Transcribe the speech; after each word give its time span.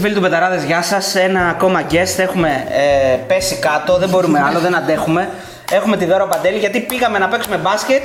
Φίλε 0.00 0.12
και 0.12 0.18
φίλοι 0.18 0.26
του 0.26 0.36
Betarades, 0.36 0.66
γεια 0.66 0.82
σας. 0.82 1.14
Ένα 1.14 1.48
ακόμα 1.48 1.82
guest. 1.90 2.18
Έχουμε 2.18 2.66
ε, 2.70 3.16
πέσει 3.16 3.56
κάτω, 3.56 3.98
δεν 3.98 4.08
μπορούμε 4.08 4.40
άλλο, 4.40 4.58
δεν 4.58 4.74
αντέχουμε. 4.74 5.28
Έχουμε 5.72 5.96
τη 5.96 6.04
Δώρα 6.04 6.26
Παντέλη 6.26 6.58
γιατί 6.58 6.80
πήγαμε 6.80 7.18
να 7.18 7.28
παίξουμε 7.28 7.56
μπάσκετ 7.56 8.02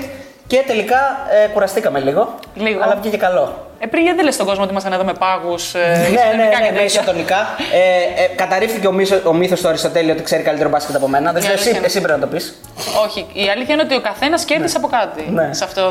και 0.47 0.63
τελικά 0.67 0.97
ε, 1.43 1.47
κουραστήκαμε 1.47 1.99
λίγο. 1.99 2.39
Λίγο. 2.56 2.80
Αλλά 2.84 2.98
βγήκε 3.02 3.17
καλό. 3.17 3.67
Ε, 3.80 3.86
πριν 3.88 4.02
γιατί 4.03 4.16
δεν 4.17 4.25
λες 4.25 4.34
στον 4.34 4.45
κόσμο 4.45 4.61
ότι 4.64 4.72
ήμασταν 4.72 4.94
εδώ 4.94 5.03
με 5.03 5.14
πάγους. 5.14 5.73
Ε, 5.73 5.80
ναι, 5.80 5.95
ναι, 5.98 6.08
ισοτονικά 6.08 6.36
ναι, 6.36 6.53
και 6.56 6.61
ναι, 6.61 6.67
τέτοια. 6.67 6.84
ισοτονικά. 6.84 7.38
Ε, 7.73 8.23
ε, 8.23 8.28
καταρρίφθηκε 8.36 8.88
ο, 8.88 8.92
μύθος, 8.92 9.22
ο 9.25 9.34
μύθος 9.34 9.61
του 9.61 9.67
Αριστοτέλη 9.67 10.11
ότι 10.11 10.23
ξέρει 10.23 10.44
καλύτερο 10.44 10.70
μπάσκετ 10.70 10.95
από 10.95 11.08
μένα. 11.08 11.31
Δεν 11.31 11.42
Η 11.42 11.45
ξέρω, 11.45 11.53
αλήθεια 11.53 11.70
εσύ, 11.72 11.78
είναι. 11.78 11.88
εσύ 11.88 12.02
πρέπει 12.02 12.20
να 12.20 12.26
το 12.28 12.33
πεις. 12.33 12.56
Όχι. 13.06 13.26
Η 13.33 13.50
αλήθεια 13.50 13.73
είναι 13.73 13.83
ότι 13.83 13.95
ο 13.95 14.02
καθένας 14.02 14.44
κέρδισε 14.45 14.78
από 14.78 14.88
κάτι 14.88 15.23
Ναι. 15.31 15.50
σε, 15.53 15.64
αυτό, 15.64 15.81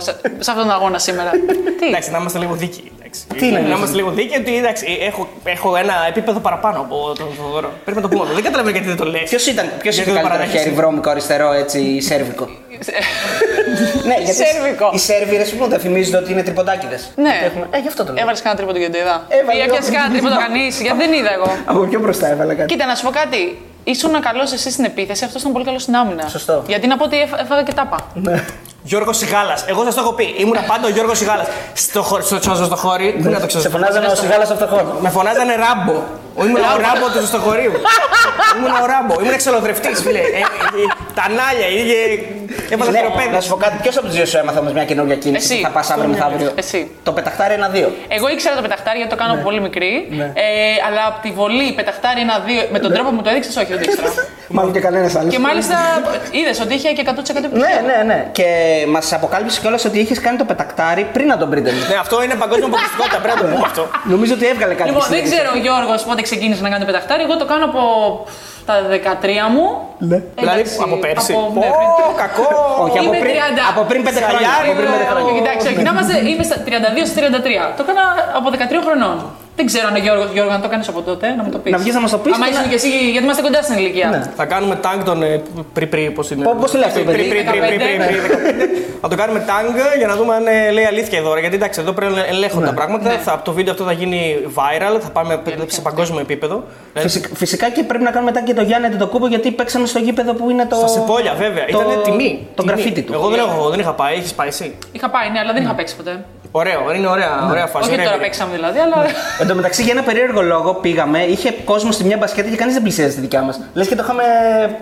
σε, 0.00 0.10
σε 0.38 0.50
αυτόν 0.50 0.66
τον 0.66 0.70
αγώνα 0.74 0.98
σήμερα. 0.98 1.30
Τι; 1.80 1.86
Εντάξει, 1.86 2.10
να 2.10 2.18
είμαστε 2.18 2.38
λίγο 2.38 2.54
δίκαιοι. 2.54 2.92
εντάξει. 2.98 3.20
Τι 3.38 3.46
είναι, 3.46 3.58
να 3.58 3.66
είναι. 3.66 3.74
είμαστε 3.76 3.96
λίγο 3.96 4.10
δίκαιοι 4.10 4.38
ότι 4.40 4.56
εντάξει, 4.56 4.98
έχω, 5.00 5.28
έχω 5.44 5.76
ένα 5.76 5.94
επίπεδο 6.08 6.38
παραπάνω 6.38 6.78
από 6.80 7.12
τον 7.18 7.28
Θοδωρό. 7.42 7.70
Πρέπει 7.84 7.96
να 8.00 8.02
το 8.02 8.08
πούμε 8.08 8.22
αυτό. 8.22 8.34
Δεν 8.34 8.44
καταλαβαίνω 8.44 8.74
γιατί 8.76 8.88
δεν 8.92 8.96
το 8.96 9.04
λες. 9.04 9.22
Ποιος 9.28 9.46
ήταν, 9.46 9.66
ποιος 9.78 9.94
είχε 9.94 10.02
Γιατί 10.04 10.10
το 10.10 10.14
καλύτερο 10.16 10.28
παραδέχεσαι. 10.34 10.62
χέρι, 10.62 10.74
βρώμικο, 10.74 11.10
αριστερό, 11.10 11.52
έτσι, 11.52 12.00
σέρβικο; 12.00 12.48
ναι, 14.08 14.14
γιατί 14.24 14.34
Σέρβικο. 14.44 14.90
Οι 14.94 14.98
Σέρβοι 14.98 15.36
ρε 15.36 15.44
σου 15.44 15.56
δεν 15.68 15.80
θυμίζονται 16.14 16.22
ότι 16.22 16.32
είναι 16.32 16.42
τριποντάκιδες. 16.42 17.02
Ναι. 17.16 17.34
Ε, 17.70 17.78
γι' 17.78 17.88
αυτό 17.88 18.04
το 18.04 18.12
λέω. 18.12 18.22
Έβαλες 18.22 18.40
κανένα 18.42 18.56
τρίποντο 18.60 18.78
γιατί 18.78 18.92
το 18.96 18.98
είδα. 19.04 19.16
Έβαλε 19.28 19.58
Ή 19.58 19.62
έπιασε 19.62 19.88
εγώ. 19.88 19.94
κανένα 19.96 20.10
τρίποντο 20.14 20.36
κανείς, 20.46 20.80
γιατί 20.80 20.98
δεν 21.04 21.12
είδα 21.18 21.32
εγώ. 21.38 21.48
Από 21.70 21.80
πιο 21.90 21.98
μπροστά 22.00 22.26
έβαλα 22.34 22.54
κάτι. 22.54 22.68
Κοίτα, 22.72 22.86
να 22.86 22.94
σου 22.94 23.04
πω 23.06 23.10
κάτι. 23.10 23.42
Ήσουν 23.84 24.12
καλός 24.28 24.52
εσύ 24.52 24.70
στην 24.70 24.84
επίθεση, 24.84 25.24
αυτός 25.24 25.40
ήταν 25.40 25.52
πολύ 25.52 25.64
καλός 25.64 25.82
στην 25.82 25.94
άμυνα. 25.96 26.24
Σωστό. 26.28 26.62
Γιατί 26.66 26.86
να 26.86 26.96
πω 26.96 27.04
ότι 27.04 27.16
έφα- 27.20 27.40
έφαγα 27.40 27.62
και 27.62 27.72
τάπα. 27.72 27.98
Ναι. 28.14 28.44
Γιώργος 28.90 29.16
Σιγάλας. 29.16 29.64
Εγώ 29.68 29.84
σας 29.84 29.94
το 29.94 30.00
έχω 30.00 30.12
πει. 30.12 30.34
Ήμουν 30.38 30.56
πάντα 30.66 30.86
ο 30.86 30.90
Γιώργος 30.90 31.18
Σιγάλας. 31.18 31.46
Στο, 31.72 32.02
χω- 32.02 32.22
στο, 32.22 32.36
στο, 32.42 32.54
στο 32.54 32.76
χώρι. 32.76 33.06
Πού 33.22 33.28
να 33.30 33.40
το 33.40 33.46
ξέρω. 33.46 33.62
Σε 33.62 33.68
φωνάζανε 33.68 34.06
ο 34.06 34.14
Σιγάλας 34.14 34.50
από 34.50 34.58
το 34.58 34.66
χώρο. 34.66 34.98
Με 35.00 35.08
φωνάζανε 35.08 35.54
ράμπο. 35.64 35.96
Ήμουν 36.44 36.56
ο 36.74 36.76
ράμπο 36.86 37.06
του 37.20 37.26
στο 37.26 37.38
χωρίο. 37.38 37.72
Ήμουν 38.56 38.70
ο 38.82 38.86
ράμπο. 38.92 39.14
Ήμουν 39.20 39.32
εξολοδρευτή, 39.32 39.94
φίλε. 39.94 40.18
Ε, 40.18 40.22
ε, 40.22 40.44
τα 41.14 41.24
νάλια, 41.38 41.68
είχε. 41.78 41.96
Έβαλα 42.74 42.90
Ναι, 42.90 42.98
χειροπέδε. 42.98 43.30
να 43.30 43.40
σου 43.40 43.48
πω 43.48 43.56
κάτι, 43.56 43.76
ποιος 43.82 43.96
από 43.96 44.06
τους 44.06 44.14
δύο 44.16 44.26
σου 44.26 44.36
έμαθε 44.38 44.58
όμως 44.58 44.72
μια 44.72 44.84
καινούργια 44.84 45.16
κίνηση 45.16 45.52
Εσύ. 45.52 45.60
που 45.60 45.66
θα 45.66 45.72
πας 45.76 45.90
αύριο 45.90 46.08
μεθαύριο; 46.08 46.50
Εσύ. 46.54 46.90
Το 47.02 47.12
πεταχτάρι 47.12 47.54
ένα-δύο. 47.54 47.88
Εγώ 48.08 48.28
ήξερα 48.28 48.54
το 48.56 48.62
πεταχτάρι 48.62 48.96
γιατί 49.00 49.12
το 49.14 49.18
κάνω 49.22 49.32
από 49.32 49.42
πολύ 49.42 49.60
μικρή. 49.60 49.92
Ναι. 50.10 50.24
Ε, 50.24 50.46
αλλά 50.88 51.02
από 51.10 51.18
τη 51.22 51.30
βολή 51.38 51.72
πεταχτάρι 51.78 52.20
ένα-δύο. 52.20 52.62
Με 52.74 52.78
τον 52.78 52.92
τρόπο 52.92 53.08
που 53.10 53.14
μου 53.14 53.22
το 53.22 53.30
έδειξες, 53.30 53.56
όχι, 53.56 53.66
δεν 53.72 53.78
το 53.82 53.84
ήξερα. 53.90 54.08
Μάλλον 54.56 54.72
και 54.72 54.80
κανένας 54.80 55.14
άλλος. 55.16 55.32
και 55.34 55.38
μάλιστα 55.48 55.76
είδες 56.30 56.60
ότι 56.60 56.74
είχε 56.74 56.88
και 56.96 57.02
100% 57.06 57.10
επιτυχία. 57.18 57.58
Ναι, 57.66 57.74
ναι, 57.88 58.02
ναι. 58.10 58.18
Και 58.32 58.46
μας 58.88 59.12
αποκάλυψε 59.12 59.60
κιόλας 59.60 59.84
ότι 59.84 59.98
είχες 59.98 60.20
κάνει 60.20 60.36
το 60.38 60.44
πετακτάρι 60.44 61.02
πριν 61.12 61.26
να 61.26 61.36
τον 61.38 61.50
πρίτε. 61.50 61.70
Ναι, 61.70 61.96
αυτό 62.04 62.22
είναι 62.22 62.34
παγκόσμια 62.34 62.66
αποκλειστικότητα. 62.66 63.18
Πρέπει 63.24 63.36
να 63.40 63.42
το 63.48 63.48
πούμε 63.54 63.66
αυτό. 63.70 63.82
Νομίζω 64.04 64.32
ότι 64.38 64.46
έβγαλε 64.52 64.74
κάτι. 64.74 64.88
Λοιπόν, 64.88 65.02
στη 65.02 65.12
δεν 65.14 65.20
συνέντευξη. 65.26 65.44
ξέρω 65.44 65.58
ο 65.58 65.62
Γιώργος 65.66 66.02
πότε 66.08 66.22
ξεκίνησε 66.28 66.62
να 66.62 66.68
κάνει 66.72 66.80
το 66.84 66.88
πεταχτάρι. 66.90 67.22
Εγώ 67.22 67.36
το 67.42 67.46
κάνω 67.52 67.64
από 67.70 67.82
τα 68.68 68.74
13 68.90 69.48
μου. 69.54 69.66
Ναι. 70.10 70.18
Δηλαδή 70.42 70.60
Εντάξει, 70.60 70.78
από 70.86 70.96
πέρσι. 71.04 71.32
από- 71.32 71.52
ναι, 71.62 71.68
Ω, 71.70 71.76
πριν- 71.78 72.16
κακό. 72.22 72.46
Όχι, 72.84 72.96
από 73.00 73.06
Είμαι 73.08 73.18
πριν, 73.24 73.34
30. 73.34 73.64
από 73.72 73.80
πριν 73.90 74.00
πέντε 74.06 74.20
χρόνια. 74.28 74.48
Σαλιάρι, 74.48 74.68
Από 74.70 74.76
πριν 74.78 74.86
πέντε 74.92 74.98
βρε. 75.02 75.08
χρόνια. 75.12 75.30
Όχι, 75.32 75.40
εντάξει, 75.44 75.64
όχι, 75.72 75.80
να 75.86 75.90
είμαστε, 75.94 76.14
είμαι 76.30 76.44
στα 76.50 76.56
32 76.66 77.04
στα 77.10 77.16
33. 77.20 77.64
Το 77.76 77.80
έκανα 77.86 78.04
από 78.38 78.46
13 78.54 78.80
χρονών. 78.86 79.16
Δεν 79.56 79.66
ξέρω 79.66 79.86
αν 79.88 79.94
ο 79.94 79.98
Γιώργο, 79.98 80.24
Γιώργο, 80.32 80.52
αν 80.52 80.62
το 80.62 80.68
κάνεις 80.68 80.88
από 80.88 81.00
τότε, 81.02 81.34
να 81.34 81.42
μου 81.42 81.50
το 81.50 81.58
πεις. 81.58 81.72
Να 81.72 81.78
βγεις 81.78 81.94
να 81.94 82.00
μας 82.00 82.10
το 82.10 82.18
πεις 82.18 82.34
Άμα 82.34 82.44
και 82.44 82.50
ήσουν 82.50 82.62
να- 82.62 82.68
και 82.68 82.74
εσύ, 82.74 82.88
γιατί 83.10 83.24
είμαστε 83.24 83.42
κοντά 83.42 83.62
στην 83.62 83.76
ηλικία. 83.76 84.08
Ναι. 84.08 84.22
Θα 84.36 84.44
κάνουμε 84.44 84.74
τάγκ 84.76 85.02
τον 85.02 85.22
ε, 85.22 85.42
πρι 85.72 85.86
πρι, 85.86 86.10
πώς 86.10 86.30
είναι; 86.30 86.44
Πώς 86.60 86.70
το 86.70 86.78
λέει 86.78 86.88
αυτό 86.88 86.98
το 86.98 87.04
Πρι, 87.04 87.16
παιδί; 87.16 87.28
πρι, 87.28 87.42
πρι, 87.44 87.58
πρι, 87.58 87.76
πρι, 87.76 87.76
πρι, 87.76 88.16
15. 88.20 88.98
Θα 89.00 89.08
το 89.08 89.16
κάνουμε 89.16 89.38
τάγκ 89.40 89.66
για 89.98 90.06
να 90.06 90.16
δούμε 90.16 90.34
αν 90.34 90.46
ε, 90.46 90.70
λέει 90.70 90.84
αλήθεια 90.84 91.18
εδώ. 91.18 91.38
Γιατί 91.38 91.54
εντάξει, 91.56 91.80
εδώ 91.80 91.92
πρέπει 91.92 92.12
να 92.14 92.24
ελέγχουν 92.26 92.60
Ναι. 92.60 92.66
τα 92.68 92.74
πράγματα. 92.74 93.10
Θα, 93.10 93.40
το 93.44 93.52
βίντεο 93.52 93.72
αυτό 93.72 93.84
θα 93.84 93.92
γίνει 93.92 94.36
viral, 94.54 94.98
θα 95.00 95.10
πάμε 95.10 95.42
σε 95.66 95.80
παγκόσμιο 95.80 96.20
επίπεδο. 96.20 96.64
Δηλαδή, 96.92 97.08
Φυσικά, 97.10 97.34
φυσικά 97.34 97.70
και 97.70 97.82
πρέπει 97.82 98.04
να 98.04 98.10
κάνουμε 98.10 98.30
μετά 98.32 98.44
και 98.46 98.54
το 98.54 98.62
Γιάννη 98.62 98.96
το 98.96 99.06
κούπο 99.06 99.26
γιατί 99.26 99.50
παίξαμε 99.50 99.86
στο 99.86 99.98
γήπεδο 99.98 100.32
που 100.34 100.50
είναι 100.50 100.66
το. 100.66 100.74
Στα 100.76 100.88
Σεπόλια, 100.88 101.34
βέβαια. 101.34 101.64
το- 101.64 101.80
Ήταν 101.80 102.02
τιμή. 102.04 102.46
Το 102.54 102.62
Τιμή. 102.62 102.74
γραφίτι 102.74 103.02
του. 103.02 103.12
Εγώ 103.12 103.28
δεν, 103.28 103.38
έχω, 103.38 103.68
δεν 103.68 103.80
είχα 103.80 103.92
πάει, 103.92 104.14
έχεις 104.16 104.32
πάει 104.34 104.48
εσύ; 104.48 104.74
Είχα 104.92 105.10
πάει, 105.10 105.30
ναι, 105.30 105.38
αλλά 105.38 105.52
δεν 105.52 105.62
είχα 105.62 105.74
παίξει 105.74 105.96
ποτέ. 105.96 106.24
Ωραίο, 106.60 106.80
είναι 106.96 107.08
ωραία, 107.16 107.32
ωραία 107.52 107.66
φάση. 107.66 107.84
Όχι 107.84 107.92
ωραία 107.92 108.04
τώρα 108.04 108.16
εμπειρία. 108.16 108.18
παίξαμε 108.24 108.52
δηλαδή, 108.58 108.78
αλλά. 108.84 108.96
Εν 109.40 109.46
τω 109.48 109.54
μεταξύ, 109.54 109.82
για 109.82 109.92
ένα 109.96 110.02
περίεργο 110.08 110.40
λόγο 110.42 110.70
πήγαμε, 110.84 111.18
είχε 111.34 111.48
κόσμο 111.72 111.90
στη 111.96 112.02
μια 112.04 112.16
μπασκέτα 112.20 112.48
και 112.52 112.56
κανείς 112.62 112.74
δεν 112.74 112.82
πλησίαζε 112.82 113.10
στη 113.10 113.20
δικιά 113.20 113.42
μας. 113.42 113.54
Λες 113.74 113.86
και 113.88 113.96
το 113.98 114.02
είχαμε 114.04 114.22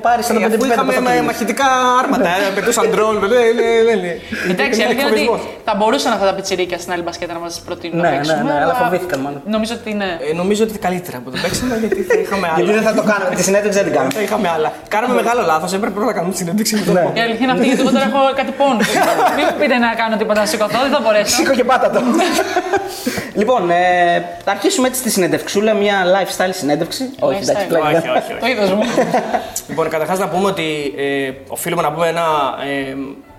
πάρει 0.06 0.22
σαν 0.22 0.34
το 0.36 0.42
Ε, 0.42 0.48
5 0.48 0.54
Αφού 0.54 0.64
είχαμε 0.72 0.92
μα- 1.00 1.22
μαχητικά 1.30 1.66
άρματα, 2.02 2.28
ε, 2.28 2.50
πετούσαν 2.56 2.84
ντρόλ. 2.90 3.16
ε, 3.16 3.20
ε, 3.20 3.24
ε, 3.24 4.06
ε, 4.06 4.10
ε. 4.10 4.52
Εντάξει, 4.52 4.78
η 4.80 4.84
Είναι 4.84 4.84
αλήθεια 4.84 4.84
είναι 4.84 4.92
ότι 4.92 5.20
εκφοβισμός. 5.20 5.40
θα 5.68 5.72
μπορούσαν 5.78 6.10
αυτά 6.16 6.26
τα 6.30 6.34
πιτσιρίκια 6.38 6.78
στην 6.82 6.90
άλλη 6.94 7.02
μπασκέτα 7.06 7.32
να 7.38 7.42
μας 7.44 7.52
προτείνουν 7.68 7.96
Ναι, 7.96 8.02
να 8.02 8.10
ναι, 8.10 8.16
παίξουμε. 8.16 8.42
ναι, 8.52 8.54
αλλά 8.64 8.74
φοβήθηκαν 8.82 9.18
μάλλον. 9.24 9.40
Νομίζω 9.56 9.72
ότι 9.78 9.88
είναι. 9.94 10.08
Ε, 10.30 10.34
Νομίζω 10.42 10.62
ότι 10.66 10.74
καλύτερα 10.86 11.16
που 11.24 11.28
το 11.34 11.38
παίξαμε 11.44 11.74
γιατί 11.82 12.00
θα 12.10 12.16
είχαμε 12.22 12.46
άλλα. 12.52 12.58
Γιατί 12.64 12.72
δεν 12.78 12.84
θα 12.88 12.92
το 12.98 13.02
κάνουμε, 13.10 13.34
τη 13.38 13.42
συνέντευξη 13.48 13.76
δεν 13.80 13.86
την 13.88 13.94
κάνουμε. 13.96 14.12
Θα 14.18 14.22
είχαμε 14.26 14.46
άλλα. 14.56 14.68
Κάναμε 14.94 15.12
μεγάλο 15.20 15.40
λάθος, 15.50 15.70
έπρεπε 15.78 15.92
πρώτα 15.96 16.10
να 16.12 16.16
κάνουμε 16.18 16.32
τη 16.34 16.38
συνέντευξη. 16.42 16.72
με 16.78 16.82
τον 16.88 16.94
Ναι. 16.96 17.02
πόνο. 17.04 17.12
Η 17.20 17.22
αλήθεια 17.26 17.44
είναι 17.46 17.54
αυτή, 17.56 17.64
γιατί 17.70 17.80
εγώ 17.84 17.92
τώρα 17.96 18.06
έχω 18.10 18.20
κάτι 18.40 18.52
πόνο. 18.60 18.80
Μην 19.36 19.44
μου 19.48 19.56
πείτε 19.60 19.76
να 19.84 19.90
κάνω 20.00 20.14
τίποτα 20.20 20.38
να 20.44 20.48
σηκωθώ, 20.52 20.78
δεν 20.86 20.92
θα 20.96 21.00
μπορέσω. 21.04 21.36
Σήκω 21.62 21.78
και 21.78 21.88
πάτα 21.88 21.90
το. 21.90 22.00
λοιπόν, 23.40 23.70
ε, 23.70 24.24
θα 24.44 24.50
αρχίσουμε 24.50 24.88
έτσι 24.88 25.02
τη 25.02 25.10
συνέντευξούλα, 25.10 25.74
μια 25.74 26.04
lifestyle 26.04 26.50
συνέντευξη. 26.52 27.10
Όχι, 27.20 27.42
εντάξει, 27.42 27.66
Lifestyle. 27.66 27.78
πλάκα. 27.78 27.98
Όχι, 27.98 28.08
όχι, 28.08 28.32
όχι. 28.32 28.40
Το 28.40 28.46
είδο 28.46 28.74
μου. 28.74 28.82
Λοιπόν, 29.68 29.88
καταρχάς 29.88 30.18
να 30.18 30.28
πούμε 30.28 30.46
ότι 30.46 30.94
ε, 30.96 31.30
οφείλουμε 31.48 31.82
να 31.82 31.92
πούμε 31.92 32.08
ένα 32.08 32.24
ε, 32.90 32.94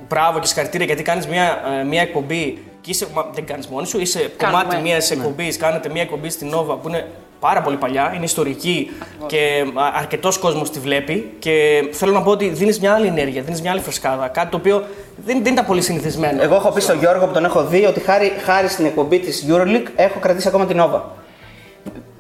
μπράβο 0.08 0.40
και 0.40 0.48
συγχαρητήρια 0.48 0.86
γιατί 0.86 1.04
κάνεις 1.04 1.28
μια, 1.28 1.62
ε, 1.80 1.84
μια 1.84 2.02
εκπομπή 2.02 2.64
και 2.82 2.90
είσαι, 2.90 3.08
μα, 3.14 3.26
δεν 3.34 3.46
κάνεις 3.46 3.68
μόνη 3.68 3.88
σου, 3.88 4.00
είσαι 4.00 4.32
Κάνουμε. 4.38 4.64
κομμάτι 4.64 4.82
μιας 4.82 5.12
εκπομπής. 5.12 5.58
Κάνετε 5.58 5.90
μια 5.90 6.02
εκπομπή 6.02 6.30
στην 6.30 6.52
Nova 6.56 6.78
που 6.82 6.88
είναι 6.88 7.08
πάρα 7.48 7.62
πολύ 7.62 7.78
παλιά, 7.78 8.12
είναι 8.16 8.24
ιστορική 8.26 8.92
και 9.26 9.64
αρκετός 9.94 10.38
κόσμος 10.38 10.70
τη 10.72 10.80
βλέπει. 10.80 11.34
Και 11.40 11.54
θέλω 11.92 12.12
να 12.12 12.22
πω 12.22 12.32
ότι 12.32 12.48
δίνεις 12.48 12.80
μια 12.80 12.94
άλλη 12.94 13.08
ενέργεια, 13.08 13.42
δίνεις 13.42 13.62
μια 13.62 13.72
άλλη 13.72 13.82
φρεσκάδα. 13.82 14.28
Κάτι 14.28 14.50
το 14.52 14.58
οποίο 14.58 14.84
δεν, 15.26 15.44
δεν 15.44 15.52
ήταν 15.54 15.66
πολύ 15.66 15.82
συνηθισμένο. 15.82 16.44
Εγώ 16.44 16.56
έχω 16.56 16.72
πει 16.72 16.82
στον 16.82 17.00
Γιώργο 17.00 17.26
που 17.28 17.34
τον 17.34 17.46
έχω 17.46 17.64
δει 17.64 17.86
ότι 17.86 18.00
χάρη, 18.00 18.34
χάρη 18.46 18.68
στην 18.68 18.86
εκπομπή 18.86 19.20
της 19.20 19.46
Euroleague 19.50 19.88
έχω 19.96 20.20
κρατήσει 20.20 20.48
ακόμα 20.48 20.66
την 20.66 20.78
Nova. 20.82 21.02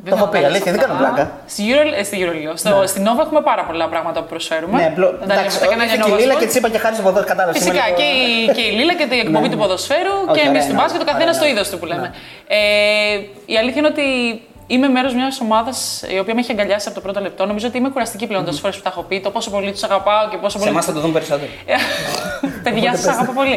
Το 0.09 0.15
έχω 0.15 0.27
πει, 0.27 0.37
αλήθεια, 0.37 0.71
δεν 0.71 0.81
κάνω 0.81 0.95
πλάκα. 0.97 1.31
Στη 1.45 1.63
Euro- 1.73 1.97
ε, 1.99 2.03
στη 2.03 2.17
Euroleague. 2.23 2.51
Στο, 2.55 2.83
Στην 2.87 3.03
Nova 3.07 3.21
έχουμε 3.25 3.41
πάρα 3.41 3.63
πολλά 3.63 3.87
πράγματα 3.89 4.19
που 4.21 4.27
προσφέρουμε. 4.29 4.77
Ναι, 4.77 4.85
απλό. 4.85 5.07
Δεν 5.09 5.19
τα 5.19 5.25
λέμε 5.27 5.33
Εντάξει, 5.39 5.57
στα 5.57 5.67
κανάλια 5.67 5.93
ήρθε 5.93 6.05
και 6.05 6.11
η 6.11 6.13
Nova 6.15 6.19
Λίλα 6.21 6.33
Sport. 6.35 6.39
και 6.39 6.45
τη 6.45 6.57
είπα 6.57 6.69
και 6.69 6.77
χάρη 6.83 6.95
στο 6.95 7.03
ποδόσφαιρο. 7.03 7.31
Κατάλαβες. 7.33 7.57
Φυσικά 7.61 7.83
και 7.99 8.07
η, 8.23 8.27
και 8.55 8.61
η 8.69 8.71
Λίλα 8.77 8.93
και 8.99 9.05
η 9.15 9.19
εκπομπή 9.27 9.49
του 9.53 9.57
ποδοσφαίρου 9.63 10.15
Όχι, 10.27 10.33
και 10.35 10.43
εμείς 10.47 10.49
ωραία, 10.63 10.67
του 10.69 10.73
ναι. 10.75 10.79
μπάσκετ, 10.81 11.01
ο 11.05 11.07
καθένας 11.11 11.35
Ωραία, 11.35 11.39
το 11.41 11.45
ναι. 11.45 11.51
είδος 11.51 11.67
του 11.71 11.77
που 11.79 11.85
λέμε. 11.91 12.07
Ε, 12.47 12.59
η 13.53 13.55
αλήθεια 13.61 13.79
είναι 13.81 13.91
ότι 13.95 14.05
είμαι 14.73 14.87
μέρος 14.87 15.13
μιας 15.13 15.39
ομάδας 15.39 16.03
η 16.13 16.19
οποία 16.19 16.33
με 16.33 16.39
έχει 16.39 16.51
αγκαλιάσει 16.51 16.85
από 16.87 16.95
το 16.95 17.01
πρώτο 17.01 17.19
λεπτό. 17.19 17.45
Νομίζω 17.45 17.67
ότι 17.67 17.77
είμαι 17.77 17.89
κουραστική 17.89 18.27
πλέον 18.27 18.45
τόσες 18.45 18.59
φορές 18.59 18.75
που 18.75 18.81
τα 18.83 18.89
έχω 18.89 19.01
πει. 19.01 19.19
Το 19.21 19.29
πόσο 19.29 19.49
πολύ 19.49 19.71
τους 19.71 19.83
αγαπάω 19.83 20.29
και 20.29 20.37
πόσο 20.37 20.49
Σε 20.49 20.57
πολύ. 20.57 20.69
εμάς 20.69 20.85
θα 20.85 20.93
το 20.93 20.99
δούμε 20.99 21.13
περισσότερο. 21.13 21.49
Παιδιά, 22.63 22.95
σας 22.95 23.07
αγαπώ 23.07 23.31
πολύ. 23.33 23.53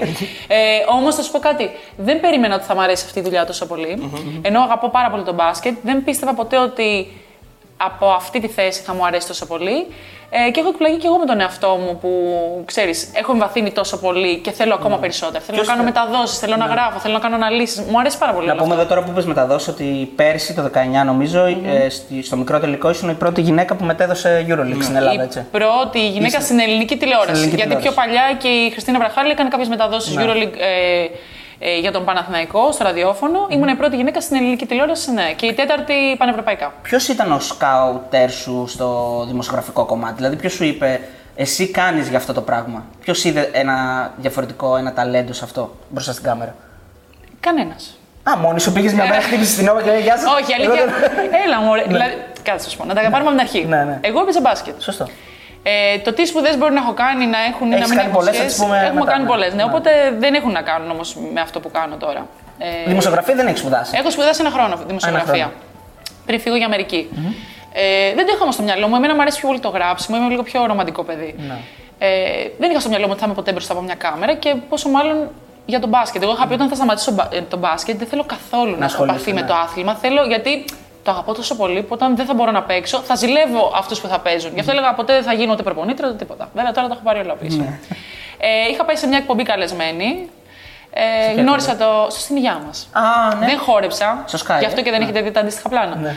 Ε, 0.48 0.56
Όμως 0.90 1.14
θα 1.14 1.22
σου 1.22 1.30
πω 1.30 1.38
κάτι. 1.38 1.70
Δεν 1.96 2.20
περίμενα 2.20 2.54
ότι 2.54 2.64
θα 2.64 2.74
μου 2.74 2.80
αρέσει 2.80 3.04
αυτή 3.06 3.18
η 3.18 3.22
δουλειά 3.22 3.46
τόσο 3.46 3.66
πολύ. 3.66 4.10
Ενώ 4.42 4.60
αγαπώ 4.62 4.90
πάρα 4.90 5.10
πολύ 5.10 5.22
τον 5.22 5.34
μπάσκετ, 5.34 5.74
δεν 5.82 6.04
πίστευα 6.04 6.34
ποτέ 6.34 6.58
ότι 6.58 7.06
από 7.76 8.06
αυτή 8.10 8.40
τη 8.40 8.48
θέση 8.48 8.82
θα 8.82 8.94
μου 8.94 9.06
αρέσει 9.06 9.26
τόσο 9.26 9.46
πολύ. 9.46 9.86
Ε, 10.30 10.50
και 10.50 10.60
έχω 10.60 10.68
εκπλαγεί 10.68 10.96
και 10.96 11.06
εγώ 11.06 11.16
με 11.18 11.24
τον 11.24 11.40
εαυτό 11.40 11.68
μου 11.68 11.98
που 12.00 12.10
ξέρεις, 12.64 13.10
έχω 13.14 13.32
εμβαθύνει 13.32 13.70
τόσο 13.72 13.98
πολύ 13.98 14.36
και 14.38 14.50
θέλω 14.50 14.74
ακόμα 14.74 14.98
περισσότερο. 14.98 15.44
Θέλω 15.44 15.56
Ποιος 15.56 15.68
να 15.68 15.74
κάνω 15.74 15.84
θε- 15.92 15.94
μεταδόσεις, 15.94 16.38
θέλω 16.38 16.56
να 16.56 16.64
γράφω, 16.66 16.98
θέλω 16.98 17.14
να 17.14 17.20
κάνω 17.20 17.34
αναλύσεις. 17.34 17.80
Μου 17.80 17.98
αρέσει 17.98 18.18
πάρα 18.18 18.32
πολύ. 18.32 18.46
Να 18.46 18.52
όλο 18.52 18.62
πούμε 18.62 18.74
αυτό. 18.74 18.84
εδώ 18.86 18.94
τώρα 18.94 19.06
που 19.06 19.12
πες 19.12 19.24
μεταδόσεις 19.24 19.68
ότι 19.68 20.12
πέρσι 20.16 20.54
το 20.54 20.62
19 20.62 21.04
νομίζω 21.04 21.44
ε, 21.44 21.88
στη- 21.88 22.22
στο 22.22 22.36
μικρό 22.36 22.60
τελικό 22.60 22.90
ήσουν 22.90 23.08
η 23.08 23.14
πρώτη 23.14 23.40
γυναίκα 23.40 23.74
που 23.74 23.84
μετέδωσε 23.84 24.46
Euroleague 24.48 24.82
στην 24.82 24.96
Ελλάδα, 24.96 25.20
Η 25.22 25.24
έτσι. 25.24 25.46
πρώτη 25.50 26.08
γυναίκα 26.08 26.40
στην 26.40 26.58
ελληνική 26.60 26.96
τηλεόραση. 26.96 27.28
Στην 27.34 27.48
ελληνική 27.48 27.56
γιατί 27.66 27.82
πιο 27.82 27.90
τηλεόραση. 27.92 28.18
παλιά 28.24 28.36
και 28.38 28.48
η 28.48 28.70
Χριστίνα 28.70 28.98
Βραχάλη 28.98 29.30
έκανε 29.30 29.48
κάποιες 29.48 29.68
μεταδόσεις 29.68 30.14
Ναι. 30.16 30.24
Euroleague 30.24 30.56
ε, 30.58 31.06
ε, 31.58 31.78
για 31.78 31.92
τον 31.92 32.04
Παναθηναϊκό 32.04 32.72
στο 32.72 32.84
ραδιόφωνο. 32.84 33.46
Ήμουν 33.50 33.68
η 33.68 33.74
πρώτη 33.74 33.96
γυναίκα 33.96 34.20
στην 34.20 34.36
ελληνική 34.36 34.66
τηλεόραση, 34.66 35.12
ναι. 35.12 35.32
Και 35.36 35.46
η 35.46 35.52
τέταρτη 35.54 35.94
πανευρωπαϊκά. 36.18 36.72
Ποιος 36.82 37.08
ήταν 37.08 37.32
ο 37.32 37.40
σκάουτερ 37.40 38.30
σου 38.30 38.64
στο 38.68 39.24
δημοσιογραφικό 39.28 39.84
κομμάτι, 39.84 40.14
δηλαδή 40.14 40.36
ποιος 40.36 40.52
σου 40.52 40.64
είπε 40.64 41.00
εσύ 41.36 41.70
κάνεις 41.70 42.08
για 42.08 42.18
αυτό 42.18 42.32
το 42.32 42.40
πράγμα. 42.40 42.84
Ποιος 43.00 43.24
είδε 43.24 43.50
ένα 43.52 43.74
διαφορετικό, 44.16 44.76
ένα 44.76 44.92
ταλέντο 44.92 45.32
σε 45.32 45.44
αυτό 45.44 45.76
μπροστά 45.88 46.12
στην 46.12 46.24
κάμερα; 46.24 46.54
Κανένας. 47.40 47.98
Α, 48.30 48.36
μόνη 48.36 48.60
σου 48.60 48.72
πήγες 48.72 48.92
μια 48.92 49.04
μέρα, 49.04 49.20
χτύπησε 49.20 49.56
την 49.56 49.68
όβα 49.68 49.82
και 49.82 49.90
λέει 49.90 50.00
Γεια 50.00 50.16
σας. 50.18 50.32
Όχι, 50.40 50.52
αλήθεια. 50.54 50.84
Έλα 51.46 51.60
μου, 51.60 51.72
δηλαδή, 51.86 52.14
κάτσε 52.42 52.66
να 52.66 52.70
σου 52.72 52.76
πω. 52.76 52.84
Να 52.84 52.94
τα 52.94 53.00
πάρουμε 53.00 53.18
από 53.18 53.30
την 53.30 53.40
αρχή. 53.40 53.64
Ναι, 53.64 53.84
ναι. 53.84 53.98
Εγώ 54.00 54.20
έπαιζα 54.20 54.40
μπάσκετ. 54.40 54.80
Σωστό. 54.80 55.06
Ε, 55.68 55.98
το 55.98 56.12
τι 56.12 56.26
σπουδές 56.26 56.58
μπορεί 56.58 56.72
να 56.72 56.80
έχω 56.80 56.92
κάνει, 56.92 57.26
να 57.26 57.38
έχουν 57.50 57.66
ή 57.66 57.70
να 57.70 57.76
Έχεις 57.76 57.88
μην 57.88 57.96
κάνει 57.98 58.08
έχουν 58.10 58.18
πολλές, 58.20 58.36
θα 58.36 58.40
σχέση. 58.42 58.54
τις 58.56 58.64
πούμε 58.64 58.76
Έχουμε 58.78 59.00
μετά, 59.00 59.10
κάνει 59.12 59.22
ναι. 59.22 59.28
πολλές, 59.28 59.50
ναι. 59.50 59.54
Ναι. 59.54 59.64
Οπότε 59.70 59.90
δεν 60.18 60.34
έχουν 60.34 60.52
να 60.52 60.62
κάνουν 60.62 60.90
όμως 60.90 61.16
με 61.34 61.40
αυτό 61.40 61.60
που 61.60 61.70
κάνω 61.70 61.96
τώρα. 61.96 62.26
Ε, 62.58 62.88
Δημοσιογραφία 62.88 63.34
δεν 63.34 63.46
έχεις 63.46 63.60
σπουδάσει; 63.60 63.92
Έχω 64.00 64.10
σπουδάσει 64.10 64.40
ένα 64.40 64.50
χρόνο 64.50 64.74
δημοσιογραφία. 64.86 65.32
χρόνο. 65.34 65.52
Πριν 66.26 66.40
φύγω 66.40 66.56
για 66.56 66.66
αμερικη 66.66 67.08
Ε, 67.72 68.14
δεν 68.14 68.26
το 68.26 68.32
είχα 68.34 68.42
όμως 68.42 68.54
στο 68.54 68.62
μυαλό 68.62 68.88
μου. 68.88 68.96
Εμένα 68.96 69.14
μου 69.14 69.20
αρέσει 69.20 69.38
πιο 69.38 69.48
πολύ 69.48 69.60
το 69.60 69.68
γράψιμο. 69.68 70.16
Είμαι 70.16 70.28
λίγο 70.28 70.42
πιο 70.42 70.66
ρομαντικό 70.66 71.02
παιδί. 71.02 71.34
Ναι. 71.48 71.56
Ε, 71.98 72.08
δεν 72.58 72.70
είχα 72.70 72.80
στο 72.80 72.88
μυαλό 72.88 73.04
μου 73.04 73.10
ότι 73.10 73.20
θα 73.20 73.26
είμαι 73.26 73.34
ποτέ 73.34 73.52
μπροστά 73.52 73.72
από 73.72 73.82
μια 73.82 73.94
κάμερα 73.94 74.34
και 74.34 74.54
πόσο 74.68 74.88
μάλλον 74.88 75.30
για 75.66 75.80
τον 75.80 75.88
μπάσκετ. 75.88 76.22
Εγώ 76.22 76.32
είχα 76.32 76.46
πει 76.46 76.54
όταν 76.54 76.68
θα 76.68 76.74
σταματήσω 76.74 77.12
μπα- 77.12 77.28
ε, 77.32 77.40
το 77.48 77.56
μπάσκετ 77.56 77.98
δεν 77.98 78.06
θέλω 78.06 78.24
καθόλου 78.24 78.70
να, 78.70 78.76
έχω 78.76 78.84
ασχολείσαι, 78.84 79.16
επαφή 79.16 79.32
με 79.32 79.40
ναι. 79.40 79.46
το 79.46 79.54
άθλημα. 79.54 79.94
Θέλω 79.94 80.22
γιατί 80.22 80.64
το 81.06 81.12
αγαπώ 81.12 81.34
τόσο 81.34 81.56
πολύ 81.56 81.82
που 81.82 81.88
όταν 81.90 82.16
δεν 82.16 82.26
θα 82.26 82.34
μπορώ 82.34 82.50
να 82.50 82.62
παίξω, 82.62 82.98
θα 82.98 83.14
ζηλεύω 83.14 83.72
αυτούς 83.76 84.00
που 84.00 84.08
θα 84.08 84.18
παίζουν. 84.20 84.50
Γι' 84.54 84.60
αυτό 84.60 84.72
έλεγα 84.72 84.94
ποτέ 84.94 85.12
δεν 85.12 85.22
θα 85.22 85.32
γίνω 85.32 85.52
ούτε 85.52 85.62
προπονήτρια 85.62 86.08
ούτε 86.08 86.16
τίποτα. 86.16 86.48
Βέβαια 86.54 86.72
τώρα 86.72 86.86
τα 86.86 86.92
έχω 86.94 87.02
πάρει 87.02 87.18
όλα 87.18 87.34
πίσω. 87.34 87.56
Ναι. 87.58 87.78
Ε, 88.38 88.70
είχα 88.70 88.84
πάει 88.84 88.96
σε 88.96 89.06
μια 89.06 89.18
εκπομπή 89.18 89.42
καλεσμένη. 89.42 90.28
Ε, 90.90 91.40
γνώρισα 91.40 91.76
το. 91.76 92.06
στο 92.10 92.20
στην 92.20 92.36
υγειά 92.36 92.62
μας. 92.66 92.88
Α, 92.92 93.34
ναι. 93.34 93.46
Δεν 93.46 93.58
χόρεψα. 93.58 94.22
Στο 94.26 94.38
Sky, 94.38 94.58
Γι' 94.58 94.64
αυτό 94.64 94.80
ε. 94.80 94.82
και 94.82 94.90
δεν 94.90 95.02
έχετε 95.02 95.20
δει 95.20 95.30
τα 95.30 95.40
αντίστοιχα 95.40 95.68
πλάνα. 95.68 95.96
Ναι. 95.96 96.16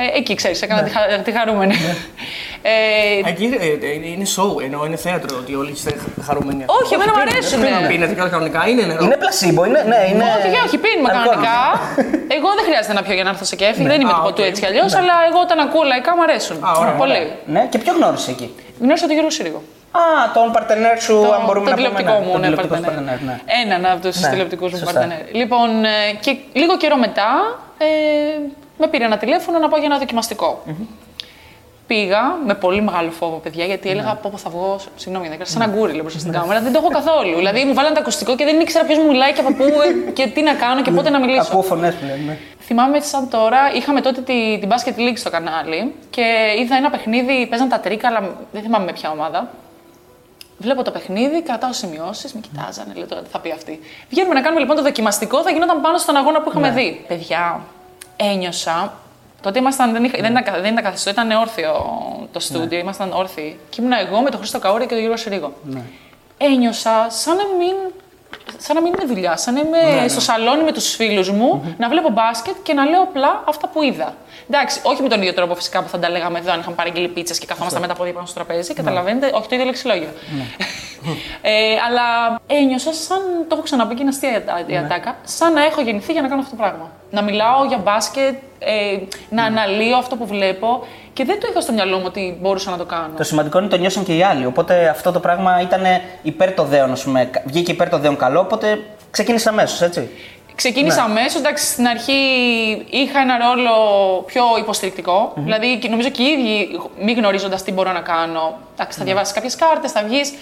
Ε, 0.00 0.18
εκεί 0.18 0.34
ξέρεις, 0.34 0.62
έκανα 0.62 0.82
τη, 0.82 0.90
χα- 0.90 1.20
τη 1.26 1.30
χαρούμενη. 1.38 1.74
ε, 2.62 3.28
Εκεί 3.30 3.44
ε, 3.60 3.86
ε, 3.86 3.94
είναι 4.12 4.26
show, 4.36 4.62
εννοώ 4.66 4.84
είναι 4.86 4.96
θέατρο 4.96 5.36
ότι 5.40 5.54
όλοι 5.54 5.70
είστε 5.70 5.90
χαρούμενοι. 6.26 6.64
Όχι, 6.80 6.94
εμένα 6.94 7.12
μου 7.14 7.20
αρέσουν. 7.20 7.60
Δεν 7.60 7.86
πίνετε 7.88 8.14
κανονικά, 8.34 8.68
είναι 8.68 8.82
νερό. 8.82 9.04
Είναι 9.04 9.16
πλασίμπο, 9.16 9.64
είναι. 9.64 9.82
Ναι, 9.92 10.00
είναι... 10.10 10.24
όχι, 10.46 10.58
όχι, 10.66 10.76
πίνουμε 10.84 11.08
αλκοόλ. 11.12 11.26
κανονικά. 11.26 11.60
εγώ 12.36 12.48
δεν 12.58 12.64
χρειάζεται 12.68 12.94
να 12.98 13.02
πιω 13.02 13.14
για 13.18 13.24
να 13.26 13.30
έρθω 13.30 13.44
σε 13.44 13.56
κέφι. 13.56 13.82
δεν 13.92 14.00
είμαι 14.00 14.10
Α, 14.12 14.14
τύπου 14.14 14.28
ΟΚ. 14.28 14.34
του 14.34 14.42
έτσι 14.48 14.60
κι 14.62 14.68
αλλιώ, 14.70 14.84
αλλά 15.00 15.14
εγώ 15.28 15.38
όταν 15.46 15.58
ακούω 15.66 15.82
λαϊκά 15.92 16.10
μου 16.16 16.22
αρέσουν. 16.26 16.56
Α, 16.66 16.70
ωραία, 16.80 16.92
πολύ. 17.02 17.22
Ναι, 17.54 17.62
και 17.70 17.78
ποιο 17.82 17.92
γνώρισε 17.98 18.30
εκεί; 18.30 18.46
Γνώρισα 18.80 19.04
τον 19.06 19.12
Γιώργο 19.16 19.30
Συρίγο. 19.38 19.60
Α, 20.00 20.02
τον 20.36 20.46
παρτενέρ 20.52 20.96
σου, 21.06 21.16
αν 21.36 21.40
μπορούμε 21.46 21.70
τον 21.70 21.80
να 21.80 21.86
πούμε. 21.86 21.98
τηλεοπτικό 21.98 22.12
μου, 22.24 22.30
τον 22.32 22.40
ναι, 22.40 22.46
τηλεοπτικός 22.46 22.78
σου 22.78 22.84
παρτενέρ. 22.84 23.16
παρτενέρ, 23.18 23.36
ναι. 23.36 23.62
Έναν 23.62 23.80
από 23.92 24.00
τους 24.06 24.16
Ναι, 24.20 24.28
τηλεοπτικούς 24.32 24.70
μου 24.72 24.78
σωστά. 24.78 24.92
παρτενέρ. 24.92 25.22
Λοιπόν, 25.40 25.68
ε, 25.84 25.94
και 26.24 26.30
λίγο 26.60 26.74
καιρό 26.82 26.96
μετά 27.06 27.28
ε, 27.78 27.86
με 28.78 28.86
πήρε 28.88 29.04
ένα 29.04 29.16
τηλέφωνο 29.18 29.58
να 29.58 29.68
πάω 29.68 29.78
για 29.78 29.88
ένα 29.88 29.98
δοκιμαστικό. 29.98 30.62
Πήγα 31.86 32.20
με 32.46 32.54
πολύ 32.54 32.82
μεγάλο 32.82 33.10
φόβο, 33.10 33.36
παιδιά, 33.36 33.64
γιατί 33.64 33.86
Ναι. 33.88 33.92
έλεγα 33.94 34.14
πω, 34.14 34.28
πω 34.32 34.36
θα 34.36 34.50
βγω. 34.50 34.76
Συγγνώμη, 34.96 35.24
δεν 35.26 35.34
έκανα 35.34 35.48
σαν 35.50 35.62
αγκούρι 35.62 35.92
λέω, 35.92 36.00
μπροστά 36.02 36.18
στην 36.18 36.32
κάμερα. 36.32 36.60
Δεν 36.60 36.72
το 36.72 36.78
έχω 36.82 36.88
καθόλου. 36.88 37.36
δηλαδή 37.36 37.64
μου 37.64 37.74
βάλανε 37.74 37.94
το 37.94 38.00
ακουστικό 38.00 38.36
και 38.36 38.44
δεν 38.44 38.60
ήξερα 38.60 38.84
ποιος 38.84 38.98
μου 38.98 39.06
μιλάει 39.06 39.32
και 39.32 39.40
από 39.40 39.52
πού 39.54 39.62
ε, 39.64 40.10
και 40.10 40.26
τι 40.26 40.42
να 40.42 40.54
κάνω 40.54 40.82
και 40.82 40.90
πότε 40.90 41.10
να 41.10 41.20
μιλήσω. 41.20 41.40
Ακούω 41.40 41.62
φωνές 41.62 41.94
πλέον. 41.94 42.24
Ναι. 42.24 42.38
Θυμάμαι 42.60 43.00
σαν 43.00 43.28
τώρα, 43.28 43.58
είχαμε 43.74 44.00
τότε 44.00 44.20
τη, 44.20 44.58
την 44.60 44.68
Basket 44.68 44.98
League 44.98 45.16
στο 45.16 45.30
κανάλι 45.30 45.94
και 46.10 46.22
είδα 46.60 46.76
ένα 46.76 46.90
παιχνίδι, 46.90 47.46
παίζαν 47.46 47.68
τα 47.68 47.80
τρίκα, 47.80 48.08
αλλά 48.08 48.36
δεν 48.52 48.62
θυμάμαι 48.62 48.84
με 48.84 48.92
ποια 48.92 49.10
ομάδα. 49.10 49.50
Βλέπω 50.58 50.82
το 50.82 50.90
παιχνίδι, 50.90 51.42
κρατάω 51.42 51.72
σημειώσεις, 51.72 52.32
με 52.34 52.40
κοιτάζανε, 52.40 52.92
λέω 52.96 53.06
τώρα 53.06 53.22
τι 53.22 53.28
θα 53.30 53.38
πει 53.40 53.50
αυτή. 53.52 53.80
Βγαίνουμε 54.10 54.34
να 54.34 54.40
κάνουμε 54.40 54.60
λοιπόν 54.60 54.76
το 54.76 54.82
δοκιμαστικό, 54.82 55.42
θα 55.42 55.50
γινόταν 55.50 55.80
πάνω 55.80 55.98
στον 55.98 56.16
αγώνα 56.16 56.40
που 56.42 56.50
είχαμε 56.50 56.70
δει. 56.70 57.04
Παιδιά, 57.08 57.60
ένιωσα. 58.22 58.92
Τότε 59.42 59.58
ήμασταν, 59.58 59.92
δεν, 59.92 60.04
είχα, 60.04 60.18
δεν, 60.20 60.30
ήταν, 60.30 60.44
κα- 60.44 60.60
δεν 60.60 60.72
ήταν 60.72 60.84
καθιστό, 60.84 61.10
ήταν 61.10 61.30
όρθιο 61.30 61.72
το 62.32 62.40
στούντιο, 62.40 62.78
ήμασταν 62.78 63.12
όρθιοι. 63.12 63.58
Και 63.70 63.80
ήμουν 63.80 63.92
εγώ 63.92 64.20
με 64.20 64.30
τον 64.30 64.38
Χρήστο 64.38 64.58
Καόρη 64.58 64.82
και 64.82 64.88
τον 64.88 64.98
Γιώργο 64.98 65.16
Συρίγο. 65.16 65.52
Ένιωσα 66.38 67.06
σαν 67.08 67.36
να 67.36 67.42
μην 67.58 67.74
σαν 68.58 68.76
να 68.76 68.82
μην 68.82 68.92
είναι 68.92 69.04
δουλειά, 69.14 69.36
σαν 69.36 69.54
να 69.54 69.60
είμαι 69.60 70.08
στο 70.08 70.20
σαλόνι 70.20 70.62
με 70.62 70.72
τους 70.72 70.94
φίλους 70.94 71.30
μου, 71.30 71.74
να 71.78 71.88
βλέπω 71.88 72.08
μπάσκετ 72.10 72.54
και 72.62 72.72
να 72.72 72.84
λέω 72.84 73.02
απλά 73.02 73.42
αυτά 73.48 73.68
που 73.68 73.82
είδα. 73.82 74.14
Εντάξει, 74.50 74.80
όχι 74.82 75.02
με 75.02 75.08
τον 75.08 75.18
ίδιο 75.20 75.32
τρόπο 75.34 75.54
φυσικά 75.54 75.82
που 75.82 75.88
θα 75.88 75.98
τα 75.98 76.10
λέγαμε 76.10 76.38
εδώ, 76.38 76.52
αν 76.52 76.60
είχαμε 76.60 76.76
παραγγείλει 76.76 77.08
πίτσε 77.08 77.34
και 77.34 77.46
καθόμασταν 77.46 77.80
με 77.80 77.86
τα 77.86 77.94
πόδια 77.94 78.12
πάνω 78.12 78.26
στο 78.26 78.34
τραπέζι. 78.34 78.74
Καταλαβαίνετε, 78.74 79.30
όχι 79.34 79.48
το 79.48 79.54
ίδιο 79.54 79.66
λεξιλόγιο. 79.66 80.08
ε, 81.42 81.76
αλλά 81.88 82.38
ένιωσα 82.46 82.92
σαν, 82.92 83.18
το 83.48 83.54
έχω 83.54 83.62
ξαναπεί 83.62 83.94
και 83.94 84.00
είναι 84.00 84.10
αστεία 84.10 84.32
η 84.32 84.34
ατα- 84.34 84.64
η 84.66 84.76
ατάκα, 84.76 85.16
σαν 85.24 85.52
να 85.52 85.64
έχω 85.64 85.80
γεννηθεί 85.80 86.12
για 86.12 86.22
να 86.22 86.28
κάνω 86.28 86.40
αυτό 86.40 86.56
το 86.56 86.62
πράγμα. 86.62 86.90
Να 87.10 87.22
μιλάω 87.22 87.64
για 87.64 87.78
μπάσκετ, 87.78 88.34
ε, 88.58 88.98
να 89.30 89.44
αναλύω 89.44 89.96
αυτό 89.96 90.16
που 90.16 90.26
βλέπω 90.26 90.86
και 91.12 91.24
δεν 91.24 91.40
το 91.40 91.46
είχα 91.50 91.60
στο 91.60 91.72
μυαλό 91.72 91.96
μου 91.98 92.04
ότι 92.06 92.38
μπορούσα 92.40 92.70
να 92.70 92.76
το 92.76 92.84
κάνω. 92.84 93.14
Το 93.16 93.24
σημαντικό 93.24 93.58
είναι 93.58 93.68
το 93.68 93.76
νιώσαν 93.76 94.04
και 94.04 94.16
οι 94.16 94.22
άλλοι. 94.22 94.46
Οπότε 94.46 94.88
αυτό 94.88 95.12
το 95.12 95.20
πράγμα 95.20 95.60
ήταν 95.60 95.82
υπέρ 96.22 96.52
το 96.52 96.64
δέον, 96.64 96.92
ας 96.92 97.02
πούμε. 97.02 97.30
Βγήκε 97.44 97.72
υπέρ 97.72 97.88
το 97.88 97.98
δέον 97.98 98.16
καλό, 98.16 98.40
οπότε 98.40 98.82
ξεκίνησε 99.10 99.48
αμέσως, 99.48 99.80
έτσι. 99.82 100.08
Ξεκίνησα 100.58 101.02
αμέσως. 101.02 101.40
Εντάξει, 101.40 101.66
στην 101.66 101.86
αρχή 101.86 102.12
είχα 102.90 103.20
ένα 103.20 103.36
ρόλο 103.38 103.72
πιο 104.26 104.42
υποστηρικτικο 104.58 105.32
Δηλαδή, 105.36 105.78
και 105.78 105.88
νομίζω 105.88 106.08
και 106.08 106.22
οι 106.22 106.26
ίδιοι, 106.26 106.80
μη 107.00 107.12
γνωρίζοντας 107.12 107.62
τι 107.62 107.72
μπορώ 107.72 107.92
να 107.92 108.00
κάνω. 108.00 108.58
Εντάξει, 108.72 108.98
θα 108.98 109.04
διαβάσεις 109.04 109.34
κάποιες 109.34 109.56
κάρτες, 109.56 109.92
θα 109.92 110.02
βγεις. 110.02 110.34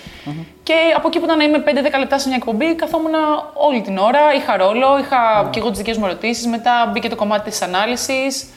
Και 0.63 0.75
από 0.97 1.09
εκεί 1.09 1.19
που 1.19 1.25
ήταν 1.25 1.37
να 1.37 1.45
είμαι 1.45 1.59
5-10 1.59 1.99
λεπτά 1.99 2.19
σε 2.19 2.29
μια 2.29 2.37
εκπομπή, 2.37 2.75
καθόμουν 2.75 3.15
όλη 3.55 3.81
την 3.81 3.99
ώρα. 3.99 4.35
Είχα 4.35 4.57
ρόλο, 4.57 4.99
είχα 4.99 5.49
και 5.51 5.59
εγώ 5.59 5.69
τις 5.69 5.79
δικές 5.79 5.97
μου 5.97 6.07
ερωτήσεις. 6.07 6.47
Μετά 6.47 6.91
μπήκε 6.93 7.09
το 7.09 7.17
κομμάτι 7.17 7.51
της 7.51 7.63
ανάλυσης. 7.63 8.49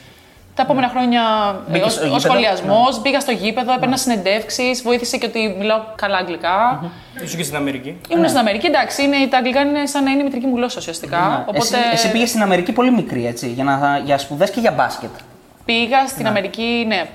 Τα 0.60 0.66
επόμενα 0.66 0.90
χρόνια 0.90 1.24
Μπήκες 1.68 1.86
ο 1.88 1.90
στο 1.90 2.04
γήπεδο. 2.06 2.20
σχολιασμός, 2.20 3.00
πήγα 3.00 3.20
στο 3.20 3.32
γήπεδο, 3.32 3.74
έπαιρνα 3.74 3.98
συνεντεύξεις, 3.98 4.82
βοήθησε 4.82 5.18
και 5.18 5.26
ότι 5.26 5.56
μιλάω 5.60 5.80
καλά 5.96 6.18
αγγλικά. 6.18 6.84
Ήσουν 7.24 7.38
και 7.38 7.44
στην 7.44 7.56
Αμερική. 7.56 7.98
Ήμουν 8.10 8.28
στην 8.28 8.40
Αμερική, 8.40 8.66
εντάξει, 8.68 9.04
είναι, 9.04 9.28
τα 9.30 9.38
αγγλικά 9.38 9.62
είναι 9.62 9.86
σαν 9.86 10.04
να 10.04 10.12
είναι 10.12 10.22
η 10.22 10.24
μητρική 10.24 10.46
μου 10.46 10.56
γλώσσα 10.56 10.76
ουσιαστικά. 10.80 11.46
Οπότε 11.48 11.58
Εσύ, 11.58 11.76
εσύ 11.94 12.12
πήγες 12.12 12.30
στην 12.30 12.42
Αμερική 12.42 12.72
πολύ 12.72 12.92
μικρή, 12.92 13.28
έτσι, 13.28 13.48
για, 13.48 13.64
να, 13.64 14.02
για 14.06 14.18
σπουδές 14.18 14.50
και 14.50 14.60
για 14.60 14.72
μπάσκετ. 14.72 15.10
πήγα 15.66 16.08
στην 16.08 16.28
Αμερική, 16.28 16.84
ναι, 16.88 17.06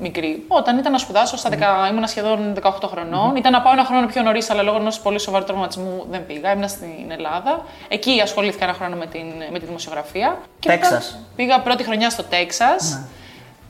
μικρή. 0.00 0.44
Όταν 0.48 0.78
ήταν 0.78 0.92
να 0.92 0.98
σπουδάσω, 0.98 1.36
στα 1.36 1.50
10, 1.88 1.90
ήμουν 1.90 2.06
σχεδόν 2.06 2.54
18 2.62 2.70
χρονων 2.86 3.36
Ήταν 3.36 3.52
να 3.52 3.62
πάω 3.62 3.72
ένα 3.72 3.84
χρόνο 3.84 4.06
πιο 4.06 4.22
νωρίς, 4.22 4.50
αλλά 4.50 4.62
λόγω 4.62 4.76
ενός 4.76 5.00
πολύ 5.00 5.18
σοβαρού 5.18 5.44
τραυματισμού 5.44 6.06
δεν 6.10 6.26
πήγα. 6.26 6.52
Ήμουν 6.52 6.68
στην 6.68 7.10
Ελλάδα. 7.10 7.64
Εκεί 7.88 8.20
ασχολήθηκα 8.20 8.64
ένα 8.64 8.74
χρόνο 8.74 8.96
με, 8.96 9.06
την, 9.06 9.26
με 9.52 9.58
τη 9.58 9.64
δημοσιογραφία. 9.64 10.38
Και 10.58 10.68
μετά 10.68 10.88
Τέξας. 10.88 11.18
πήγα 11.36 11.60
πρώτη 11.60 11.84
χρονιά 11.84 12.10
στο 12.10 12.22
Τέξας 12.22 13.00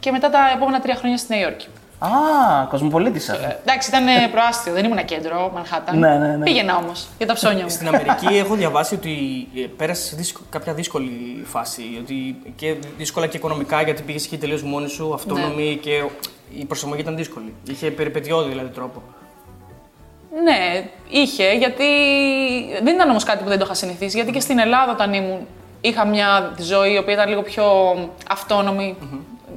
και 0.00 0.10
μετά 0.10 0.30
τα 0.30 0.50
επόμενα 0.54 0.80
τρία 0.80 0.94
χρόνια 0.94 1.16
στη 1.16 1.32
Νέα 1.34 1.42
Υόρκη. 1.42 1.68
Α, 1.98 2.08
κοσμοπολίτη. 2.68 3.20
Ε, 3.32 3.56
εντάξει, 3.62 3.88
ήταν 3.88 4.30
προάστιο, 4.30 4.72
δεν 4.72 4.84
ήμουν 4.84 5.04
κέντρο, 5.04 5.50
Μανχάταν. 5.54 5.98
Ναι, 5.98 6.18
ναι, 6.18 6.36
ναι. 6.36 6.44
Πήγαινα 6.44 6.76
όμως 6.76 7.06
για 7.18 7.26
τα 7.26 7.32
ψώνια 7.34 7.62
μου. 7.62 7.68
Στην 7.68 7.88
Αμερική 7.88 8.26
έχω 8.26 8.54
διαβάσει 8.54 8.94
ότι 8.94 9.10
ε, 9.56 9.66
πέρασε 9.76 10.16
κάποια 10.50 10.74
δύσκολη 10.74 11.42
φάση. 11.44 11.82
Ότι 12.00 12.36
και 12.56 12.74
δύσκολα 12.96 13.26
και 13.26 13.36
οικονομικά 13.36 13.82
γιατί 13.82 14.02
πήγες 14.02 14.24
εκεί 14.24 14.38
τελείως 14.38 14.62
μόνη 14.62 14.88
σου, 14.88 15.14
αυτόνομη 15.14 15.78
και 15.82 16.04
η 16.58 16.64
προσαρμογή 16.64 17.00
ήταν 17.00 17.16
δύσκολη. 17.16 17.54
Είχε 17.68 17.90
περιπετειώδη 17.90 18.48
δηλαδή 18.48 18.68
τρόπο. 18.68 19.02
Ναι, 20.42 20.90
είχε, 21.08 21.52
γιατί 21.52 21.84
δεν 22.82 22.94
ήταν 22.94 23.10
όμως 23.10 23.24
κάτι 23.24 23.42
που 23.42 23.48
δεν 23.48 23.58
το 23.58 23.64
είχα 23.64 23.74
συνηθίσει. 23.74 24.16
Γιατί 24.16 24.32
και 24.32 24.40
στην 24.40 24.58
Ελλάδα, 24.58 24.92
όταν 24.92 25.12
ήμουν, 25.12 25.46
είχα 25.80 26.06
μια 26.06 26.54
ζωή 26.58 26.92
η 26.92 26.98
οποία 26.98 27.12
ήταν 27.14 27.28
λίγο 27.28 27.42
πιο 27.42 27.64
αυτονομη 28.28 28.96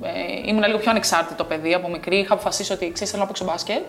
Ε, 0.03 0.50
ήμουν 0.50 0.63
λίγο 0.63 0.77
πιο 0.77 0.91
ανεξάρτητο 0.91 1.44
παιδί 1.44 1.74
από 1.74 1.89
μικρή. 1.89 2.18
Είχα 2.18 2.34
αποφασίσει 2.34 2.74
ότι 2.74 2.91
ξέρεις, 2.91 3.10
θέλω 3.12 3.22
να 3.22 3.27
παίξω 3.27 3.46
μπάσκετ. 3.46 3.82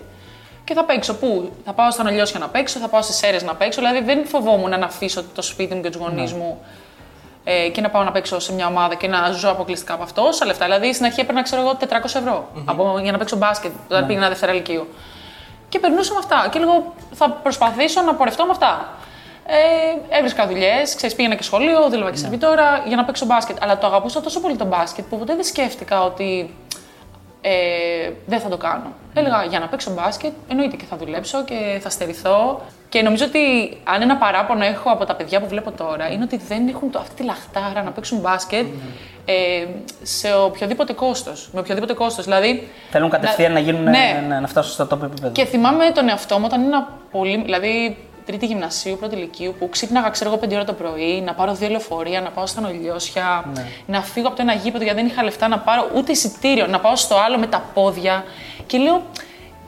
Και 0.64 0.74
θα 0.74 0.84
παίξω 0.84 1.14
πού, 1.14 1.52
θα 1.64 1.72
πάω 1.72 1.90
στα 1.90 2.02
Νολιώσια 2.02 2.38
να 2.38 2.48
παίξω, 2.48 2.78
θα 2.78 2.88
πάω 2.88 3.02
στις 3.02 3.22
αίρε 3.22 3.36
να 3.44 3.54
παίξω. 3.54 3.80
Δηλαδή 3.80 4.04
δεν 4.04 4.26
φοβόμουν 4.26 4.70
να 4.70 4.86
αφήσω 4.86 5.24
το 5.34 5.42
σπίτι 5.42 5.74
μου 5.74 5.82
και 5.82 5.90
τους 5.90 6.00
γονείς 6.00 6.32
μου 6.32 6.64
ε, 7.44 7.68
και 7.68 7.80
να 7.80 7.90
πάω 7.90 8.02
να 8.02 8.12
παίξω 8.12 8.38
σε 8.38 8.52
μια 8.52 8.66
ομάδα 8.66 8.94
και 8.94 9.08
να 9.08 9.30
ζω 9.30 9.50
αποκλειστικά 9.50 9.94
από 9.94 10.02
αυτό. 10.02 10.22
Όσα 10.22 10.46
λεφτά. 10.46 10.64
Δηλαδή 10.64 10.92
στην 10.92 11.04
αρχή 11.06 11.20
έπαιρνα, 11.20 11.42
ξέρω 11.42 11.62
εγώ, 11.62 11.76
400 11.80 12.04
ευρώ 12.04 12.48
από, 12.64 12.98
για 13.02 13.12
να 13.12 13.18
παίξω 13.18 13.36
μπάσκετ 13.36 13.72
όταν 13.88 14.06
πήγαινα 14.06 14.28
Δευτέρα 14.28 14.52
Λυκείου. 14.52 14.88
Και 15.68 15.78
περνούσα 15.78 16.12
με 16.12 16.18
αυτά. 16.18 16.48
Και 16.50 16.58
λίγο 16.58 16.94
θα 17.12 17.30
προσπαθήσω 17.30 18.02
να 18.02 18.14
πορευτώ 18.14 18.44
με 18.44 18.50
αυτά. 18.50 18.88
Ε, 19.52 20.16
έβρισκα 20.18 20.46
δουλειές, 20.46 20.94
ξέρεις, 20.94 21.14
πήγαινα 21.14 21.34
και 21.34 21.42
σχολείο, 21.42 21.88
δούλευα 21.90 22.10
και 22.10 22.16
σερβιτόρα 22.16 22.82
για 22.86 22.96
να 22.96 23.04
παίξω 23.04 23.26
μπάσκετ. 23.26 23.56
Αλλά 23.62 23.78
το 23.78 23.86
αγαπούσα 23.86 24.20
τόσο 24.20 24.40
πολύ 24.40 24.56
το 24.56 24.64
μπάσκετ 24.64 25.04
που 25.10 25.18
ποτέ 25.18 25.34
δεν 25.34 25.44
σκέφτηκα 25.44 26.02
ότι 26.02 26.54
ε, 27.40 27.50
δεν 28.26 28.40
θα 28.40 28.48
το 28.48 28.56
κάνω. 28.56 28.92
Έλεγα 29.14 29.44
για 29.44 29.58
να 29.58 29.66
παίξω 29.66 29.90
μπάσκετ, 29.90 30.32
εννοείται 30.48 30.76
και 30.76 30.84
θα 30.90 30.96
δουλέψω 30.96 31.44
και 31.44 31.78
θα 31.80 31.90
στερηθώ. 31.90 32.60
Και 32.88 33.02
νομίζω 33.02 33.24
ότι 33.24 33.40
αν 33.84 34.02
ένα 34.02 34.16
παράπονο 34.16 34.64
έχω 34.64 34.90
από 34.90 35.04
τα 35.04 35.14
παιδιά 35.14 35.40
που 35.40 35.48
βλέπω 35.48 35.70
τώρα 35.70 36.10
είναι 36.12 36.22
ότι 36.24 36.36
δεν 36.48 36.68
έχουν 36.68 36.90
το, 36.90 36.98
αυτή 36.98 37.14
τη 37.14 37.22
λαχτάρα 37.24 37.82
να 37.82 37.90
παίξουν 37.90 38.18
μπάσκετ 38.18 38.66
ε, 39.24 39.32
σε 40.02 40.34
οποιοδήποτε 40.34 40.92
κόστος. 40.92 41.48
Με 41.52 41.60
οποιοδήποτε 41.60 41.92
κόστος. 41.92 42.24
Δηλαδή, 42.24 42.68
Θέλουν 42.90 43.10
κατευθείαν 43.10 43.52
να, 43.52 43.58
γίνουν, 43.58 43.82
Ναι. 43.82 44.24
να, 44.28 44.40
να 44.40 44.46
φτάσουν 44.46 44.72
στο 44.72 44.96
top 44.96 45.02
επίπεδο. 45.02 45.32
και 45.32 45.44
θυμάμαι 45.44 45.90
τον 45.90 46.08
εαυτό 46.08 46.38
μου 46.38 46.44
όταν 46.46 46.60
ήμουν 46.62 46.86
πολύ. 47.10 47.42
Δηλαδή, 47.44 47.96
τρίτη 48.30 48.46
γυμνασίου, 48.46 48.96
πρώτη 48.98 49.14
ηλικίου, 49.14 49.54
που 49.58 49.68
ξύπναγα, 49.68 50.08
ξέρω 50.08 50.30
εγώ, 50.30 50.40
5 50.44 50.54
ώρα 50.54 50.64
το 50.64 50.72
πρωί, 50.72 51.22
να 51.26 51.34
πάρω 51.34 51.54
δύο 51.54 51.68
λεωφορεία, 51.68 52.20
να 52.20 52.30
πάω 52.30 52.46
στα 52.46 52.60
νολιώσια, 52.60 53.44
να 53.86 54.02
φύγω 54.02 54.26
από 54.26 54.36
το 54.36 54.42
ένα 54.42 54.52
γήπεδο 54.52 54.84
γιατί 54.84 54.98
δεν 54.98 55.08
είχα 55.08 55.22
λεφτά 55.22 55.48
να 55.48 55.58
πάρω 55.58 55.90
ούτε 55.96 56.12
εισιτήριο, 56.12 56.66
να 56.66 56.80
πάω 56.80 56.96
στο 56.96 57.16
άλλο 57.26 57.38
με 57.38 57.46
τα 57.46 57.62
πόδια. 57.74 58.24
Και 58.66 58.78
λέω, 58.78 59.02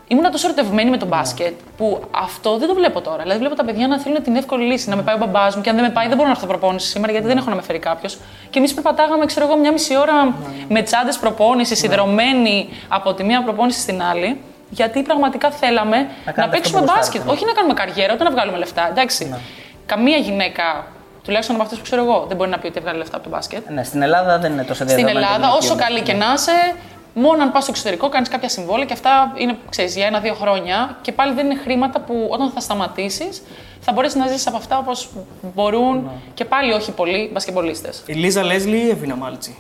ήμουν 0.09 0.31
τόσο 0.31 0.47
ερωτευμένη 0.47 0.91
με 0.91 0.97
τον 0.97 1.09
μπάσκετ 1.09 1.55
που 1.77 2.03
αυτό 2.11 2.59
δεν 2.59 2.69
το 2.69 2.75
βλέπω 2.75 3.01
τώρα. 3.01 3.23
Δηλαδή, 3.23 3.39
βλέπω 3.39 3.55
τα 3.55 3.65
παιδιά 3.65 3.87
να 3.87 3.99
θέλουν 3.99 4.23
την 4.23 4.37
εύκολη 4.37 4.65
λύση, 4.65 4.89
να 4.89 4.97
με 4.97 5.03
πάει 5.03 5.15
ο 5.15 5.19
μπαμπάς 5.19 5.57
μου 5.57 5.63
και 5.63 5.71
αν 5.71 5.77
δεν 5.77 5.85
με 5.85 5.91
πάει, 5.91 6.07
δεν 6.07 6.17
μπορώ 6.17 6.29
να 6.29 6.35
έρθω 6.35 6.47
προπόνηση 6.47 6.89
σήμερα 6.89 7.13
γιατί 7.13 7.27
δεν 7.27 7.37
έχω 7.37 7.49
να 7.49 7.55
με 7.55 7.63
φέρει 7.63 7.79
κάποιος. 7.79 8.19
Και 8.51 8.59
εμείς 8.59 8.75
περπατάγαμε, 8.75 9.25
ξέρω 9.27 9.47
εγώ, 9.47 9.57
μια 9.57 9.73
μισή 9.73 9.97
ώρα 9.97 10.35
με 10.69 10.83
τσάντες 10.83 11.19
προπόνησης, 11.19 11.79
σιδερωμένοι 11.79 12.69
από 12.89 13.15
τη 13.15 13.25
μία 13.25 13.43
προπόνηση 13.43 13.81
στην 13.81 14.03
άλλη. 14.03 14.41
Γιατί 14.79 15.03
πραγματικά 15.03 15.51
θέλαμε 15.51 15.97
να, 15.97 16.05
κάνετε 16.05 16.41
αυτό 16.43 16.51
παίξουμε 16.57 16.79
που 16.81 16.85
μπάσκετ. 16.87 17.01
γουστάρετε, 17.05 17.25
ναι. 17.31 17.33
Όχι 17.33 17.45
να 17.45 17.53
κάνουμε 17.53 17.75
καριέρα, 17.75 18.13
ούτε 18.15 18.25
να 18.25 18.31
βγάλουμε 18.31 18.59
λεφτά. 18.59 18.89
Εντάξει. 18.91 19.35
Καμία 19.87 20.17
γυναίκα, 20.17 20.87
τουλάχιστον 21.25 21.55
από 21.55 21.65
αυτές 21.65 21.79
που 21.79 21.85
ξέρω 21.85 22.03
εγώ, 22.05 22.25
δεν 22.29 22.37
μπορεί 22.37 22.51
να 22.51 22.59
πει 22.59 22.67
ότι 22.67 22.79
έβγαλε 22.79 22.99
λεφτά 22.99 23.17
από 23.17 23.25
το 23.25 23.31
μπάσκετ. 23.31 23.69
Ναι, 23.71 23.83
στην 23.85 24.03
Ελλάδα 24.03 24.39
δεν 24.39 24.53
είναι 24.53 24.63
τόσο 24.65 24.75
Στην 24.85 24.87
διαδεδομένο. 24.87 25.27
το 25.27 25.33
Ελλάδα, 25.35 25.49
όσο 25.57 25.67
ηλικίο. 25.67 25.85
καλή 25.87 26.01
και 26.01 26.13
να 26.13 26.33
είσαι, 26.35 26.53
μόνο 27.15 27.43
αν 27.43 27.53
πας 27.53 27.63
στο 27.63 27.73
εξωτερικό 27.73 28.09
κάνεις 28.09 28.29
κάποια 28.29 28.49
συμβόλαια 28.49 28.87
και 28.87 28.93
αυτά 28.93 29.33
είναι 29.37 29.57
ξέρεις, 29.71 29.97
για 29.97 30.07
ένα-δύο 30.07 30.35
χρόνια 30.35 30.97
και 31.03 31.13
πάλι 31.13 31.33
δεν 31.35 31.45
είναι 31.51 31.59
χρήματα 31.65 32.01
που 32.01 32.27
όταν 32.31 32.51
θα 32.51 32.61
σταματήσεις 32.61 33.43
θα 33.81 33.93
μπορέσεις 33.93 34.17
να 34.19 34.27
ζήσεις 34.27 34.47
από 34.47 34.57
αυτά 34.57 34.79
όπως 34.79 35.09
μπορούν 35.55 35.97
Ναι. 35.97 36.11
και 36.35 36.45
πάλι 36.45 36.73
όχι 36.73 36.91
πολλοί 36.91 37.31
μπασκεμπολίστες. 37.33 38.03
Η 38.07 38.13
Λίζα 38.13 38.43
Λέσλι 38.45 38.77
ή 38.77 38.85
η 38.87 38.91
Εβίνα 38.91 39.17
Μάλτσι. 39.17 39.57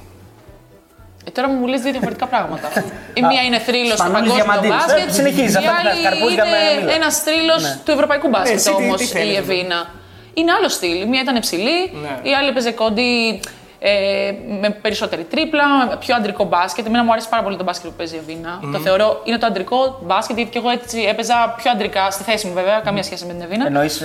Ε, 1.25 1.31
τώρα 1.31 1.49
μου 1.49 1.67
λες 1.67 1.81
δύο 1.81 1.91
διαφορετικά 1.93 2.27
πράγματα. 2.27 2.69
Η 3.19 3.23
μία 3.23 3.43
είναι 3.43 3.59
θρύλος 3.59 3.91
του 3.91 3.97
Σπανούλης 3.97 4.33
παγκόσμιου 4.33 4.35
Διαμαντίδης. 4.35 4.77
μπάσκετ. 4.77 5.09
Ε, 5.09 5.13
συνεχίζεις, 5.13 5.55
η 5.55 5.57
αυτά 5.57 5.71
που 5.71 5.77
άλλη 5.89 6.03
τα 6.03 6.09
καρπούζια 6.11 6.45
με 6.45 6.51
είναι 6.57 6.81
μήλο. 6.81 6.91
ένας 6.91 7.15
θρύλος 7.23 7.63
του 7.85 7.91
ευρωπαϊκού 7.91 8.29
μπάσκετ 8.29 8.57
εσύ 8.57 8.69
τι- 8.71 8.83
όμως 8.83 8.97
τι 8.97 9.05
θέλεις, 9.05 9.27
η 9.39 9.41
δηλαδή; 9.41 9.53
Εβίνα. 9.59 9.91
Είναι 10.35 10.53
άλλο 10.53 10.69
στυλ. 10.69 11.01
Η 11.01 11.07
μία 11.07 11.21
ήταν 11.21 11.39
ψηλή, 11.41 11.79
Ναι. 12.03 12.31
η 12.31 12.35
άλλη 12.35 12.49
έπαιζε 12.49 12.71
κόντι 12.71 13.41
ε, 13.85 14.33
με 14.61 14.71
περισσότερη 14.71 15.25
τρίπλα, 15.25 15.65
με 15.89 15.97
πιο 15.97 16.15
αντρικό 16.15 16.45
μπάσκετ. 16.45 16.87
Εμένα 16.87 17.05
μου 17.05 17.13
αρέσει 17.13 17.29
πάρα 17.29 17.43
πολύ 17.43 17.57
το 17.57 17.65
μπάσκετ 17.65 17.91
που 17.91 17.97
παίζει 17.97 18.15
η 18.15 18.19
Εβίνα. 18.19 18.61
Το 18.73 18.79
θεωρώ 18.79 19.21
είναι 19.25 19.39
το 19.39 19.47
αντρικό 19.47 19.99
μπάσκετ, 20.03 20.37
γιατί 20.37 20.51
και 20.51 20.59
εγώ 20.59 20.69
έτσι 20.71 21.01
έπαιζα 21.09 21.55
πιο 21.63 21.71
αντρικά 21.71 22.11
στη 22.11 22.23
θέση 22.23 22.47
μου 22.47 22.53
βέβαια, 22.53 22.81
καμία 22.85 23.03
σχέση 23.03 23.25
με 23.27 23.33
την 23.33 23.43
Εβίνα. 23.43 23.67
Εννοείς 23.67 24.03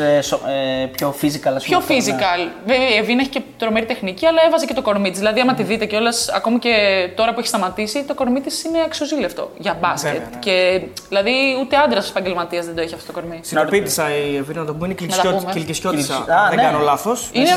πιο 0.91 1.15
physical, 1.21 1.53
ας 1.55 1.63
πούμε. 1.63 1.63
Πιο 1.63 1.77
αυτό, 1.77 1.93
ναι. 1.93 1.99
physical. 1.99 2.49
Βέβαια, 2.65 2.89
η 2.89 2.97
Εβίνα 2.97 3.21
έχει 3.21 3.29
και 3.29 3.41
τρομερή 3.57 3.85
τεχνική, 3.85 4.25
αλλά 4.25 4.41
έβαζε 4.47 4.65
και 4.65 4.73
το 4.73 4.81
κορμί 4.81 5.09
της. 5.09 5.19
Δηλαδή, 5.19 5.39
άμα 5.39 5.53
τη 5.53 5.63
δείτε 5.63 5.85
κιόλας, 5.85 6.29
ακόμη 6.29 6.59
και 6.59 6.73
τώρα 7.15 7.33
που 7.33 7.39
έχει 7.39 7.47
σταματήσει, 7.47 8.03
το 8.03 8.13
κορμί 8.13 8.41
της 8.41 8.63
είναι 8.63 8.77
αξιοζήλευτο 8.85 9.51
για 9.57 9.77
μπάσκετ. 9.81 10.11
Βέβαια, 10.11 10.27
ναι. 10.33 10.39
Και 10.39 10.81
δηλαδή, 11.07 11.31
ούτε 11.61 11.75
άντρας 11.77 12.09
επαγγελματίας 12.09 12.65
δεν 12.65 12.75
το 12.75 12.81
έχει 12.81 12.93
αυτό 12.93 13.05
το 13.13 13.19
κορμί. 13.19 13.39
Συντοπίτησα 13.41 14.03
η 14.15 14.35
Εβίνα 14.35 14.59
να 14.59 14.65
το 14.65 14.73
πούμε, 14.73 14.87
είναι 14.87 15.15
Να 15.15 15.23
τα 15.23 15.33
πούμε. 15.37 15.51
κυλκισιώτησα. 15.51 16.15
Α, 16.15 16.23
Δεν 16.49 16.55
ναι. 16.55 16.61
κάνω 16.61 16.79
λάθος. 16.79 17.29
Είναι 17.33 17.49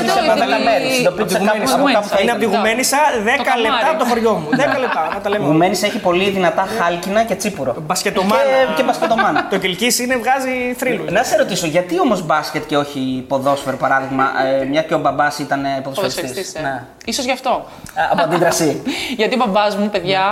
από 1.07 1.17
το- 1.17 2.10
Σε 2.11 2.17
πάντα 2.17 2.31
επειδή- 2.31 2.35
καμέρι. 2.35 2.35
Συντοπίτησα 2.35 2.37
Από 2.37 2.37
τη 2.37 2.43
κάπου- 2.43 2.53
Γουμένισσα. 2.53 2.97
από 2.97 3.15
κάπου 3.15 3.19
θα 3.21 3.21
Είναι 3.21 3.21
από 3.21 3.23
τη 3.23 3.25
ήταν. 3.25 3.25
Γουμένισσα 3.25 3.25
10 3.29 3.43
καμάρι. 3.49 3.61
λεπτά 3.65 3.87
από 3.93 3.99
το 4.03 4.05
χωριό 4.11 4.33
μου. 4.41 4.47
10 4.61 4.77
λεπτά, 4.83 5.03
να 5.13 5.19
τα 5.23 5.29
λέμε. 5.29 5.43
όλα. 5.43 5.51
Γουμένης 5.53 5.79
έχει 5.87 5.99
πολύ 6.07 6.27
δυνατά 6.37 6.63
χάλκινα 6.77 7.21
και 7.29 7.35
τσίπουρο. 7.41 7.71
Μπασκετομάνα. 7.87 8.41
Και, 8.67 8.73
και 8.77 8.83
μπασκετομάνα. 8.87 9.39
Το 9.53 9.57
κυλκίσι 9.63 10.03
είναι 10.03 10.17
βγάζει 10.23 10.53
θρύλους. 10.79 11.11
Να 11.17 11.23
σε 11.29 11.35
ρωτήσω, 11.41 11.67
γιατί 11.75 11.93
όμως 12.05 12.19
μπάσκετ 12.25 12.63
και 12.69 12.77
όχι 12.83 13.25
ποδόσφαιρο 13.27 13.77
παράδειγμα, 13.77 14.25
ε, 14.45 14.65
μια 14.71 14.81
και 14.87 14.93
ο 14.93 14.99
μπαμπάς 15.03 15.39
ήταν 15.39 15.59
ε, 15.65 15.69
ποδοσφαιριστής; 15.83 16.21
Ποδοσφαιριστής, 16.21 16.61
ε. 16.61 16.63
Ναι. 16.67 16.83
Ίσως 17.05 17.25
γι' 17.25 17.35
αυτό. 17.39 17.49
Α, 17.49 18.01
Από 18.11 18.21
αντίδραση. 18.23 18.81
Γιατί 19.19 19.33
ο 19.35 19.37
μπαμπάς 19.37 19.75
μου, 19.75 19.89
παιδιά. 19.89 20.23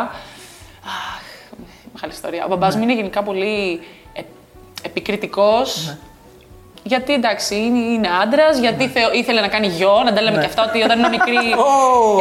Αχ, 0.85 1.21
μεγάλη 1.93 2.13
ιστορία. 2.13 2.43
Ο 2.45 2.47
μπαμπάς 2.47 2.75
μου 2.75 2.83
είναι 2.83 2.93
γενικά 2.93 3.23
πολύ 3.23 3.79
ε, 4.13 4.21
επικριτικός. 4.81 5.95
Γιατί 6.83 7.13
εντάξει, 7.13 7.55
είναι, 7.55 7.79
είναι 7.79 8.09
άντρα, 8.23 8.47
γιατί 8.59 8.87
θε- 8.87 9.13
ήθελε 9.21 9.41
να 9.41 9.47
κάνει 9.47 9.67
γιο, 9.67 10.01
να 10.05 10.13
τα 10.13 10.21
λέμε 10.21 10.37
και 10.39 10.45
αυτά 10.45 10.61
ότι 10.67 10.77
όταν 10.83 10.97
ήμουν 10.99 11.09
μικρή. 11.17 11.35
Ω. 11.35 11.69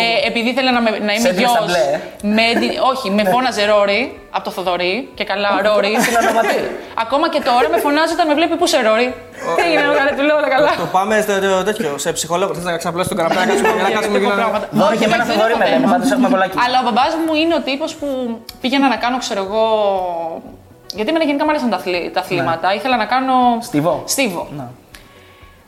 ε, 0.06 0.26
επειδή 0.28 0.48
ήθελε 0.48 0.70
να, 0.70 0.80
με- 0.80 0.90
να 0.90 1.12
είμαι 1.14 1.24
Σε 1.26 1.28
έδινε 1.28 1.40
γιο. 1.44 1.48
στα 1.54 1.62
μπλε, 1.66 1.82
ε. 1.94 1.98
Με, 2.36 2.42
έντι- 2.52 2.78
όχι, 2.92 3.06
με 3.10 3.22
φώναζε 3.32 3.64
Ρόρι 3.72 4.02
από 4.36 4.44
το 4.44 4.50
Θοδωρή 4.50 4.94
και 5.18 5.24
καλά 5.24 5.48
Ρόρι. 5.66 5.92
Συνονοματί. 6.04 6.58
Ακόμα 7.04 7.26
και 7.32 7.40
τώρα 7.48 7.66
με 7.72 7.78
φωνάζει 7.84 8.12
όταν 8.16 8.26
με 8.30 8.34
βλέπει 8.38 8.54
πού 8.60 8.66
σε 8.66 8.78
Ρόρι. 8.86 9.08
Τι 9.56 9.62
έγινε, 9.66 9.82
καλά, 10.00 10.10
του 10.18 10.22
λέω 10.28 10.36
όλα 10.40 10.48
καλά. 10.56 10.70
Το 10.84 10.86
πάμε 10.96 11.14
στο 11.24 11.32
το- 11.40 11.64
τέτοιο, 11.68 11.88
σε 12.04 12.12
ψυχολόγο. 12.16 12.54
Θε 12.54 12.62
να 12.70 12.76
ξαπλώσει 12.82 13.08
τον 13.12 13.18
καναπέ, 13.18 13.34
να 13.34 13.46
κάτσουμε 13.50 13.82
να 13.86 13.90
κάτσουμε 13.96 14.18
και 14.18 14.24
Έχω 14.24 14.34
να- 14.34 14.40
πράγματα. 14.42 14.66
Δώρη 14.80 14.90
Όχι, 14.94 14.98
και 15.00 15.04
εμένα 15.10 15.24
δεν 15.24 15.34
Θοδωρή 15.34 15.52
έχω 15.54 15.60
με 15.62 15.68
λένε, 15.68 15.80
θέμα. 15.80 15.92
πάντως 15.92 16.10
έχουμε 16.14 16.28
πολλά 16.34 16.44
εκεί. 16.48 16.56
Αλλά 16.64 16.76
ο 16.80 16.84
μπαμπάς 16.86 17.12
μου 17.26 17.32
είναι 17.42 17.54
ο 17.60 17.62
τύπος 17.68 17.90
που 17.98 18.06
πήγαινα 18.60 18.86
να 18.94 18.96
κάνω, 19.04 19.16
ξέρω 19.24 19.40
εγώ. 19.46 19.64
Γιατί 20.94 21.10
εμένα 21.10 21.24
γενικά 21.24 21.44
μου 21.44 21.50
άρεσαν 21.50 21.70
τα, 21.70 21.76
αθλη- 21.76 22.12
τα 22.12 22.20
αθλήματα. 22.20 22.74
Ήθελα 22.74 22.96
να 22.96 23.04
κάνω. 23.04 23.34
Στίβο. 23.60 24.02
Στίβο. 24.06 24.48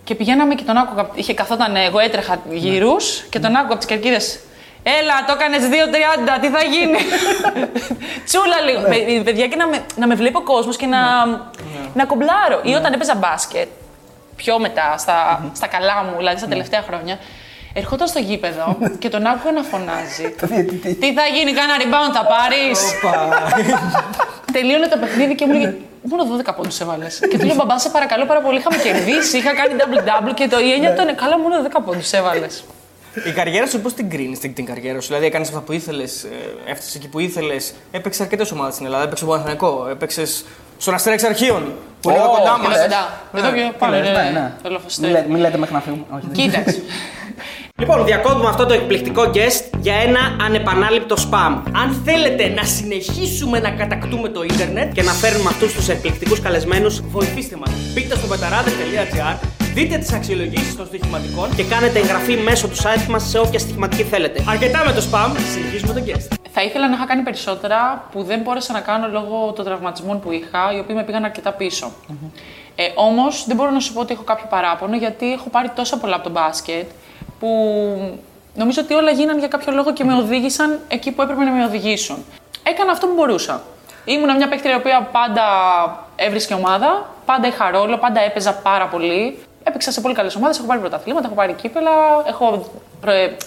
Και 0.04 0.14
πηγαίναμε 0.14 0.54
και 0.54 0.62
τον 0.64 0.76
άκουγα. 0.76 1.08
Είχε 1.14 1.34
καθόταν, 1.34 1.76
εγώ 1.76 1.98
έτρεχα 1.98 2.38
γύρους 2.50 3.20
και 3.30 3.38
τον 3.38 3.50
άκουγα 3.50 3.66
από 3.70 3.76
τις 3.76 3.86
κερκίδες. 3.86 4.40
Έλα, 4.82 5.24
το 5.26 5.32
έκανες 5.38 5.62
2.30, 5.62 6.40
τι 6.40 6.48
θα 6.48 6.62
γίνει; 6.62 6.98
Τσούλα 8.26 8.60
λίγο. 8.60 8.80
Παι- 8.80 9.22
Παιδιά, 9.24 9.46
και 9.48 9.56
να 9.56 9.66
με, 9.66 9.84
να 9.96 10.06
με 10.06 10.14
βλέπει 10.14 10.36
ο 10.36 10.42
κόσμος 10.42 10.76
και 10.76 10.86
να, 10.86 11.26
να 11.94 12.04
κομπλάρω. 12.06 12.60
Ή 12.62 12.74
όταν 12.74 12.92
έπαιζα 12.92 13.14
μπάσκετ, 13.14 13.68
πιο 14.36 14.58
μετά, 14.58 14.94
στα, 14.98 15.44
στα 15.52 15.66
καλά 15.66 16.04
μου, 16.04 16.16
δηλαδή 16.16 16.38
στα 16.38 16.48
τελευταία 16.48 16.82
χρόνια, 16.82 17.18
ερχόταν 17.72 18.06
στο 18.08 18.18
γήπεδο 18.18 18.78
και 18.98 19.08
τον 19.08 19.26
άκουγα 19.26 19.52
να 19.52 19.62
φωνάζει. 19.62 20.30
Το 20.40 20.46
διαιτητή. 20.46 20.94
Τι 20.94 21.12
θα 21.14 21.22
γίνει, 21.34 21.52
κάνα 21.52 21.74
rebound 21.82 22.12
θα 22.14 22.26
πάρεις; 22.26 22.78
Τελείωνε 24.52 24.86
το 24.88 24.96
παιχνίδι 24.96 25.34
και 25.34 25.46
μου 25.46 25.52
λέγε 25.52 25.74
Μόνο 26.02 26.22
12 26.46 26.52
πόντους 26.56 26.80
έβαλες. 26.80 27.18
και 27.30 27.38
του 27.38 27.44
λέω 27.46 27.54
Μπαμπά, 27.54 27.78
σε 27.78 27.88
παρακαλώ 27.88 28.26
πάρα 28.26 28.40
πολύ. 28.40 28.58
Είχαμε 28.58 28.76
κερδίσει, 28.76 29.36
είχα 29.36 29.52
κάνει 29.54 29.72
double-double 29.78 30.34
και 30.34 30.48
το 30.48 30.58
η 30.58 30.72
έννοια 30.72 30.94
του 30.94 31.02
είναι 31.02 31.12
καλά, 31.12 31.38
μόνο 31.38 31.54
10 31.62 31.80
πόντους 31.84 32.12
έβαλες. 32.12 32.64
Η 33.26 33.30
καριέρα 33.32 33.66
σου 33.66 33.80
πώς 33.80 33.92
την 33.94 34.10
κρίνεις 34.10 34.38
την, 34.38 34.54
την 34.54 34.64
καριέρα 34.66 35.00
σου, 35.00 35.06
Δηλαδή 35.06 35.26
έκανες 35.26 35.48
αυτά 35.48 35.60
που 35.60 35.72
ήθελες, 35.72 36.26
έφτασες 36.66 36.94
εκεί 36.94 37.08
που 37.08 37.18
ήθελες. 37.18 37.72
Έπαιξες 37.90 38.20
αρκετές 38.22 38.50
ομάδες 38.52 38.74
στην 38.74 38.86
Ελλάδα. 38.86 39.02
Έπαιξε 39.04 39.24
στον 39.24 39.36
Παναθηναϊκό, 39.36 39.86
έπαιξες 39.90 40.44
στον 40.78 40.94
Αστέρα 40.94 41.14
εξ 41.14 41.24
Αρχείων. 41.24 41.72
Που 42.00 42.10
είναι 42.10 42.18
Ω, 42.18 42.22
εδώ 42.22 42.30
κοντά 42.30 42.54
τι 42.62 42.68
μας. 42.68 42.76
λες. 42.76 42.86
Εδώ 43.42 43.50
πιο 43.52 43.72
πάνω 43.78 43.96
λες, 43.96 44.06
ναι, 44.08 44.12
ναι. 44.22 44.28
είναι 44.28 44.52
το 44.62 44.68
Μην 44.68 44.72
λοφοστέρι. 44.72 45.12
λέτε- 45.12 45.28
Μην 45.28 45.40
λέτε 45.40 45.56
μέχρι 45.58 45.74
να 45.74 45.80
φύγουμε. 45.80 46.04
Όχι, 46.10 46.26
δεν- 46.32 46.32
Κοίταξε. 46.32 46.82
Λοιπόν, 47.78 48.04
διακόπτουμε 48.04 48.48
αυτό 48.48 48.66
το 48.66 48.74
εκπληκτικό 48.74 49.22
guest 49.34 49.78
για 49.80 49.94
ένα 49.94 50.20
ανεπανάληπτο 50.44 51.16
spam. 51.18 51.62
Αν 51.74 52.02
θέλετε 52.04 52.48
να 52.48 52.64
συνεχίσουμε 52.64 53.58
να 53.60 53.70
κατακτούμε 53.70 54.28
το 54.28 54.42
ίντερνετ, 54.42 54.92
Και 54.92 55.02
να 55.02 55.12
φέρνουμε 55.12 55.48
αυτούς 55.48 55.74
τους 55.74 55.88
εκπληκτικούς 55.88 56.40
καλεσμένους 56.40 57.00
βοηθήστε 57.00 57.56
μας. 57.56 57.70
Μπείτε 57.94 58.16
στο 58.16 58.26
πεταράδε.gr, 58.26 59.36
δείτε 59.74 59.98
τις 59.98 60.12
αξιολογήσεις 60.12 60.76
των 60.76 60.86
στοιχηματικών. 60.86 61.54
και 61.56 61.64
κάνετε 61.64 61.98
εγγραφή 61.98 62.36
μέσω 62.36 62.68
του 62.68 62.76
site 62.76 63.06
μας 63.08 63.22
σε 63.28 63.38
όποια 63.38 63.58
στοιχηματική 63.58 64.02
θέλετε. 64.02 64.44
Αρκετά 64.48 64.82
με 64.86 64.92
το 64.92 65.02
spam, 65.10 65.30
συνεχίζουμε 65.52 65.92
το 65.92 66.02
guest. 66.06 66.36
Θα 66.52 66.62
ήθελα 66.62 66.88
να 66.88 66.94
είχα 66.94 67.06
κάνει 67.06 67.22
περισσότερα 67.22 68.08
που 68.12 68.22
δεν 68.22 68.40
μπόρεσα 68.40 68.72
να 68.72 68.80
κάνω 68.80 69.08
λόγω 69.12 69.52
των 69.56 69.64
τραυματισμών 69.64 70.20
που 70.20 70.32
είχα, 70.32 70.72
οι 70.74 70.78
οποίοι 70.78 70.94
με 70.98 71.04
πήγαν 71.04 71.24
αρκετά 71.24 71.52
πίσω. 71.52 71.92
Ε, 72.74 72.82
Όμως 72.94 73.44
δεν 73.46 73.56
μπορώ 73.56 73.70
να 73.70 73.80
σου 73.80 73.92
πω 73.92 74.00
ότι 74.00 74.12
έχω 74.12 74.22
κάποιο 74.22 74.46
παράπονο, 74.50 74.96
γιατί 74.96 75.32
έχω 75.32 75.48
πάρει 75.50 75.70
τόσα 75.74 75.98
πολλά 75.98 76.14
από 76.14 76.24
το 76.24 76.30
μπάσκετ 76.30 76.88
που 77.40 77.48
νομίζω 78.54 78.80
ότι 78.84 78.94
όλα 78.94 79.10
γίνανε 79.10 79.38
για 79.38 79.48
κάποιο 79.48 79.72
λόγο 79.72 79.92
και 79.92 80.04
με 80.04 80.14
οδήγησαν 80.14 80.78
εκεί 80.88 81.10
που 81.12 81.22
έπρεπε 81.22 81.44
να 81.44 81.50
με 81.50 81.64
οδηγήσουν. 81.64 82.24
Έκανα 82.62 82.92
αυτό 82.92 83.06
που 83.06 83.14
μπορούσα. 83.14 83.62
Ήμουνα 84.04 84.34
μια 84.36 84.48
παίκτρια 84.48 84.72
η 84.72 84.76
οποία 84.76 85.08
πάντα 85.12 85.44
έβρισκε 86.16 86.54
ομάδα, 86.54 87.14
πάντα 87.24 87.46
είχα 87.46 87.70
ρόλο, 87.70 87.98
πάντα 87.98 88.20
έπαιζα 88.20 88.52
πάρα 88.54 88.86
πολύ. 88.86 89.38
Έπαιξα 89.62 89.90
σε 89.90 90.00
πολύ 90.00 90.14
καλές 90.14 90.34
ομάδες, 90.34 90.58
έχω 90.58 90.66
πάρει 90.66 90.80
πρωταθλήματα, 90.80 91.26
έχω 91.26 91.34
πάρει 91.34 91.52
κύπελα, 91.52 91.90
έχω 92.26 92.70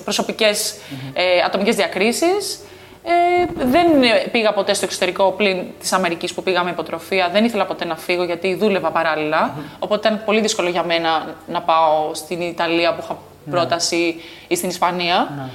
προσωπικές 0.04 0.76
ε, 1.14 1.42
ατομικές 1.46 1.76
διακρίσεις. 1.76 2.60
Ε, 3.06 3.46
δεν 3.66 4.04
ε, 4.04 4.28
πήγα 4.32 4.54
ποτέ 4.54 4.74
στο 4.74 4.86
εξωτερικό 4.86 5.32
πλην 5.32 5.64
της 5.80 5.94
Αμερικής 5.94 6.34
που 6.34 6.44
πήγαμε 6.44 6.70
υποτροφία. 6.70 7.30
Δεν 7.32 7.46
ήθελα 7.46 7.66
ποτέ 7.66 7.86
να 7.86 7.96
φύγω 7.96 8.24
γιατί 8.24 8.56
δούλευα 8.56 8.90
παράλληλα. 8.90 9.54
Οπότε 9.80 10.08
ήταν 10.08 10.22
πολύ 10.26 10.42
δύσκολο 10.42 10.70
για 10.70 10.84
μένα 10.84 11.36
να 11.48 11.62
πάω 11.62 12.14
στην 12.14 12.42
Ιταλία 12.42 12.94
που 12.94 13.02
είχα 13.04 13.18
πρόταση 13.52 14.22
ή 14.48 14.56
στην 14.56 14.70
Ισπανία. 14.70 15.50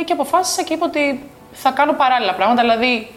Ε, 0.00 0.04
και 0.04 0.12
αποφάσισα 0.12 0.62
και 0.62 0.74
είπα 0.74 0.86
ότι 0.86 1.28
θα 1.52 1.70
κάνω 1.70 1.92
παράλληλα 1.92 2.34
πράγματα. 2.34 2.60
Δηλαδή, 2.60 3.08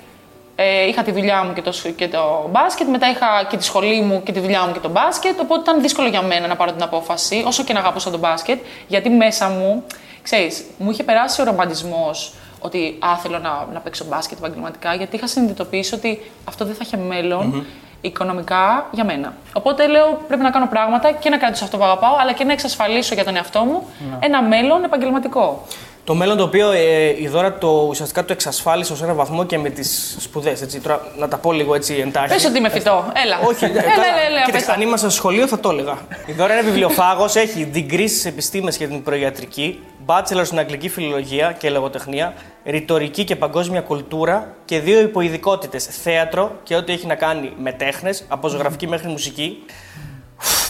ε, 0.56 0.88
είχα 0.88 1.04
τη 1.04 1.12
δουλειά 1.12 1.44
μου 1.44 1.54
και 1.54 1.62
το, 1.62 1.72
σ- 1.72 1.96
και 1.96 2.08
το 2.08 2.50
μπάσκετ, 2.52 2.88
μετά 2.88 3.10
είχα 3.10 3.26
και 3.50 3.58
τη 3.58 3.64
σχολή 3.64 4.02
μου 4.02 4.24
και 4.24 4.32
τη 4.32 4.40
δουλειά 4.40 4.66
μου 4.66 4.74
και 4.74 4.80
το 4.80 4.90
μπάσκετ. 4.90 5.40
Οπότε 5.40 5.62
ήταν 5.62 5.82
δύσκολο 5.82 6.08
για 6.08 6.22
μένα 6.22 6.48
να 6.48 6.56
πάρω 6.56 6.72
την 6.72 6.84
απόφαση, 6.84 7.44
όσο 7.48 7.64
και 7.64 7.74
να 7.74 7.80
αγαπούσα 7.80 8.12
το 8.12 8.18
μπάσκετ, 8.18 8.60
γιατί 8.88 9.10
μέσα 9.10 9.50
μου, 9.50 9.84
ξέρεις, 10.22 10.64
μου 10.78 10.92
είχε 10.92 11.04
περάσει 11.04 11.42
ο 11.42 11.44
ρομαντισμός 11.44 12.34
ότι 12.60 12.98
α, 13.00 13.18
θέλω 13.18 13.40
να, 13.40 13.68
να 13.74 13.80
παίξω 13.80 14.06
μπάσκετ 14.06 14.38
επαγγελματικά, 14.38 14.94
γιατί 14.94 15.16
είχα 15.16 15.28
συνειδητοποιήσει 15.28 15.94
ότι 15.96 16.32
αυτό 16.46 16.66
δεν 16.66 16.76
θα 16.76 16.82
είχε 16.86 16.98
μέλλον 16.98 17.66
οικονομικά 18.04 18.88
για 18.92 19.04
μένα. 19.04 19.34
Οπότε 19.54 19.88
λέω 19.88 20.22
πρέπει 20.28 20.42
να 20.44 20.50
κάνω 20.50 20.68
πράγματα 20.68 21.12
και 21.12 21.30
να 21.30 21.38
κρατήσω 21.38 21.64
αυτό 21.64 21.78
που 21.78 21.84
αγαπάω, 21.84 22.16
αλλά 22.20 22.34
και 22.34 22.44
να 22.44 22.52
εξασφαλίσω 22.52 23.14
για 23.14 23.24
τον 23.24 23.36
εαυτό 23.36 23.64
μου 23.64 23.88
ένα 24.20 24.42
μέλλον 24.42 24.84
επαγγελματικό. 24.84 25.66
Το 26.06 26.16
μέλλον 26.16 26.38
το 26.38 26.44
οποίο 26.44 26.72
ε, 26.72 27.22
η 27.22 27.28
δώρα 27.28 27.58
το, 27.58 27.86
ουσιαστικά 27.90 28.26
το 28.26 28.34
εξασφάλισε 28.34 28.94
ως 28.94 29.02
ένα 29.02 29.14
βαθμό 29.14 29.46
και 29.46 29.58
με 29.58 29.70
τις 29.70 30.18
σπουδές. 30.20 30.80
Τώρα 30.84 31.02
να 31.18 31.28
τα 31.28 31.38
πω 31.38 31.52
λίγο 31.52 31.76
έτσι 31.76 32.04
εντάχει. 32.08 32.28
Πες 32.28 32.46
ότι 32.46 32.58
είμαι 32.58 32.70
φυτό, 32.70 33.12
έλα. 33.26 33.40
Όχι, 33.48 33.66
έλα, 33.66 33.82
καλά. 33.82 33.94
έλα, 33.94 34.22
έλα, 34.28 34.36
πες 34.36 34.46
Κοίταξε, 34.46 34.66
τα. 34.68 34.74
αν 34.74 34.82
ήμασταν 34.82 35.10
στο 35.10 35.20
σχολείο 35.20 35.48
θα 35.48 35.60
το 35.60 35.70
έλεγα. 35.70 35.98
Η 36.26 36.32
Δώρα 36.32 36.54
είναι 36.54 36.62
βιβλιοφάγος, 36.62 37.36
έχει 37.36 37.72
degree 37.74 38.06
στις 38.08 38.26
επιστήμες 38.26 38.78
και 38.78 38.88
την 38.88 39.04
προιατρική, 39.04 39.80
bachelor 40.06 40.42
στην 40.44 40.60
αγγλική 40.60 40.90
φιλολογία 40.90 41.56
και 41.60 41.70
λογοτεχνία, 41.70 42.34
ρητορική 42.66 43.24
και 43.24 43.36
παγκόσμια 43.36 43.82
κουλτούρα 43.82 44.54
και 44.66 44.80
δύο 44.80 45.00
υποειδικότητες, 45.00 45.86
θέατρο 45.86 46.52
και 46.64 46.76
ό,τι 46.76 46.94
έχει 46.94 47.08
να 47.08 47.16
κάνει 47.16 47.54
με 47.58 47.72
τέχνες, 47.72 48.26
από 48.28 48.48
ζωγραφική 48.48 48.88
μέχρι 48.88 49.08
μουσική. 49.08 49.64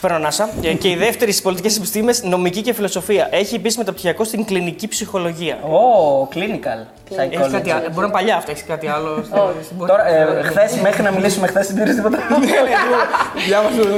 Ουφ, 0.03 0.09
Παίρνω 0.11 0.17
ανάσα. 0.17 0.49
Και- 0.61 0.73
Και 0.73 0.89
η 0.89 0.95
δεύτερη 0.95 1.31
στις 1.31 1.43
πολιτικές 1.43 1.77
επιστήμες, 1.77 2.23
νομική 2.23 2.61
και 2.61 2.73
φιλοσοφία. 2.73 3.27
Έχει 3.31 3.55
επίση 3.55 3.77
μεταπτυχιακό 3.77 4.23
στην 4.23 4.45
κλινική 4.45 4.87
ψυχολογία. 4.87 5.55
Ω, 5.63 6.27
clinical 6.33 6.79
Έχεις 7.09 7.17
κάτι 7.17 7.35
psychology. 7.37 7.69
άλλο; 7.69 7.79
Μπορεί 7.81 7.95
να 7.95 8.03
είναι 8.03 8.11
παλιά 8.11 8.35
αυτά, 8.35 8.51
έχεις 8.51 8.63
κάτι 8.63 8.87
άλλο. 8.87 9.23
στην- 9.63 9.77
Τώρα, 9.87 10.07
ε, 10.07 10.41
χθες, 10.43 10.75
μέχρι 10.75 11.03
να 11.03 11.11
μιλήσουμε 11.11 11.47
χθες, 11.47 11.67
δεν 11.67 11.75
πήρες 11.75 11.95
τίποτα. 11.95 12.17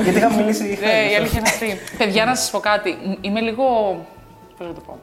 Γιατί 0.03 0.17
είχαμε 0.17 0.35
μιλήσει 0.35 0.63
Ε, 0.65 0.71
η 0.71 0.75
χθες. 0.75 1.17
αλήθεια 1.17 1.39
είναι 1.39 1.49
αυτή. 1.49 1.79
Παιδιά, 1.97 2.25
να 2.25 2.35
σας 2.35 2.49
πω 2.49 2.59
κάτι. 2.59 2.97
Μ, 3.05 3.11
Είμαι 3.21 3.39
λίγο. 3.39 3.63
Πώς 4.57 4.67
να 4.67 4.73
το 4.73 4.81
πω. 4.85 4.97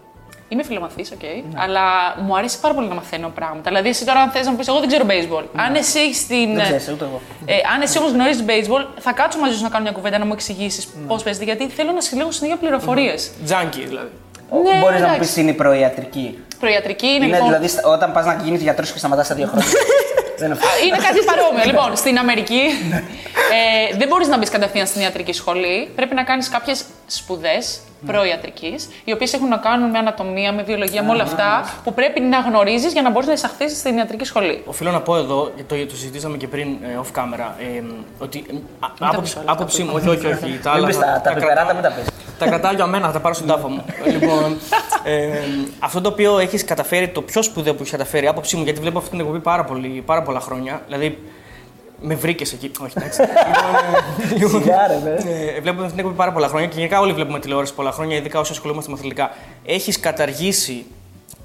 Είμαι 0.53 0.63
φιλομαθής, 0.63 1.11
οκ. 1.11 1.25
Αλλά 1.65 1.81
μου 2.25 2.37
αρέσει 2.37 2.61
πάρα 2.61 2.75
πολύ 2.75 2.89
να 2.89 2.95
μαθαίνω 2.95 3.29
πράγματα. 3.29 3.69
Δηλαδή, 3.71 3.89
εσύ 3.89 4.05
τώρα, 4.05 4.21
αν 4.21 4.31
θες 4.31 4.45
να 4.45 4.51
μου 4.51 4.57
πεις, 4.57 4.69
Εγώ 4.69 4.79
δεν 4.79 4.89
ξέρω 4.89 5.05
baseball. 5.09 5.45
Αν 5.57 5.75
εσύ 5.75 5.99
έχεις 5.99 6.27
την. 6.27 6.55
Δεν 6.55 6.63
ξέρεις, 6.65 6.89
ούτε 6.89 7.05
εγώ. 7.05 7.21
Ε, 7.45 7.55
αν 7.75 7.81
εσύ 7.83 7.99
όμως 7.99 8.11
γνωρίζεις 8.13 8.45
baseball, 8.47 8.87
θα 8.99 9.13
κάτσω 9.13 9.39
μαζί 9.39 9.57
σου 9.57 9.63
να 9.63 9.69
κάνω 9.69 9.83
μια 9.83 9.93
κουβέντα 9.93 10.19
να 10.19 10.25
μου 10.27 10.33
εξηγήσεις 10.33 10.89
πώς 11.07 11.23
παίζεται. 11.23 11.45
Γιατί 11.45 11.69
θέλω 11.69 11.93
να 11.93 12.01
συλλέγω 12.01 12.31
συνέχεια 12.31 12.57
πληροφορίες. 12.59 13.31
Τζάνκι 13.45 13.81
δηλαδή. 13.87 14.09
Ναι, 14.53 14.59
Μπορείς 14.81 15.01
να 15.01 15.07
μου 15.07 15.13
εντάξει. 15.15 15.19
πεις 15.19 15.37
είναι 15.37 15.51
η 15.51 15.55
προϊατρική. 15.55 16.39
Προϊατρική 16.59 17.07
είναι, 17.07 17.17
Είναι 17.17 17.27
λοιπόν. 17.27 17.47
δηλαδή 17.49 17.69
στα- 17.69 17.89
όταν 17.89 18.13
πας 18.13 18.25
να 18.27 18.41
γίνεις 18.45 18.63
γιατρός 18.63 18.93
και 18.93 18.99
σταματάς 18.99 19.27
στα 19.27 19.35
δύο 19.35 19.47
χρόνια. 19.47 19.69
Δεν 20.39 20.47
είναι 20.51 20.59
αυτό. 20.61 20.85
Είναι 20.87 20.97
κάτι 20.97 21.19
παρόμοιο. 21.25 21.65
λοιπόν, 21.71 21.97
στην 21.97 22.19
Αμερική 22.19 22.61
ε, 23.93 23.97
δεν 23.97 24.09
μπορείς 24.09 24.29
να 24.29 24.39
μπεις 24.39 24.49
κατευθείαν 24.51 24.87
στην 24.87 25.01
ιατρική 25.01 25.33
σχολή. 25.33 25.91
Πρέπει 25.97 26.15
να 26.15 26.23
κάνεις 26.25 26.49
κάποιες 26.49 26.85
σπουδές 27.07 27.81
προϊατρικής, 28.07 28.89
οι 29.05 29.13
οποίες 29.13 29.33
έχουν 29.33 29.49
να 29.49 29.57
κάνουν 29.57 29.91
με 29.91 29.99
ανατομία, 29.99 30.53
με 30.53 30.63
βιολογία, 30.63 31.03
με 31.03 31.11
όλα 31.11 31.23
αυτά 31.23 31.65
που 31.85 31.95
πρέπει 31.95 32.21
να 32.21 32.39
γνωρίζεις 32.39 32.93
για 32.93 33.03
να 33.03 33.11
μπορείς 33.11 33.27
να 33.27 33.33
εισαχθείς 33.33 33.79
στην 33.79 33.97
ιατρική 33.97 34.25
σχολή. 34.25 34.63
Οφείλω 34.67 34.91
να 34.91 35.01
πω 35.01 35.17
εδώ, 35.17 35.51
το, 35.67 35.87
το 35.87 35.97
συζητήσαμε 35.97 36.37
και 36.37 36.49
πριν 36.49 36.69
ε, 36.69 37.01
off 37.03 37.19
camera, 37.21 37.51
ε, 37.79 37.83
ότι 38.19 38.45
ε, 38.51 38.55
α- 38.81 38.93
τα 38.99 39.07
άποψη, 39.09 39.21
πεις 39.21 39.35
όλα 39.35 39.45
αυτά 39.51 39.53
άποψή 39.53 39.83
μου, 39.83 39.91
όχι, 39.95 40.09
όχι, 40.09 40.27
όχι. 40.27 40.59
Τα 40.63 40.71
Μην 40.71 40.79
άλλα 40.79 40.87
πεις 40.87 40.97
θα- 40.97 41.05
τα- 41.07 41.21
τα 41.21 41.33
πιπεράτα, 41.35 41.55
κρατάω- 41.55 41.75
μην 41.75 41.83
τα 41.83 41.91
πεις. 41.93 42.05
Τα 42.39 42.47
κρατάω 42.47 42.73
για 42.75 42.87
μένα, 42.87 43.07
θα 43.07 43.13
τα 43.13 43.21
πάρω 43.21 43.35
στην 43.35 43.47
τάφα 43.47 43.69
μου. 43.69 43.85
λοιπόν, 44.19 44.57
ε, 45.05 45.29
αυτό 45.79 46.01
το 46.01 46.09
οποίο 46.09 46.39
έχεις 46.39 46.65
καταφέρει, 46.65 47.09
το 47.09 47.23
πιο 47.23 47.43
σπουδαίο 47.43 47.73
που 47.73 47.79
έχεις 47.81 47.93
καταφέρει, 47.93 48.27
άποψή 48.27 48.57
μου, 48.57 48.63
γιατί 48.65 48.81
βλέπω 48.81 48.99
αυτή 48.99 49.11
την 49.11 49.21
εκπομπή 49.21 49.39
πάρα, 49.39 49.65
πολύ, 49.65 50.03
πάρα 50.07 50.23
πολλά 50.23 50.41
χρόνια. 50.41 50.83
Δηλαδή, 50.87 51.19
με 52.03 52.15
βρήκες 52.15 52.53
εκεί. 52.53 52.71
Όχι, 52.81 52.93
εντάξει. 52.97 53.21
λοιπόν, 54.39 54.61
ε, 54.61 54.65
Σιγάρε, 54.65 54.99
ναι. 55.05 55.11
ε, 55.11 55.61
βλέπουμε 55.61 55.85
αυτή 55.85 55.89
την 55.89 55.99
εκπομπή 55.99 56.17
πάρα 56.17 56.33
πολλά 56.33 56.49
χρόνια 56.49 56.69
και 56.69 56.75
γενικά 56.77 57.01
όλοι 57.01 57.13
βλέπουμε 57.13 57.39
τηλεόραση 57.39 57.75
πολλά 57.75 57.93
χρόνια, 57.93 58.17
ειδικά 58.17 58.41
όσοι 58.41 58.53
ασχολούμαστε 58.53 58.91
με 58.91 58.97
αθλητικά. 58.99 59.31
Έχεις 59.65 60.01
καταργήσει 60.01 60.87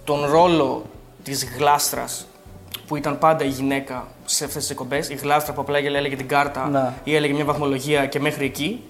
τον 0.03 0.25
ρόλο 0.25 0.85
της 1.23 1.47
γλάστρας 1.57 2.27
που 2.87 2.95
ήταν 2.95 3.17
πάντα 3.19 3.43
η 3.43 3.47
γυναίκα 3.47 4.07
σε 4.25 4.43
αυτές 4.45 4.61
τις 4.61 4.71
εκπομπές; 4.71 5.09
Η 5.09 5.15
γλάστρα 5.15 5.53
που 5.53 5.61
απλά 5.61 5.77
έλεγε 5.77 6.15
την 6.15 6.27
κάρτα 6.27 6.69
Να. 6.69 6.93
ή 7.03 7.15
έλεγε 7.15 7.33
μια 7.33 7.45
βαθμολογία 7.45 8.05
και 8.05 8.19
μέχρι 8.19 8.45
εκεί; 8.45 8.83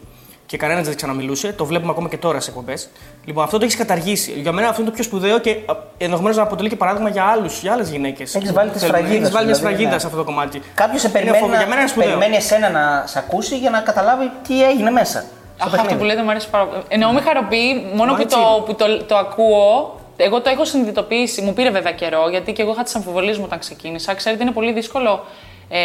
Και 0.47 0.57
κανένας 0.57 0.85
δεν 0.87 0.95
ξαναμιλούσε. 0.95 1.53
Το 1.53 1.65
βλέπουμε 1.65 1.91
ακόμα 1.91 2.09
και 2.09 2.17
τώρα 2.17 2.39
σε 2.39 2.49
εκπομπές. 2.49 2.89
Λοιπόν, 3.25 3.43
αυτό 3.43 3.57
το 3.57 3.63
έχεις 3.63 3.77
καταργήσει. 3.77 4.31
Για 4.31 4.51
μένα 4.51 4.67
αυτό 4.67 4.81
είναι 4.81 4.89
το 4.89 4.95
πιο 4.95 5.03
σπουδαίο 5.05 5.39
και 5.39 5.55
ενδεχομένως 5.97 6.37
να 6.37 6.43
αποτελεί 6.43 6.69
και 6.69 6.75
παράδειγμα 6.75 7.09
για, 7.09 7.23
άλλους, 7.23 7.61
για 7.61 7.73
άλλες 7.73 7.89
γυναίκες. 7.89 8.35
Έχεις 8.35 8.53
βάλει 8.53 8.69
τη 8.69 8.79
σφραγίδα 8.79 9.13
Έχεις 9.13 9.27
σου, 9.27 9.33
βάλει 9.33 9.45
μια 9.45 9.55
δηλαδή, 9.55 9.73
σφραγίδα 9.73 9.93
ναι. 9.93 9.99
σε 9.99 10.05
αυτό 10.05 10.17
το 10.17 10.23
κομμάτι. 10.23 10.61
Κάποιος 10.75 11.01
σε 11.01 11.07
Είναι 11.07 11.17
περιμένει, 11.17 11.41
φοβερό. 11.43 11.57
Για 11.59 11.67
μένα 11.67 11.81
είναι 11.81 11.89
να, 11.89 11.95
σπουδαίο. 11.95 12.09
περιμένει 12.09 12.35
εσένα 12.35 12.69
να 12.69 13.03
σε 13.07 13.19
ακούσει 13.19 13.57
για 13.57 13.69
να 13.69 13.79
καταλάβει 13.79 14.31
τι 14.47 14.63
έγινε 14.63 14.91
μέσα. 14.91 15.19
στο 15.19 15.27
Αχ, 15.57 15.65
αυτό 15.65 15.75
παιχνίδι. 15.75 15.99
που 15.99 16.03
λέτε 16.05 16.23
μου 16.23 16.29
αρέσει 16.29 16.49
πάρα 16.49 16.65
πολύ. 16.65 16.81
Εννοώ 16.87 17.11
με 17.11 17.21
χαροποιεί 17.21 17.85
μόνο 17.93 18.11
Μα 18.11 18.17
που, 18.17 18.21
έτσι 18.21 18.35
το, 18.37 18.41
είναι. 18.55 18.65
που 18.65 18.75
το, 18.75 19.03
το 19.05 19.15
ακούω. 19.17 19.99
Εγώ 20.17 20.41
το 20.41 20.49
έχω 20.49 20.65
συνειδητοποιήσει. 20.65 21.41
Μου 21.41 21.53
πήρε 21.53 21.69
βέβαια 21.69 21.91
καιρό, 21.91 22.29
γιατί 22.29 22.53
και 22.53 22.61
εγώ 22.61 22.71
είχα 22.71 22.83
τις 22.83 22.95
αμφιβολίες 22.95 23.37
μου 23.37 23.43
όταν 23.45 23.59
ξεκίνησα. 23.59 24.13
Ξέρετε, 24.13 24.43
είναι 24.43 24.51
πολύ 24.51 24.71
δύσκολο 24.73 25.25
ε, 25.69 25.79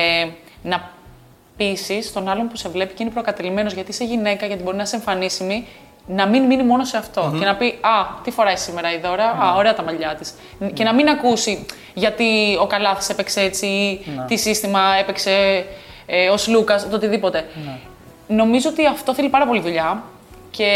να 0.63 0.91
πείσει 1.63 2.13
τον 2.13 2.29
άλλον 2.29 2.49
που 2.49 2.57
σε 2.57 2.69
βλέπει 2.69 2.95
και 2.95 3.03
είναι 3.03 3.13
προκατελημένος 3.13 3.73
γιατί 3.73 3.91
είσαι 3.91 4.05
γυναίκα, 4.05 4.47
γιατί 4.47 4.63
μπορεί 4.63 4.77
να 4.77 4.83
είσαι 4.83 4.97
εμφανίσιμη, 4.97 5.67
να 6.07 6.27
μην 6.27 6.43
μείνει 6.45 6.63
μόνο 6.63 6.85
σε 6.85 6.97
αυτό. 6.97 7.35
Και 7.39 7.45
να 7.45 7.57
πει 7.57 7.67
Α, 7.67 8.21
τι 8.23 8.31
φοράει 8.31 8.57
σήμερα 8.57 8.93
η 8.93 8.99
δώρα, 8.99 9.25
Α, 9.25 9.55
ωραία 9.57 9.75
τα 9.75 9.83
μαλλιά 9.83 10.15
της. 10.15 10.35
Και 10.73 10.85
να 10.85 10.95
μην 10.95 11.09
ακούσει 11.09 11.67
γιατί 11.95 12.59
ο 12.61 12.67
Καλάθης 12.67 13.09
έπαιξε 13.09 13.41
έτσι 13.41 13.67
ή 13.67 14.01
τι 14.27 14.37
σύστημα 14.37 14.81
έπαιξε 15.01 15.65
ε, 16.07 16.29
ο 16.29 16.37
Λούκας, 16.49 16.89
το 16.89 16.97
οτιδήποτε. 16.97 17.45
Νομίζω 18.27 18.69
ότι 18.69 18.87
αυτό 18.87 19.15
θέλει 19.15 19.29
πάρα 19.29 19.47
πολύ 19.47 19.61
δουλειά 19.61 20.03
και 20.51 20.69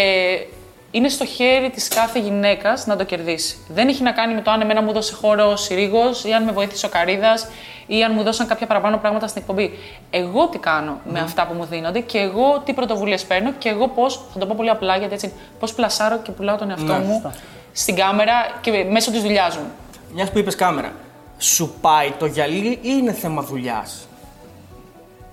είναι 0.96 1.08
στο 1.08 1.24
χέρι 1.24 1.70
της 1.70 1.88
κάθε 1.88 2.18
γυναίκας 2.18 2.86
να 2.86 2.96
το 2.96 3.04
κερδίσει. 3.04 3.58
Δεν 3.68 3.88
έχει 3.88 4.02
να 4.02 4.12
κάνει 4.12 4.34
με 4.34 4.40
το 4.40 4.50
αν 4.50 4.60
εμένα 4.60 4.82
μου 4.82 4.92
δώσε 4.92 5.14
χώρο 5.14 5.50
ο 5.50 5.56
Συρίγος 5.56 6.24
ή 6.24 6.32
αν 6.32 6.44
με 6.44 6.52
βοήθησε 6.52 6.86
ο 6.86 6.88
Καρίδας 6.88 7.48
ή 7.86 8.04
αν 8.04 8.12
μου 8.14 8.22
δώσαν 8.22 8.46
κάποια 8.46 8.66
παραπάνω 8.66 8.96
πράγματα 8.96 9.26
στην 9.26 9.40
εκπομπή. 9.42 9.78
Εγώ 10.10 10.48
τι 10.48 10.58
κάνω 10.58 11.00
με 11.04 11.20
αυτά 11.20 11.46
που 11.46 11.54
μου 11.54 11.64
δίνονται 11.64 12.00
και 12.00 12.18
εγώ 12.18 12.62
τι 12.64 12.72
πρωτοβουλίες 12.72 13.24
παίρνω 13.24 13.52
και 13.52 13.68
εγώ 13.68 13.88
πώς, 13.88 14.20
θα 14.32 14.38
το 14.38 14.46
πω 14.46 14.54
πολύ 14.56 14.70
απλά 14.70 14.96
γιατί 14.96 15.14
έτσι, 15.14 15.32
πώς 15.58 15.74
πλασάρω 15.74 16.18
και 16.18 16.30
πουλάω 16.30 16.56
τον 16.56 16.70
εαυτό 16.70 16.92
Ναι, 16.92 16.98
μου 16.98 17.32
στην 17.72 17.94
κάμερα 17.94 18.32
και 18.60 18.86
μέσω 18.90 19.10
της 19.10 19.22
δουλειάς 19.22 19.56
μου. 19.56 19.66
Μιας 20.14 20.30
που 20.30 20.38
είπες 20.38 20.54
κάμερα, 20.54 20.92
σου 21.38 21.74
πάει 21.80 22.10
το 22.18 22.26
γυαλί 22.26 22.68
ή 22.68 22.78
είναι 22.82 23.12
θέμα 23.12 23.42
δουλειάς; 23.42 24.08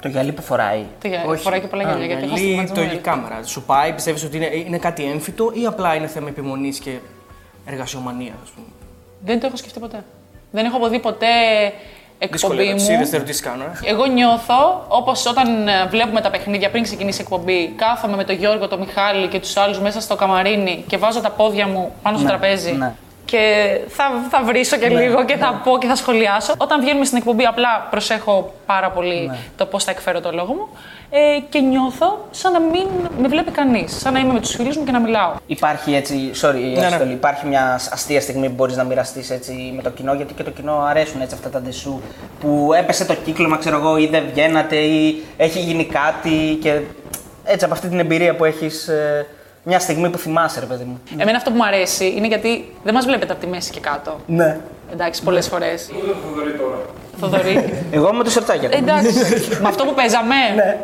Το 0.04 0.10
γυαλί 0.10 0.32
που 0.32 0.42
φοράει. 0.42 0.86
Τι 1.00 1.08
γυαλί, 1.08 1.38
φοράει 1.38 1.60
και 1.60 1.68
πολλά 1.68 1.84
γυαλιά 1.84 2.06
γιατί 2.06 2.24
έχω 2.24 2.36
Γυαλί, 2.36 2.56
το 2.58 2.63
στιγματισμό. 2.68 3.00
η 3.00 3.02
κάμερα. 3.02 3.44
Σου 3.44 3.62
πάει, 3.63 3.94
πιστεύεις 3.94 4.24
ότι 4.24 4.38
είναι, 4.38 4.50
είναι 4.66 4.78
κάτι 4.78 5.04
έμφυτο 5.04 5.52
ή 5.54 5.66
απλά 5.66 5.96
είναι 5.96 6.08
θέμα 6.08 6.28
επιμονής 6.30 6.80
και 6.80 6.92
εργασιομανίας, 7.66 8.36
ας 8.44 8.50
πούμε; 8.50 8.68
Δεν 9.26 9.39
το 9.39 9.46
έχω 9.48 9.56
σκεφτεί 9.58 9.80
ποτέ. 9.80 10.04
Δεν 10.52 10.66
έχω 10.66 10.76
αποδεί 10.78 11.00
ποτέ 11.00 11.26
Δύσκολη 12.32 12.54
εκπομπή 12.54 12.68
ερώτηση, 12.68 12.89
μου. 12.89 12.96
είδες 12.96 13.10
τι 13.10 13.16
ερωτήσεις 13.16 13.42
κάνω. 13.42 13.63
Ε. 13.63 13.70
Εγώ 13.92 14.06
νιώθω 14.06 14.86
όπως 14.88 15.26
όταν 15.26 15.68
ε, 15.68 15.88
βλέπουμε 15.89 16.22
τα 16.22 16.30
παιχνίδια 16.30 16.70
πριν 16.70 16.84
ξεκινήσει 16.84 17.20
η 17.20 17.24
εκπομπή, 17.24 17.74
κάθομαι 17.76 18.16
με 18.16 18.24
τον 18.24 18.36
Γιώργο, 18.36 18.68
τον 18.68 18.80
Μιχάλη 18.80 19.28
και 19.28 19.39
τους 19.39 19.58
άλλους 19.58 19.80
μέσα 19.80 20.02
στο 20.02 20.16
καμαρίνι 20.16 20.84
και 20.88 20.98
βάζω 20.98 21.22
τα 21.22 21.30
πόδια 21.32 21.68
μου 21.68 21.94
πάνω 22.02 22.18
στο 22.18 22.26
Ναι, 22.26 22.32
τραπέζι. 22.32 22.72
ναι. 22.72 22.94
Και 23.34 23.80
θα, 23.88 24.04
θα 24.30 24.43
βρίσω 24.43 24.78
και 24.78 24.88
λίγο 24.88 25.26
και 25.26 25.36
θα 25.38 25.62
πω 25.63 25.78
και 25.78 25.88
θα 25.88 25.96
σχολιάσω. 25.96 26.54
Όταν 26.58 26.82
βγαίνουμε 26.82 27.06
στην 27.06 27.17
εκπομπή, 27.17 27.46
απλά 27.46 27.88
προσέχω 27.89 28.54
πάρα 28.65 28.89
πολύ 28.89 29.26
Ναι. 29.28 29.36
το 29.56 29.65
πώς 29.65 29.84
θα 29.84 29.91
εκφέρω 29.91 30.22
το 30.22 30.32
λόγο 30.32 30.54
μου. 30.54 30.67
Ε, 31.10 31.39
και 31.50 31.60
νιώθω 31.60 32.28
σαν 32.32 32.52
να 32.52 32.60
μην 32.60 32.88
με 33.19 33.28
βλέπει 33.28 33.52
κανείς. 33.52 34.00
Σαν 34.00 34.13
να 34.13 34.19
είμαι 34.19 34.34
με 34.34 34.39
τους 34.39 34.56
φίλους 34.56 34.78
μου 34.78 34.84
και 34.84 34.91
να 34.91 35.00
μιλάω. 35.00 35.32
Υπάρχει 35.46 35.96
έτσι, 35.96 36.32
sorry, 36.41 36.74
ναι. 36.78 36.86
Αστολή, 36.86 37.12
υπάρχει 37.12 37.46
μια 37.48 37.80
αστεία 37.91 38.22
στιγμή 38.22 38.48
που 38.48 38.54
μπορείς 38.54 38.76
να 38.76 38.84
μοιραστείς 38.84 39.30
έτσι 39.30 39.74
με 39.76 39.82
το 39.82 39.89
κοινό, 39.89 40.13
γιατί 40.13 40.34
και 40.34 40.43
το 40.43 40.52
κοινό 40.52 40.78
αρέσουν 40.89 41.22
έτσι 41.22 41.36
αυτά 41.36 41.50
τα 41.50 41.60
ντεσού 41.62 42.02
που 42.39 42.72
έπεσε 42.78 43.06
το 43.06 43.13
κύκλωμα, 43.13 43.58
ξέρω 43.58 43.78
εγώ, 43.78 43.98
ή 43.98 44.08
δεν 44.08 44.24
βγαίνατε, 44.34 44.76
ή 44.76 45.24
έχει 45.38 45.60
γίνει 45.60 45.86
κάτι 45.86 46.58
και 46.62 46.80
έτσι 47.43 47.65
από 47.65 47.74
αυτή 47.74 47.88
την 47.88 48.00
εμπειρία 48.00 48.36
που 48.36 48.46
έχεις 48.46 48.89
μια 49.63 49.80
στιγμή 49.80 50.10
που 50.10 50.17
θυμάσαι, 50.17 50.60
ρε 50.60 50.65
παιδί 50.65 50.84
μου. 50.84 51.02
Εμένα 51.17 51.38
αυτό 51.38 51.49
που 51.49 51.56
μου 51.56 51.65
αρέσει 51.65 52.13
είναι 52.17 52.28
γιατί 52.28 52.73
δεν 52.84 52.93
μας 52.93 53.06
βλέπετε 53.06 53.32
από 53.32 53.41
τη 53.41 53.47
μέση 53.47 53.71
και 53.71 53.80
κάτω. 53.80 54.19
Ναι. 54.26 54.58
Εντάξει, 54.91 55.23
πολλές 55.23 55.47
φορές. 55.47 55.89
Θοδωρή. 57.19 57.73
Εγώ 57.91 58.13
με 58.13 58.23
το 58.23 58.30
σερτάκι. 58.30 58.65
Ε, 58.65 58.78
Εντάξει, 58.78 59.13
με 59.62 59.67
αυτό 59.67 59.86
που 59.86 59.93
παίζαμε. 59.93 60.36
Ναι. 60.56 60.78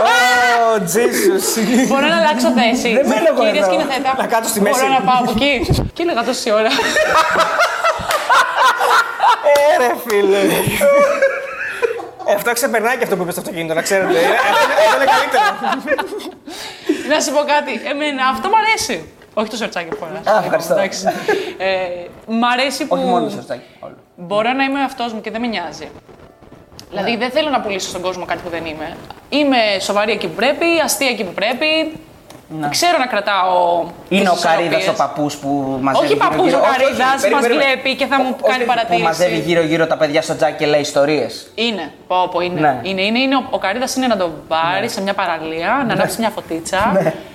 Oh, 0.00 0.78
Jesus. 0.94 1.44
Μπορώ 1.88 2.06
να 2.06 2.16
αλλάξω 2.16 2.48
θέση. 2.60 2.92
Δεν 2.94 3.06
μένω 3.06 3.26
εγώ 3.32 3.42
Κύριε 3.44 3.60
εδώ. 3.60 3.70
σκηνοθέτα, 3.70 4.14
Να 4.18 4.26
κάτω 4.26 4.48
στη 4.48 4.60
μέση. 4.60 4.80
Μπορώ 4.80 4.92
να 4.92 5.00
πάω 5.00 5.18
από 5.22 5.30
εκεί. 5.36 5.52
Και 5.92 6.02
έλεγα 6.02 6.24
τόση 6.24 6.50
ώρα. 6.52 6.70
Ε, 9.50 9.76
ρε 9.82 9.90
φίλε. 10.06 10.38
Ε, 12.28 12.34
Αυτό 12.34 12.52
ξεπερνάει 12.52 12.96
και 12.96 13.02
αυτό 13.04 13.16
που 13.16 13.22
είπες 13.22 13.32
στο 13.34 13.42
αυτοκίνητο, 13.42 13.74
να 13.74 13.82
ξέρετε. 13.82 14.12
Ε, 14.18 14.22
Αυτό 14.22 14.64
είναι- 14.64 14.74
αυτό 14.80 14.96
είναι 14.96 15.10
καλύτερο. 15.16 15.46
να 17.12 17.20
σου 17.20 17.32
πω 17.32 17.42
κάτι. 17.54 17.72
Εμένα 17.92 18.22
αυτό 18.34 18.48
μου 18.48 18.54
αρέσει. 18.64 18.96
Όχι 19.34 19.48
το 19.50 19.56
σορτσάκι 19.56 19.88
που 19.88 19.96
φοράς. 20.00 20.26
Α, 20.36 20.42
ευχαριστώ. 20.44 20.72
Εντάξει. 20.74 21.04
Ε, 21.58 21.76
μ' 22.26 22.44
αρέσει 22.44 22.86
που 22.86 22.96
Όχι 22.96 23.04
μόνο 23.04 23.24
το 23.24 23.30
σερτάκι. 23.30 23.62
όλο. 23.80 23.94
μπορώ 24.16 24.52
να 24.52 24.64
είμαι 24.64 24.82
αυτός 24.82 25.12
μου 25.12 25.20
και 25.20 25.30
δεν 25.30 25.40
με 25.40 25.46
νοιάζει. 25.46 25.88
Δηλαδή 26.90 27.16
δεν 27.16 27.30
θέλω 27.30 27.48
να 27.50 27.60
πουλήσω 27.60 27.88
στον 27.88 28.00
κόσμο 28.00 28.24
κάτι 28.24 28.40
που 28.44 28.48
δεν 28.50 28.64
είμαι. 28.66 28.96
Είμαι 29.28 29.56
σοβαρή 29.80 30.12
εκεί 30.12 30.26
που 30.28 30.34
πρέπει, 30.34 30.66
αστεία 30.84 31.08
εκεί 31.08 31.24
που 31.24 31.32
πρέπει. 31.32 32.00
Ξέρω 32.70 32.98
να 32.98 33.06
κρατάω. 33.06 33.86
Είναι 34.08 34.20
τις 34.30 34.44
ο 34.44 34.46
Καρίδας 34.48 34.80
ισορροπίες. 34.80 34.88
ο 34.88 34.92
παππούς 34.92 35.36
που 35.36 35.78
μαζεύει. 35.82 36.06
Όχι 36.06 36.16
παππούς 36.16 36.36
γύρω-γύρω- 36.36 36.58
ο 36.60 36.62
όχι, 36.62 36.70
όχι, 36.70 36.80
Καρύδας, 36.82 37.20
περίμενε, 37.20 37.34
μας 37.34 37.42
περίμενε. 37.42 37.72
βλέπει 37.72 37.96
και 37.96 38.06
θα 38.06 38.16
μου 38.22 38.36
Όχι, 38.40 38.50
κάνει 38.50 38.62
Που 38.64 38.68
παρατήρηση. 38.68 39.02
μαζεύει 39.02 39.38
γύρω-γύρω 39.38 39.86
τα 39.86 39.96
παιδιά 39.96 40.22
στο 40.22 40.36
τζάκι 40.36 40.56
και 40.56 40.66
λέει 40.66 40.80
ιστορίες. 40.80 41.50
Είναι. 41.54 41.92
Πω, 42.08 42.28
πω, 42.32 42.40
είναι. 42.40 42.60
Ναι. 42.60 42.80
είναι, 42.82 43.02
είναι, 43.02 43.18
είναι. 43.18 43.36
Ο, 43.36 43.46
ο 43.50 43.58
Καρύδας 43.58 43.96
είναι 43.96 44.06
να 44.06 44.16
τον 44.16 44.32
πάρει 44.48 44.88
σε 44.88 45.02
μια 45.02 45.14
παραλία, 45.14 45.84
να 45.86 45.92
ανάψει 45.92 46.18
μια 46.18 46.30
φωτίτσα 46.30 46.92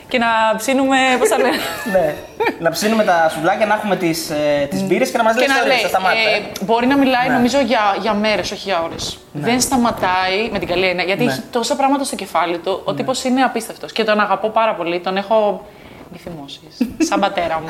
και 0.08 0.18
να 0.18 0.28
ψήνουμε. 0.58 0.98
Πώς 1.20 1.30
τα 1.30 1.38
λένε; 1.38 1.56
ναι. 1.92 2.16
να 2.60 2.70
ψήνουμε 2.70 3.04
τα 3.04 3.30
σουβλάκια, 3.34 3.66
να 3.66 3.74
έχουμε 3.74 3.96
τις 3.96 4.30
ε, 4.30 4.68
τις 4.70 4.84
μπύρες 4.84 5.12
και 5.12 5.18
να 5.18 5.24
μας 5.24 5.36
λέει 5.36 5.46
και 5.46 5.52
να 5.52 5.58
ιστορίε. 5.58 5.78
λέει. 5.78 5.88
Στα 5.90 6.00
μάτια. 6.00 6.22
ε, 6.22 6.42
μπορεί 6.66 6.88
να 6.88 6.98
μιλάει 6.98 7.30
νομίζω 7.30 7.60
για, 7.60 7.98
για 8.02 8.14
μέρες, 8.14 8.52
όχι 8.52 8.62
για 8.70 8.82
ώρες. 8.82 9.18
Δεν 9.32 9.62
σταματάει 9.62 10.50
με 10.52 10.60
την 10.60 10.68
καλή 10.68 10.86
έννοια. 10.86 11.04
Γιατί 11.04 11.26
έχει 11.26 11.42
τόσα 11.52 11.76
πράγματα 11.76 12.04
στο 12.04 12.16
κεφάλι 12.16 12.58
του. 12.58 12.82
Ο 12.84 12.94
τύπος 12.94 13.24
είναι 13.24 13.42
απίστευτος. 13.42 13.92
Και 13.92 14.04
τον 14.04 14.20
αγαπώ 14.20 14.50
πάρα 14.50 14.74
πολύ. 14.76 15.00
Τον 15.00 15.18
έχω 15.18 15.66
μη 16.12 16.18
θυμώσεις, 16.18 16.78
σαν 17.08 17.20
πατέρα 17.20 17.62
μου. 17.62 17.70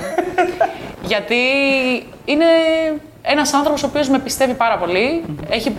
γιατί 1.12 1.36
είναι 2.26 2.46
ένας 3.22 3.54
άνθρωπος 3.54 3.84
ο 3.84 3.86
οποίος 3.86 4.10
με 4.10 4.20
πιστεύει 4.20 4.54
πάρα 4.54 4.78
πολύ. 4.78 5.24
Έχει 5.50 5.76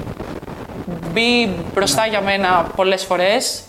μπει 1.15 1.51
μπροστά 1.75 2.07
για 2.07 2.21
μένα 2.21 2.67
πολλές 2.77 3.05
φορές. 3.05 3.63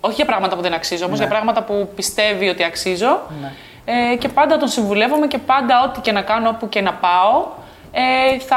Όχι 0.00 0.14
για 0.14 0.24
πράγματα 0.24 0.56
που 0.56 0.62
δεν 0.62 0.72
αξίζω, 0.72 1.04
όμως 1.04 1.18
για 1.18 1.28
πράγματα 1.28 1.62
που 1.62 1.88
πιστεύει 1.94 2.48
ότι 2.48 2.64
αξίζω. 2.64 3.20
Ε, 3.84 4.16
και 4.16 4.28
πάντα 4.28 4.56
τον 4.56 4.68
συμβουλεύομαι 4.68 5.26
και 5.26 5.38
πάντα 5.38 5.82
ό,τι 5.84 6.00
και 6.00 6.12
να 6.12 6.22
κάνω, 6.22 6.48
όπου 6.48 6.68
και 6.68 6.80
να 6.80 6.92
πάω, 6.92 7.46
ε, 7.92 8.38
θα, 8.38 8.56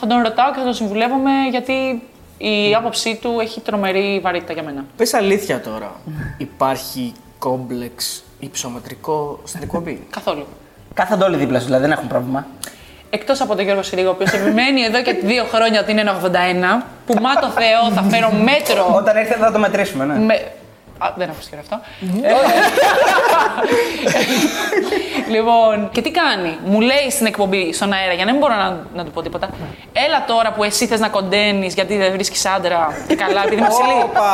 θα 0.00 0.06
τον 0.06 0.22
ρωτάω 0.22 0.50
και 0.52 0.58
θα 0.58 0.64
τον 0.64 0.74
συμβουλεύομαι 0.74 1.30
γιατί 1.50 2.02
η 2.38 2.74
άποψή 2.74 3.18
του 3.22 3.38
έχει 3.40 3.60
τρομερή 3.60 4.20
βαρύτητα 4.22 4.52
για 4.52 4.62
μένα. 4.62 4.84
Πες 4.96 5.14
αλήθεια 5.14 5.60
τώρα. 5.60 5.92
Υπάρχει 6.36 7.12
κόμπλεξ 7.38 8.24
υψομετρικό 8.38 9.40
στην 9.44 9.62
εκπομπή; 9.62 10.06
Καθόλου. 10.10 10.46
Κάθονται 10.94 11.24
όλοι 11.24 11.36
δίπλα 11.36 11.58
σου, 11.58 11.64
δηλαδή 11.64 11.82
δεν 11.82 11.92
έχουν 11.92 12.08
πρόβλημα. 12.08 12.46
Εκτός 13.10 13.40
από 13.40 13.54
τον 13.54 13.64
Γιώργο 13.64 13.82
Συρίγο, 13.82 14.08
ο 14.08 14.12
οποίος 14.12 14.32
επιμένει 14.32 14.82
εδώ 14.82 15.02
και 15.02 15.12
δύο 15.22 15.44
χρόνια 15.52 15.80
ότι 15.80 15.90
είναι 15.90 16.00
ένα 16.00 16.16
81, 16.80 16.84
που 17.06 17.14
μα 17.20 17.34
το 17.34 17.46
Θεό 17.48 17.90
θα 17.94 18.02
φέρω 18.02 18.30
μέτρο. 18.32 18.94
Όταν 18.96 19.16
έρθει 19.16 19.32
θα 19.34 19.52
το 19.52 19.58
μετρήσουμε, 19.58 20.04
ναι. 20.04 20.18
Με... 20.18 20.34
Α, 20.98 21.08
δεν 21.16 21.28
έχω 21.28 21.38
σκεφτεί 21.40 21.64
αυτό. 21.70 21.80
λοιπόν, 25.34 25.88
και 25.92 26.00
τι 26.02 26.10
κάνει; 26.10 26.58
Μου 26.64 26.80
λέει 26.80 27.10
στην 27.10 27.26
εκπομπή, 27.26 27.72
στον 27.72 27.92
αέρα, 27.92 28.12
για 28.12 28.24
να 28.24 28.30
μην 28.30 28.40
μπορώ 28.40 28.54
να, 28.54 28.76
να 28.94 29.04
του 29.04 29.10
πω 29.10 29.22
τίποτα. 29.22 29.48
Έλα 30.06 30.24
τώρα 30.26 30.52
που 30.52 30.64
εσύ 30.64 30.86
θες 30.86 31.00
να 31.00 31.08
κοντένεις 31.08 31.74
γιατί 31.74 31.96
δεν 31.96 32.12
βρίσκεις 32.12 32.46
άντρα. 32.46 32.92
Και 33.08 33.14
καλά, 33.14 33.40
επειδή 33.44 33.56
είμαι 33.60 33.68
ψηλή. 33.68 34.02
Όπα! 34.04 34.30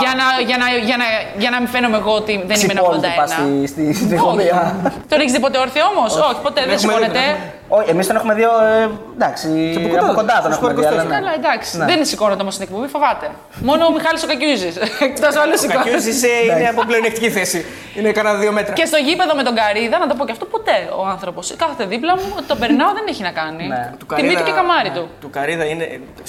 για, 0.00 0.12
να, 0.20 0.24
για, 0.46 0.56
να, 0.56 0.66
για, 0.84 0.96
να, 0.96 1.04
για 1.38 1.50
να 1.50 1.58
μην 1.60 1.68
φαίνομαι 1.68 1.96
εγώ 1.96 2.12
ότι 2.14 2.32
δεν 2.46 2.60
είμαι 2.60 2.72
ένα 2.72 2.80
Ξυπόλυτη 2.80 3.08
πας 3.16 3.30
81. 3.30 3.34
στη- 3.34 3.66
στη- 3.66 3.94
στην 3.94 4.06
Όχι. 4.06 4.14
εκπομπή. 4.14 4.50
Τον 5.08 5.20
έχεις 5.20 5.32
δει 5.32 5.40
ποτέ 5.40 5.58
όρθιο 5.58 5.82
όμως; 5.96 6.16
Όχι, 6.16 6.40
ποτέ 6.42 6.60
δεν 6.60 6.70
έχουμε 6.70 6.92
δει, 6.92 6.98
σηκώνεται. 6.98 7.24
Δεν 7.68 7.74
έχουμε 7.74 7.82
Όχι, 7.82 7.90
εμείς 7.90 8.06
τον 8.06 8.16
έχουμε 8.16 8.34
δει. 8.34 8.42
ε, 8.42 8.88
Εντάξει, 9.18 9.46
από 9.86 9.96
από 9.96 10.06
κοντά, 10.06 10.14
κοντά 10.20 10.36
τον 10.42 10.52
στο 10.52 10.66
έχουμε 10.66 10.80
δει. 10.80 10.86
αλλά 10.86 11.02
Sport 11.02 11.06
24. 11.06 11.08
ναι. 11.08 11.14
Καλά, 11.16 11.32
εντάξει. 11.40 11.70
Ναι. 11.78 11.84
Δεν 11.90 11.98
σηκώνεται 12.10 12.42
όμως 12.44 12.54
στην 12.56 12.66
εκπομπή, 12.68 12.86
φοβάται. 12.96 13.26
Μόνο 13.68 13.82
ο 13.86 13.92
Μιχάλης 13.96 14.22
ο 14.22 14.26
Κακιούζης. 14.32 14.74
Εκτός 15.08 15.32
όλου 15.42 15.54
Ο 15.64 15.68
Κακιός 15.72 16.02
σηκώνεται. 16.02 16.08
είσαι, 16.10 16.30
είναι 16.50 16.68
από 16.74 16.82
πλεονεκτική 16.88 17.30
θέση. 17.36 17.58
Είναι 17.98 18.10
κανένα 18.16 18.34
δύο 18.42 18.52
μέτρα. 18.58 18.72
Και 18.78 18.84
στο 18.92 18.98
γήπεδο 19.06 19.32
με 19.40 19.42
τον 19.48 19.54
Καρίδα, 19.60 19.96
να 19.98 20.06
το 20.10 20.14
πω 20.18 20.22
και 20.26 20.32
αυτό, 20.36 20.44
ποτέ 20.54 20.76
ο 21.00 21.02
άνθρωπος. 21.14 21.44
Κάθεται 21.62 21.84
δίπλα 21.92 22.12
μου, 22.20 22.28
τον 22.50 22.56
περνάω, 22.62 22.90
δεν 22.98 23.04
έχει 23.12 23.22
να 23.28 23.32
κάνει. 23.40 23.64
Ναι. 23.66 23.82
Τιμή 24.16 24.34
του 24.38 24.44
και 24.48 24.52
καμάρι 24.60 24.90
του. 24.96 25.04
Του 25.22 25.30
Καρίδα 25.36 25.64
είναι. 25.72 25.84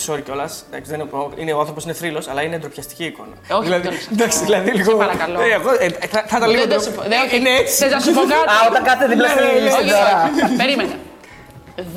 Sorry 0.06 0.22
κιόλας. 0.26 0.52
Δεν 0.72 1.00
είναι, 1.00 1.08
είναι 1.42 1.52
ο 1.54 1.60
άνθρωπος 1.64 1.84
είναι 1.84 1.94
θρύλος, 1.94 2.28
αλλά 2.32 2.42
είναι 2.46 2.58
ντροπιαστική 2.58 3.04
εικόνα. 3.12 3.36
Ε, 3.50 3.54
όχι, 3.54 3.64
δηλαδή, 3.64 3.82
δεν 3.88 3.92
είναι. 3.92 4.02
εντάξει, 4.18 4.38
δηλαδή 4.48 4.70
λίγο. 4.80 4.92
παρακαλώ. 5.04 5.38
Ε, 5.42 5.54
εγώ, 5.60 5.70
ε, 5.86 6.08
θα, 6.14 6.20
θα 6.32 6.38
ήταν 6.38 6.50
λίγο. 6.50 6.62
Δεν 6.62 6.70
το 6.70 6.76
ντροπ- 6.76 6.82
συμφω- 6.88 7.08
δεν, 7.12 7.20
όχι. 7.26 7.36
Είναι 7.38 7.50
έτσι. 7.62 7.76
Θες 7.84 7.92
να 7.92 8.00
σου 8.00 8.12
πω 8.18 8.22
κάτι; 8.34 8.48
Α, 8.54 8.56
όταν 8.70 8.82
κάθεται 8.88 9.08
δίπλα 9.12 9.28
στη 9.34 9.40
Ναι, 9.44 9.52
ναι, 9.66 9.70
στην 9.76 9.86
Όχι, 9.86 9.92
τώρα. 9.98 10.14
όχι. 10.46 10.56
Περίμενε. 10.62 10.94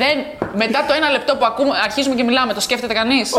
Δεν, 0.00 0.16
μετά 0.62 0.80
το 0.88 0.92
ένα 1.00 1.08
λεπτό 1.16 1.32
που 1.38 1.44
ακούμε, 1.50 1.72
αρχίζουμε 1.88 2.14
και 2.18 2.24
μιλάμε, 2.28 2.50
το 2.58 2.62
σκέφτεται 2.68 2.94
κανείς; 3.00 3.26
Ε, 3.32 3.38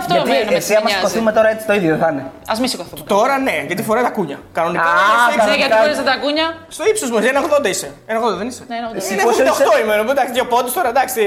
αυτό 0.00 0.12
Γιατί 0.14 0.30
εμένα 0.30 0.50
με 0.50 0.56
εσύ 0.62 0.72
άμα 0.74 0.84
νοιάζει. 0.88 0.96
σηκωθούμε 1.00 1.30
τώρα 1.38 1.48
έτσι 1.54 1.64
το 1.70 1.74
ίδιο 1.78 1.90
δεν 1.94 2.00
θα 2.04 2.08
είναι. 2.12 2.24
Α 2.52 2.54
μην 2.62 2.68
σηκωθούμε. 2.72 3.02
Τώρα 3.16 3.34
ναι, 3.46 3.56
γιατί 3.68 3.82
φοράει 3.88 4.04
τα 4.10 4.14
κούνια. 4.18 4.38
Κανονικά. 4.58 4.90
Α, 4.90 4.96
είσαι 5.28 5.36
Ναι, 5.36 5.42
έξω. 5.44 5.56
γιατί 5.62 5.74
χωρίζετε 5.82 6.06
τα 6.12 6.16
κούνια; 6.24 6.46
Στο 6.76 6.82
ύψος 6.90 7.08
μα, 7.14 7.18
1,80 7.20 7.68
είσαι. 7.74 7.88
1,80 8.06 8.36
δεν 8.40 8.46
είσαι. 8.50 8.62
Ναι, 8.70 8.76
ναι, 8.82 8.88
Εσύ 8.98 9.08
ναι. 9.08 9.14
Είναι 9.14 9.22
πόσο 9.28 9.42
78 9.42 9.80
είμαι. 9.82 9.94
Εντάξει, 10.14 10.32
δύο 10.36 10.46
πόντου 10.52 10.70
τώρα, 10.76 10.88
εντάξει. 10.94 11.20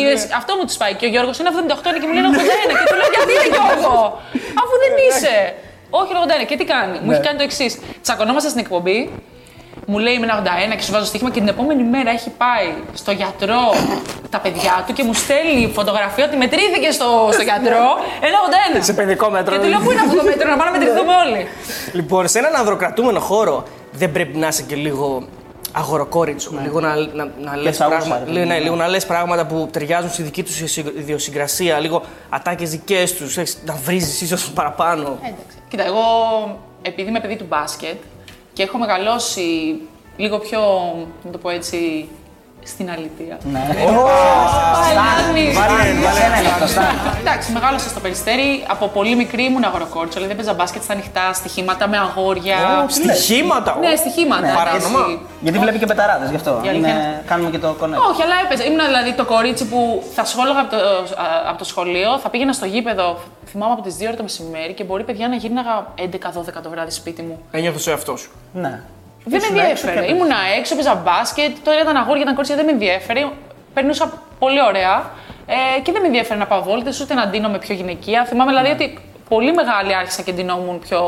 Η- 0.00 0.12
Αυτό 0.40 0.50
μου 0.58 0.64
τους 0.68 0.76
πάει. 0.82 0.92
Και 0.98 1.06
ο 1.08 1.10
Γιώργος 1.14 1.36
είναι 1.40 1.50
78 1.54 1.88
είναι 1.90 2.00
και 2.02 2.06
μου 2.08 2.14
λένε 2.16 2.28
81. 2.32 2.74
Και 2.80 2.86
του 2.90 2.96
λέω 3.00 3.10
γιατί 3.16 3.32
είναι 3.36 3.48
Γιώργο, 3.56 3.96
αφού 4.62 4.74
δεν 4.82 4.92
είσαι. 5.06 5.34
Όχι 6.00 6.10
81. 6.18 6.44
Και 6.50 6.56
τι 6.60 6.64
κάνει; 6.74 6.96
Μου 7.04 7.10
έχει 7.12 7.24
κάνει 7.28 7.38
το 7.40 7.46
εξής. 7.50 7.72
Τσακωνόμαστε 8.04 8.48
στην 8.52 8.60
εκπομπή. 8.64 8.98
Μου 9.86 9.98
λέει 9.98 10.14
είμαι 10.14 10.26
ένα 10.26 10.42
81 10.72 10.76
και 10.76 10.82
σου 10.82 10.92
βάζω 10.92 11.04
στοίχημα 11.04 11.30
και 11.30 11.38
την 11.38 11.48
επόμενη 11.48 11.82
μέρα 11.82 12.10
έχει 12.10 12.30
πάει 12.30 12.74
στο 12.94 13.10
γιατρό 13.12 13.60
τα 14.30 14.38
παιδιά 14.40 14.84
του 14.86 14.92
και 14.92 15.02
μου 15.02 15.14
στέλνει 15.14 15.70
φωτογραφία 15.74 16.24
ότι 16.24 16.36
μετρήθηκε 16.36 16.90
στο, 16.90 17.28
στο 17.32 17.42
γιατρό 17.42 17.82
ένα 18.20 18.38
81. 18.78 18.82
Σε 18.82 18.92
παιδικό 18.92 19.30
μέτρο. 19.30 19.54
Και 19.56 19.62
του 19.62 19.68
λέω 19.68 19.78
πού 19.80 19.90
είναι 19.90 20.00
αυτό 20.00 20.16
το 20.16 20.24
μέτρο, 20.24 20.48
να 20.50 20.56
πάμε 20.56 20.70
να 20.70 20.78
μετρηθούμε 20.78 21.12
όλοι. 21.26 21.46
Λοιπόν, 21.92 22.28
σε 22.28 22.38
έναν 22.38 22.54
ανδροκρατούμενο 22.56 23.20
χώρο 23.20 23.62
δεν 23.92 24.12
πρέπει 24.12 24.36
να 24.38 24.46
είσαι 24.46 24.62
και 24.62 24.74
λίγο 24.74 25.22
αγοροκόριτσο. 25.72 26.50
Λίγο 26.62 26.80
να, 26.80 26.94
να, 26.94 27.28
να 27.40 27.56
λες 27.56 27.74
τσαούσα, 27.74 27.96
πράγματα, 27.96 28.22
ρε 28.24 28.30
λίγο, 28.32 28.44
ναι, 28.44 28.50
παιδί. 28.52 28.62
λίγο 28.62 28.74
να 28.76 28.88
λες 28.88 29.06
πράγματα 29.06 29.46
που 29.46 29.68
ταιριάζουν 29.72 30.10
στη 30.10 30.22
δική 30.22 30.42
τους 30.42 30.60
ιδιοσυγκρασία. 30.76 31.78
Λίγο 31.78 32.02
ατάκες 32.28 32.70
δικές 32.70 33.14
τους, 33.14 33.36
έχεις- 33.36 33.58
να 33.64 33.74
βρίζεις 33.84 34.20
ίσως 34.20 34.50
παραπάνω. 34.50 35.02
Εντάξει. 35.20 35.34
Κοίτα, 35.68 35.84
εγώ 35.84 36.00
επειδή 36.82 37.08
είμαι 37.08 37.20
παιδί 37.20 37.36
του 37.36 37.46
μπάσκετ 37.48 37.96
και 38.54 38.62
έχω 38.62 38.78
μεγαλώσει 38.78 39.80
λίγο 40.16 40.38
πιο, 40.38 40.60
να 41.24 41.30
το 41.30 41.38
πω 41.38 41.50
έτσι, 41.50 42.08
στην 42.64 42.90
αλήθεια. 42.90 43.38
Ναι. 43.52 43.66
Φτάνει. 44.90 45.52
Βάλε 45.52 46.08
εσένα 46.10 46.38
είναι 46.38 46.48
αυτό, 46.48 46.66
στάνει. 46.66 46.98
Εντάξει, 47.20 47.52
μεγάλωσα 47.52 47.88
στο 47.88 48.00
περιστέρι. 48.00 48.64
Από 48.68 48.86
πολύ 48.88 49.16
μικρή 49.16 49.44
ήμουν 49.44 49.64
αγοροκόρτσο. 49.64 50.12
Δηλαδή 50.14 50.32
έπαιζα 50.32 50.52
μπάσκετ 50.54 50.82
στα 50.82 50.92
ανοιχτά, 50.92 51.32
στοιχήματα 51.32 51.88
με 51.88 51.98
αγόρια. 51.98 52.56
Στοιχήματα! 52.88 53.76
Ναι, 53.80 53.96
στοιχήματα. 53.96 54.40
Ναι, 54.40 54.48
εντάξει. 54.50 54.64
παράνομα. 54.64 55.18
Γιατί 55.40 55.58
βλέπει 55.58 55.78
και 55.78 55.86
πεταράδες 55.86 56.30
γι' 56.30 56.36
αυτό. 56.36 56.50
Η 56.64 56.68
αλήθεια 56.68 56.88
Είναι- 56.88 56.98
είναι- 57.00 57.22
Κάνουμε 57.26 57.50
και 57.50 57.58
το 57.58 57.68
connect. 57.80 58.10
Όχι, 58.10 58.22
αλλά 58.22 58.34
έπαιζα. 58.44 58.64
Ήμουν 58.64 58.84
δηλαδή 58.86 59.12
το 59.12 59.24
κορίτσι 59.24 59.64
που 59.66 60.02
θα 60.14 60.24
σχόλαγα 60.24 60.60
από 60.60 60.70
το, 60.70 60.76
α, 60.76 61.26
από 61.48 61.58
το 61.58 61.64
σχολείο, 61.64 62.18
θα 62.18 62.28
πήγαινα 62.28 62.52
στο 62.52 62.66
γήπεδο, 62.66 63.18
θυμάμαι 63.50 63.72
από 63.72 63.82
τις 63.82 63.96
2 63.96 64.06
ώρα 64.06 64.16
το 64.16 64.22
μεσημέρι 64.22 64.72
και 64.72 64.84
μπορεί 64.84 65.04
παιδιά 65.04 65.28
να 65.28 65.36
γύρναγα 65.36 65.86
11-12 65.98 66.60
το 66.62 66.70
βράδυ 66.70 66.90
σπίτι 66.90 67.22
μου. 67.22 67.38
Ένιωθες 67.50 67.86
ο 67.86 67.90
εαυτός 67.90 68.20
σου. 68.20 68.30
Ναι. 68.52 68.80
Δεν 69.24 69.40
με 69.40 69.46
Ήσουν 69.46 69.56
έξω 69.56 69.70
ενδιαφέρε. 69.70 70.06
και 70.06 70.12
Ήμουνα 70.12 70.36
έξω, 70.58 70.74
έπαιζα 70.74 70.94
μπάσκετ, 70.94 71.56
τώρα 71.64 71.80
ήταν 71.80 71.96
αγόρια, 71.96 72.22
ήταν 72.22 72.34
κορίτσια, 72.34 72.56
δεν 72.56 72.64
με 72.64 72.72
ενδιαφέρε. 72.72 73.28
Περνούσα 73.74 74.22
πολύ 74.38 74.62
ωραία 74.62 75.10
ε, 75.46 75.80
και 75.80 75.92
δεν 75.92 76.00
με 76.00 76.06
ενδιαφέρε 76.06 76.38
να 76.38 76.46
πάω 76.46 76.62
βόλτες, 76.62 77.00
ούτε 77.00 77.14
να 77.14 77.26
ντύνομαι 77.26 77.58
πιο 77.58 77.74
γυναικεία. 77.74 78.24
Θυμάμαι 78.24 78.50
δηλαδή 78.50 78.70
ότι 78.70 78.98
πολύ 79.28 79.52
μεγάλη 79.52 79.94
άρχισα 79.94 80.22
και 80.22 80.32
ντυνόμουν 80.32 80.78
πιο 80.78 81.00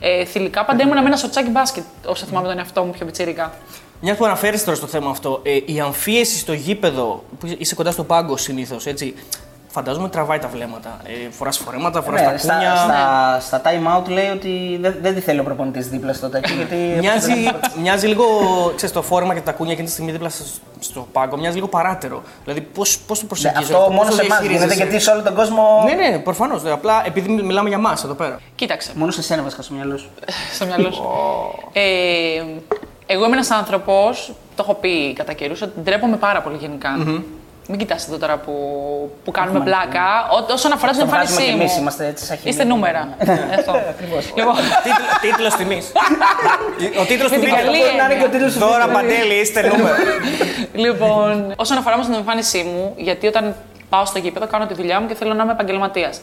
ε, 0.00 0.24
θηλυκά. 0.24 0.64
Πάντα 0.64 0.82
ήμουνα 0.82 1.00
με 1.00 1.06
ένα 1.06 1.16
σοτσάκι 1.16 1.50
μπάσκετ, 1.50 1.84
όσο 2.06 2.26
θυμάμαι 2.26 2.48
τον 2.48 2.58
εαυτό 2.58 2.82
μου 2.82 2.90
πιο 2.90 3.06
πιτσιρικά. 3.06 3.52
Μια 4.00 4.14
που 4.14 4.24
αναφέρεσαι 4.24 4.64
τώρα 4.64 4.76
στο 4.76 4.86
θέμα 4.86 5.10
αυτό, 5.10 5.40
ε, 5.42 5.58
η 5.64 5.80
αμφίεση 5.80 6.38
στο 6.38 6.52
γήπεδο 6.52 7.24
που 7.38 7.56
είσαι 7.58 7.74
κοντά 7.74 7.90
στο 7.90 8.04
πάγκο 8.04 8.36
συνήθως, 8.36 8.86
έτσι. 8.86 9.14
Φαντάζομαι 9.74 10.08
τραβάει 10.08 10.38
τα 10.38 10.48
βλέμματα. 10.48 10.96
Ε, 11.04 11.30
φοράς 11.30 11.58
φορέματα, 11.58 12.02
φοράς 12.02 12.20
Ναι, 12.20 12.26
τα 12.30 12.38
στα, 12.38 12.52
κούνια. 12.54 12.76
στα, 12.76 13.40
στα 13.40 13.60
time 13.64 13.98
out 14.00 14.08
λέει 14.08 14.28
ότι 14.28 14.78
δεν, 14.80 14.94
δεν 15.02 15.14
τη 15.14 15.20
θέλει 15.20 15.38
ο 15.40 15.42
προπονητής 15.42 15.88
δίπλα 15.88 16.12
στο 16.12 16.28
τέτοιο. 16.28 16.54
Γιατί 16.54 16.76
Μοιάζει, 17.00 17.32
μοιάζει 17.80 18.06
λίγο, 18.06 18.24
ξέρεις, 18.76 18.94
το 18.94 19.02
φόρμα 19.02 19.34
και 19.34 19.40
τα 19.40 19.52
κούνια 19.52 19.72
εκείνη 19.72 19.86
τη 19.86 19.92
στιγμή 19.92 20.12
δίπλα 20.12 20.28
στο, 20.28 20.44
στο 20.80 21.06
πάγκο, 21.12 21.36
μοιάζει 21.36 21.54
λίγο 21.54 21.68
παράτερο. 21.68 22.22
Δηλαδή, 22.44 22.60
πώ 22.60 22.82
πώς 23.06 23.18
το 23.18 23.22
Ναι, 23.22 23.28
προσεγγίζεις 23.28 23.70
αυτό 23.74 23.84
πώς 23.86 23.94
μόνο 23.94 24.08
το 24.08 24.14
σε 24.14 24.22
εμάς 24.22 24.38
διαχειρίζεσαι. 24.38 24.66
γίνεται 24.74 24.88
γιατί 24.88 25.04
σε 25.04 25.10
όλο 25.10 25.22
τον 25.22 25.34
κόσμο. 25.34 25.84
Ναι, 25.84 26.08
ναι, 26.08 26.18
προφανώς. 26.18 26.64
Απλά 26.64 27.02
επειδή 27.06 27.28
μι- 27.30 27.44
μιλάμε 27.44 27.68
για 27.68 27.78
εμά 27.78 27.96
εδώ 28.04 28.14
πέρα. 28.14 28.40
Κοίταξε, 28.54 28.92
Μόνο 28.94 29.10
σε 29.10 29.22
σένα 29.22 29.42
βασικά 29.42 29.62
στο 29.62 29.74
μυαλό 29.74 29.96
σου. 29.96 30.10
στο 30.54 30.66
μυαλό 30.66 30.90
σου. 30.90 31.02
Ε, 31.72 31.82
εγώ 33.06 33.24
είμαι 33.24 33.32
ένας 33.34 33.50
άνθρωπος, 33.50 34.32
το 34.56 34.62
έχω 34.62 34.74
πει 34.74 35.12
κατά 35.12 35.32
καιρούς, 35.32 35.62
ότι 35.62 35.80
ντρέπομαι 35.80 36.16
πάρα 36.16 36.40
πολύ 36.42 36.56
γενικά. 36.60 36.88
Μην 37.68 37.78
κοιτάτε 37.78 38.02
εδώ 38.08 38.18
τώρα 38.18 38.36
που, 38.36 38.52
που 39.24 39.30
κάνουμε 39.30 39.60
πλάκα. 39.60 40.04
Ό, 40.32 40.52
όσον 40.52 40.72
αφορά 40.72 40.92
την 40.92 41.00
Το 41.00 41.06
βγάζουμε 41.06 41.28
εμφάνισή 41.32 41.50
κι 41.50 41.56
μου. 41.56 41.60
εμείς, 41.60 41.76
είμαστε 41.76 42.06
έτσι 42.06 42.24
σαν 42.24 42.36
χημεία. 42.36 42.50
Είστε 42.52 42.64
νούμερα. 42.64 43.08
Αυτό. 43.58 43.72
λοιπόν, 44.36 44.54
Τίτλο 45.20 45.48
τιμής. 45.58 45.92
Ο 47.00 47.04
τίτλος 47.04 47.30
Με 47.30 47.36
του 47.36 47.42
την 47.42 47.50
βίντεο. 47.50 47.64
καλή 47.64 47.78
Μπορεί 47.78 47.96
να 47.96 48.04
είναι 48.04 48.14
και 48.14 48.20
ο 48.20 48.24
έννοια. 48.24 48.28
τίτλος 48.28 48.52
του 48.52 48.58
Δώρα 48.58 48.86
βίντεο. 48.86 48.94
Παντέλη, 49.00 49.34
είστε 49.34 49.60
νούμερο. 49.68 49.96
λοιπόν, 50.74 51.52
όσον 51.56 51.76
αφορά 51.78 51.94
όμως 51.94 52.06
την 52.06 52.14
εμφάνισή 52.14 52.62
μου, 52.62 52.92
γιατί 52.96 53.26
όταν 53.26 53.54
πάω 53.88 54.04
στο 54.04 54.18
γήπεδο 54.18 54.46
κάνω 54.46 54.66
τη 54.66 54.74
δουλειά 54.74 55.00
μου 55.00 55.06
και 55.06 55.14
θέλω 55.14 55.34
να 55.34 55.42
είμαι 55.42 55.52
επαγγελματίας. 55.52 56.20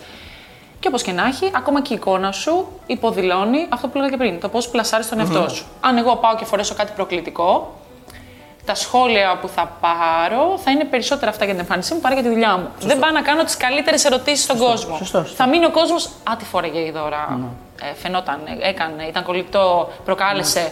Και 0.80 0.88
όπως 0.88 1.02
και 1.02 1.12
να 1.12 1.26
έχει, 1.26 1.52
ακόμα 1.56 1.82
και 1.82 1.94
η 1.94 1.96
εικόνα 1.96 2.32
σου 2.32 2.68
υποδηλώνει 2.86 3.66
αυτό 3.70 3.88
που 3.88 3.94
έλεγα 3.98 4.12
και 4.12 4.18
πριν, 4.18 4.40
το 4.40 4.50
πώς 4.50 4.68
πλασάρεις 4.70 5.10
τον 5.10 5.20
εαυτό 5.20 5.50
σου. 5.50 5.66
Αν 5.82 5.98
εγώ 5.98 6.16
πάω 6.16 6.36
και 6.36 6.46
φορέσω 6.46 6.74
κάτι 6.76 6.92
προκλητικό, 6.96 7.74
τα 8.66 8.76
σχόλια 8.76 9.38
που 9.42 9.48
θα 9.48 9.72
πάρω 9.82 10.58
θα 10.64 10.72
είναι 10.72 10.84
περισσότερα 10.84 11.32
αυτά 11.32 11.46
για 11.46 11.54
την 11.54 11.64
εμφάνισή 11.64 11.94
μου 11.94 12.00
παρά 12.00 12.14
για 12.14 12.24
τη 12.24 12.30
δουλειά 12.30 12.58
μου. 12.58 12.68
Δεν 12.80 13.00
πάω 13.00 13.12
να 13.12 13.22
κάνω 13.22 13.44
τις 13.44 13.58
καλύτερες 13.58 14.06
ερωτήσεις 14.06 14.44
στον 14.44 14.58
κόσμο. 14.58 14.96
σωστό, 14.98 15.20
σωστό. 15.20 15.36
Θα 15.36 15.48
μείνει 15.48 15.66
ο 15.66 15.72
κόσμος, 15.72 16.06
Α, 16.06 16.36
τι 16.38 16.46
φόρεγε 16.46 16.80
η 16.80 16.92
δώρα. 16.92 17.40
Ε, 17.82 17.94
φαινόταν, 17.96 18.40
ε, 18.60 18.70
έκανε, 18.70 19.04
ήταν 19.04 19.24
κολλητό, 19.24 19.90
προκάλεσε. 20.06 20.72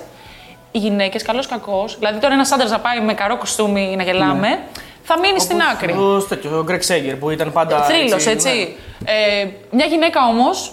Οι 0.71 0.77
γυναίκες, 0.79 1.23
καλός 1.23 1.47
κακός, 1.47 1.97
δηλαδή 1.97 2.19
τώρα 2.19 2.33
ένας 2.33 2.51
άντρας 2.51 2.71
να 2.71 2.79
πάει 2.79 2.99
με 2.99 3.13
καρό 3.13 3.37
κουστούμι 3.37 3.95
να 3.97 4.03
γελάμε, 4.03 4.59
θα 5.03 5.19
μείνει 5.19 5.39
στην 5.39 5.61
άκρη. 5.61 5.91
Ο 5.91 6.23
τέτοιος, 6.23 6.53
ο 6.53 6.63
Γκρέκ 6.63 6.83
Σέγγερ 6.83 7.15
που 7.15 7.29
ήταν 7.29 7.51
πάντα. 7.51 7.81
Θρύλος, 7.83 8.25
ναι. 8.25 8.31
έτσι. 8.31 8.75
Ε, 9.05 9.47
μια 9.71 9.85
γυναίκα 9.85 10.27
όμως 10.27 10.71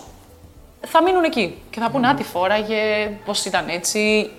θα 0.86 1.02
μείνουν 1.02 1.24
εκεί 1.24 1.58
και 1.70 1.80
θα 1.80 1.90
πούνε 1.90 2.08
Α, 2.08 2.14
τι 2.14 2.22
φόραγε, 2.22 3.10
πώς 3.24 3.44
ήταν 3.44 3.64
έτσι. 3.68 4.30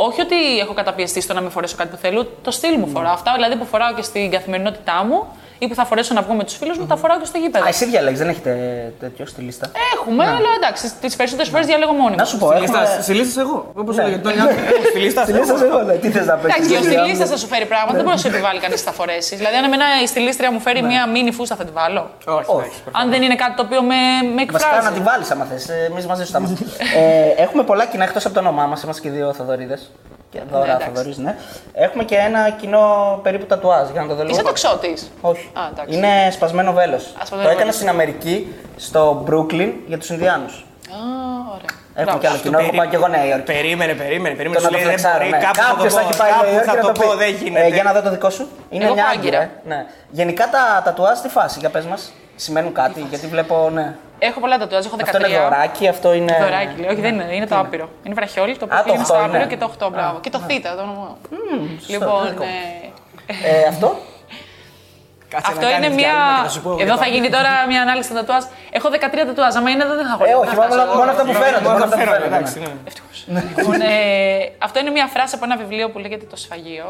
Όχι 0.00 0.20
ότι 0.20 0.58
έχω 0.58 0.74
καταπιεστεί 0.74 1.20
στο 1.20 1.34
να 1.34 1.40
μην 1.40 1.50
φορέσω 1.50 1.76
κάτι 1.76 1.90
που 1.90 1.96
θέλω, 1.96 2.24
το 2.42 2.50
στυλ 2.50 2.78
μου 2.78 2.88
φοράω. 2.88 3.12
Αυτά 3.12 3.32
δηλαδή 3.34 3.56
που 3.56 3.64
φοράω 3.64 3.94
και 3.94 4.02
στην 4.02 4.30
καθημερινότητά 4.30 5.04
μου 5.04 5.26
ή 5.58 5.68
που 5.68 5.74
θα 5.74 5.84
φορέσω 5.84 6.14
να 6.14 6.22
βγω 6.22 6.34
με 6.34 6.44
τους 6.44 6.56
φίλους 6.56 6.78
μου, 6.78 6.86
τα 6.86 6.96
φοράω 6.96 7.18
και 7.18 7.24
στο 7.24 7.38
γήπεδο. 7.38 7.64
Α, 7.64 7.68
εσύ 7.68 7.84
διαλέγει, 7.84 8.16
δεν 8.16 8.28
έχετε 8.28 8.52
τέτοιο 9.00 9.26
στη 9.26 9.40
λίστα. 9.40 9.70
Έχουμε, 9.94 10.24
αλλά 10.26 10.50
εντάξει, 10.60 10.92
τις 11.00 11.16
περισσότερες 11.16 11.50
φορές 11.50 11.66
διαλέγω 11.66 11.92
μόνη 11.92 12.10
μου. 12.10 12.16
Να 12.16 12.24
σου 12.24 12.38
πω, 12.38 12.46
Στη 12.50 12.60
λίστα- 12.60 12.82
έχουμε. 12.82 13.02
Στη 13.02 13.12
λίστα 13.14 13.40
εγώ. 13.40 13.70
Όπως 13.74 13.96
Ναι. 13.96 14.02
λέγεται. 14.04 14.20
τον 14.20 14.36
Ιάκο. 14.38 14.52
Στη 14.90 14.98
λίστα 14.98 15.22
Στη 15.22 15.32
λίστα 15.32 15.64
εγώ, 15.64 15.82
ναι. 15.82 15.94
Τι 15.94 16.10
θες 16.10 16.26
να 16.26 16.34
πεις. 16.34 16.44
Εντάξει, 16.54 16.68
και 16.70 16.76
ο 16.76 16.82
στυλίστα 16.82 17.26
θα 17.26 17.36
σου 17.36 17.46
φέρει 17.46 17.66
πράγματα, 17.66 17.94
δεν 17.96 18.04
μπορείς 18.04 18.22
να 18.22 18.30
σου 18.30 18.34
επιβάλλει 18.36 18.60
κανείς 18.60 18.78
να 18.84 18.86
τα 18.90 18.92
φορέσεις. 18.98 19.36
Δηλαδή, 19.40 19.56
αν 19.56 19.64
εμένα 19.64 19.84
η 20.02 20.06
στυλίστρια 20.06 20.50
μου 20.52 20.60
φέρει 20.60 20.82
μία 20.82 21.08
μίνι 21.08 21.30
φούστα, 21.32 21.54
θα 21.56 21.64
τη 21.64 21.72
βάλω. 21.72 22.10
Όχι, 22.26 22.36
Όχι. 22.46 22.66
όχι. 22.68 22.80
Αν 22.92 23.10
δεν 23.10 23.22
είναι 23.22 23.34
κάτι 23.34 23.54
το 23.56 23.62
οποίο 23.62 23.82
με, 23.82 23.94
με 24.36 24.42
Βασικά 24.50 24.70
να 24.70 24.76
εκφράζει. 24.76 24.96
τη 24.98 25.02
βάλεις 25.08 25.30
άμα 25.30 25.44
θες. 25.50 25.68
Εμείς 25.90 26.06
μαζί 26.06 26.24
σου 26.24 26.32
θα 26.32 26.38
είμαστε. 26.38 26.64
ε, 27.36 27.42
έχουμε 27.42 27.62
πολλά 27.62 27.84
κοινά 27.86 28.04
εκτός 28.04 28.24
από 28.24 28.34
το 28.34 28.40
όνομά 28.40 28.66
μας. 28.66 28.82
Είμαστε 28.82 29.02
και 29.02 29.10
δύο 29.10 29.32
Θοδωρίδες. 29.32 29.90
Και 30.30 30.40
δώρα 30.50 30.64
εντάξει. 30.64 30.86
Θοδωρή, 30.86 31.14
ναι. 31.16 31.36
Έχουμε 31.72 32.04
και 32.04 32.14
ένα 32.16 32.50
κοινό 32.50 33.18
περίπου 33.22 33.46
τατουάζ 33.46 33.90
για 33.90 34.00
να 34.00 34.06
το 34.08 34.14
δω 34.14 34.22
λίγο. 34.22 34.34
Είσαι 34.34 34.42
τοξότη. 34.42 34.96
Όχι. 35.20 35.50
Α, 35.54 35.60
εντάξει. 35.72 35.96
είναι 35.96 36.30
σπασμένο 36.30 36.72
βέλος. 36.72 37.02
σπασμένο 37.14 37.42
Το 37.42 37.48
έκανα 37.48 37.58
βέλος. 37.58 37.74
στην 37.74 37.88
Αμερική, 37.88 38.54
στο 38.76 39.24
Brooklyn, 39.30 39.72
για 39.86 39.98
τους 39.98 40.08
Ινδιάνους. 40.10 40.54
Α, 40.90 40.96
ωραία. 41.54 41.76
Έχουμε 41.94 42.04
Μπράβο. 42.04 42.18
και 42.18 42.26
άλλο 42.28 42.38
κοινό. 42.38 42.58
Έχω 42.58 42.76
πάει 42.76 42.88
και 42.88 42.96
εγώ 42.96 43.08
Νέα 43.08 43.26
Υόρκη. 43.26 43.44
Περίμενε, 43.52 43.92
περίμενε. 43.94 44.34
περίμενε. 44.34 44.60
Το 44.60 44.62
να 44.62 44.68
Σου 44.68 44.74
το 44.74 44.76
λέει, 44.76 44.82
δεν 44.84 44.98
φλεξάρω. 44.98 45.18
μπορεί, 45.24 45.30
ναι. 45.30 45.38
Κάπου 45.38 45.54
θα 45.56 45.62
Κάποιος 45.68 45.92
το 45.92 45.98
θα 45.98 46.02
πω, 46.04 46.08
έχει 46.08 46.18
πάει 46.18 46.30
κάπου 46.30 46.42
Νέα 46.44 46.52
Υόρκη 46.52 46.68
θα 46.68 46.74
να 46.74 46.80
το 46.80 46.86
το 46.86 46.92
πω, 47.00 47.08
πει. 47.10 47.16
δεν 47.22 47.30
γίνεται. 47.42 47.64
Ε, 47.66 47.68
για 47.68 47.82
να 47.82 47.92
δω 47.92 48.00
το 48.02 48.10
δικό 48.10 48.30
σου. 48.30 48.44
Είναι 48.70 48.84
Εγώ 48.84 48.94
μια 48.94 49.04
πάω 49.04 49.12
άγκυρα. 49.14 49.38
άγκυρα. 49.38 49.54
ε. 49.64 49.68
Ναι. 49.74 49.86
Γενικά 50.10 50.44
τα 50.54 50.62
τατουάζ 50.84 51.18
στη 51.18 51.28
φάση, 51.28 51.58
για 51.58 51.70
πες 51.70 51.84
μας. 51.84 52.12
Σημαίνουν 52.40 52.72
κάτι, 52.72 53.00
γιατί 53.10 53.26
βλέπω, 53.26 53.70
ναι. 53.72 53.94
Έχω 54.18 54.40
πολλά 54.40 54.58
τατουάζ, 54.58 54.84
έχω 54.86 54.96
13. 54.96 55.02
Αυτό 55.02 55.18
είναι 55.28 55.38
δωράκι, 55.38 55.88
αυτό 55.88 56.12
είναι. 56.12 56.36
Δωράκι, 56.40 56.80
λέει. 56.80 56.90
Όχι, 56.90 57.00
δεν 57.00 57.14
είναι, 57.14 57.34
είναι 57.34 57.46
το 57.46 57.58
άπειρο. 57.58 57.88
Είναι 58.02 58.14
βραχιόλι, 58.14 58.56
το 58.56 58.66
το 58.66 58.76
οποίο 58.80 58.94
είναι 58.94 59.04
στο 59.04 59.14
8 59.14 59.18
άπειρο 59.24 59.36
είναι. 59.36 59.46
και 59.46 59.56
το 59.56 59.70
8, 59.78 59.88
μπράβο. 59.92 60.20
Και 60.20 60.30
το 60.30 60.38
θ, 60.38 60.46
το 60.76 60.82
όνομα. 60.82 61.16
σωστό, 61.78 61.92
Λοιπόν, 61.92 62.22
λογικό. 62.24 62.42
ε, 63.26 63.50
Ε, 63.50 63.66
αυτό; 63.68 63.96
Κάτσε 65.28 65.50
αυτό 65.52 65.64
να 65.66 65.70
είναι 65.70 65.80
κάνεις 65.80 65.96
μια. 66.02 66.12
διάλειμμα 66.12 66.36
και 66.42 66.42
θα 66.48 66.54
σου 66.54 66.62
πω 66.62 66.70
Εδώ 66.70 66.82
για 66.84 66.96
θα 66.96 67.04
το 67.04 67.10
γίνει 67.14 67.28
τώρα 67.36 67.50
μια 67.68 67.80
ανάλυση 67.82 68.08
των 68.08 68.16
τατουάζ. 68.18 68.44
Έχω 68.70 68.88
13 68.88 69.26
τατουάζ. 69.30 69.54
Άμα 69.56 69.70
είναι 69.70 69.82
εδώ 69.86 69.94
δεν 70.00 70.06
θα 70.06 70.12
έχω 70.14 70.24
Ε, 70.30 70.34
όχι, 70.44 70.54
μόνο, 70.56 70.84
μόνο 70.98 71.10
αυτά 71.14 71.22
που 71.26 71.30
άλλο. 71.34 71.40
φαίνονται. 71.42 71.68
Μόνο 71.68 71.84
αυτά 71.84 71.96
που 71.96 72.02
φαίνονται, 72.02 72.16
φαίνονται. 72.18 72.36
εντάξει, 72.36 72.58
ναι. 72.58 72.66
ναι. 72.66 72.72
Ευτυχώς. 72.90 73.16
Λοιπόν, 73.58 73.80
ε, 73.80 74.52
αυτό 74.66 74.76
είναι 74.80 74.90
μια 74.90 75.06
φράση 75.14 75.32
από 75.36 75.44
ένα 75.48 75.56
βιβλίο 75.62 75.86
που 75.90 75.98
λέγεται 76.04 76.24
Το 76.32 76.36
Σφαγείο. 76.44 76.88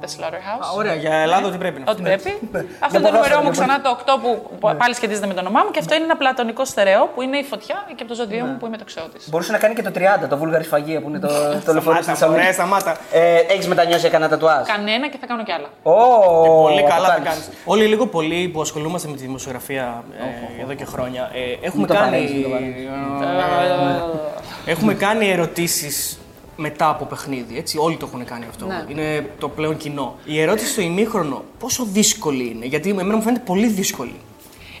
The 0.00 0.04
Slaughterhouse. 0.04 0.62
Α, 0.66 0.70
Ωραία, 0.76 0.94
για 0.94 1.14
Ελλάδα 1.14 1.46
ό,τι 1.46 1.58
πρέπει 1.58 1.80
να 1.80 1.90
Ό,τι 1.92 2.02
πρέπει. 2.02 2.28
Αυτό 2.30 2.46
Για 2.90 2.98
είναι 2.98 2.98
το 2.98 3.08
ποδόσφαιρο, 3.08 3.12
νούμερό 3.12 3.36
μου 3.36 3.50
για 3.50 3.50
ξανά 3.50 3.80
το 3.80 3.98
8 4.06 4.18
που 4.22 4.30
που 4.60 4.76
πάλι 4.76 4.94
σχετίζεται 4.94 5.26
με 5.26 5.34
το 5.34 5.40
όνομά 5.40 5.60
μου 5.64 5.70
και 5.70 5.78
αυτό 5.78 5.94
είναι 5.94 6.04
ένα 6.04 6.16
πλατωνικό 6.16 6.64
στερεό 6.64 7.06
που 7.14 7.22
είναι 7.22 7.36
η 7.38 7.42
φωτιά 7.42 7.76
και 7.88 8.02
από 8.02 8.08
το 8.08 8.14
ζώδιό 8.14 8.44
μου 8.44 8.56
που 8.56 8.66
είμαι 8.66 8.76
το 8.76 8.84
ξεώτη. 8.84 9.16
Μπορούσε 9.30 9.52
να 9.52 9.58
κάνει 9.58 9.74
και 9.74 9.82
το 9.82 9.90
30, 9.94 10.28
το 10.28 10.36
βούλγαρη 10.36 10.64
σφαγεία 10.64 11.00
που 11.00 11.08
είναι 11.08 11.18
το, 11.18 11.28
το 11.64 11.72
λεωφορείο 11.72 12.02
στη 12.02 12.14
Σταμάτα, 12.16 12.34
ωραία, 12.38 12.44
Θεσσαλονίκης. 12.52 12.54
σταμάτα. 12.54 12.96
Ε, 13.12 13.36
Έχεις 13.52 13.66
μετανιώσει 13.68 14.08
κανένα 14.08 14.30
τατουάζ; 14.30 14.66
Κανένα 14.66 15.08
και 15.08 15.18
θα 15.20 15.26
κάνω 15.26 15.42
κι 15.42 15.52
άλλα. 15.52 15.68
Ω, 15.82 16.42
Και 16.42 16.48
πολύ 16.48 16.82
καλά 16.82 17.06
θα 17.08 17.12
κάνεις. 17.14 17.28
κάνεις. 17.28 17.48
Όλοι 17.64 17.84
λίγο 17.86 18.06
πολύ 18.06 18.48
που 18.48 18.60
ασχολούμαστε 18.60 19.08
με 19.08 19.16
τη 19.16 19.22
δημοσιογραφία 19.22 20.04
ε, 20.58 20.62
εδώ 20.62 20.74
και 20.74 20.84
χρόνια. 20.84 21.30
ε, 21.34 21.66
έχουμε, 21.66 21.78
Μην 21.80 21.86
το 21.86 21.94
κάνει, 21.94 22.10
βαρέεις, 22.10 22.32
μην 22.32 22.42
το 22.42 22.48
βαρέεις. 22.48 22.74
έχουμε 24.66 24.94
κάνει 24.94 25.30
ερωτήσεις 25.30 26.16
μετά 26.62 26.88
από 26.88 27.04
παιχνίδι. 27.04 27.58
Έτσι, 27.58 27.78
όλοι 27.78 27.96
το 27.96 28.06
έχουν 28.06 28.24
κάνει 28.24 28.44
αυτό. 28.48 28.66
Ναι. 28.66 28.84
Είναι 28.88 29.26
το 29.38 29.48
πλέον 29.48 29.76
κοινό. 29.76 30.16
Η 30.24 30.40
ερώτηση 30.40 30.66
στο 30.70 30.80
ημίχρονο 30.80 31.42
πόσο 31.58 31.84
δύσκολη 31.84 32.50
είναι, 32.54 32.66
γιατί 32.66 32.90
εμένα 32.90 33.16
μου 33.16 33.22
φαίνεται 33.22 33.42
πολύ 33.46 33.66
δύσκολη. 33.66 34.14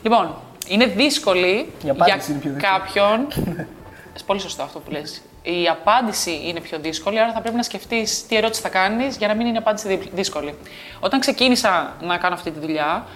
Λοιπόν, 0.02 0.34
είναι 0.68 0.86
δύσκολη 0.86 1.48
Η 1.48 1.66
για 1.82 1.92
απάντηση 1.92 2.30
είναι 2.30 2.40
πιο 2.40 2.50
δύσκολη. 2.52 2.72
κάποιον. 2.72 3.26
Πολύ 4.26 4.40
σωστό 4.40 4.62
αυτό 4.62 4.78
που 4.78 4.90
λες. 4.90 5.22
Η 5.42 5.68
απάντηση 5.68 6.40
είναι 6.46 6.60
πιο 6.60 6.78
δύσκολη, 6.78 7.20
άρα 7.20 7.32
θα 7.32 7.40
πρέπει 7.40 7.56
να 7.56 7.62
σκεφτείς 7.62 8.26
τι 8.26 8.36
ερώτηση 8.36 8.60
θα 8.62 8.68
κάνεις 8.68 9.16
για 9.16 9.28
να 9.28 9.34
μην 9.34 9.46
είναι 9.46 9.54
η 9.54 9.58
απάντηση 9.58 9.88
δι- 9.88 10.10
δύσκολη. 10.14 10.54
Όταν 11.00 11.20
ξεκίνησα 11.20 11.96
να 12.02 12.16
κάνω 12.16 12.34
αυτή 12.34 12.50
τη 12.50 12.58
δουλειά, 12.58 13.06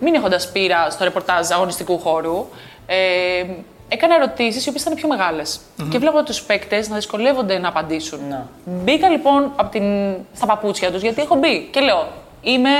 μην 0.00 0.14
έχοντας 0.14 0.52
πείρα 0.52 0.90
στο 0.90 1.04
ρεπορτάζ 1.04 1.50
αγωνιστικού 1.50 1.98
χώρου, 1.98 2.46
ε, 2.86 3.44
έκανα 3.88 4.14
ερωτήσεις 4.14 4.66
οι 4.66 4.68
οποίες 4.68 4.82
ήταν 4.82 4.94
πιο 4.94 5.08
μεγάλες. 5.08 5.60
Και 5.90 5.98
βλέπω 5.98 6.22
τους 6.22 6.42
παίκτες 6.42 6.88
να 6.88 6.94
δυσκολεύονται 6.94 7.58
να 7.58 7.68
απαντήσουν. 7.68 8.20
Να. 8.28 8.46
Μπήκα 8.64 9.08
λοιπόν 9.08 9.52
από 9.56 9.70
την... 9.70 10.14
στα 10.34 10.46
παπούτσια 10.46 10.92
τους, 10.92 11.02
γιατί 11.02 11.22
έχω 11.22 11.34
μπει 11.34 11.68
και 11.70 11.80
λέω: 11.80 12.08
Είμαι 12.42 12.70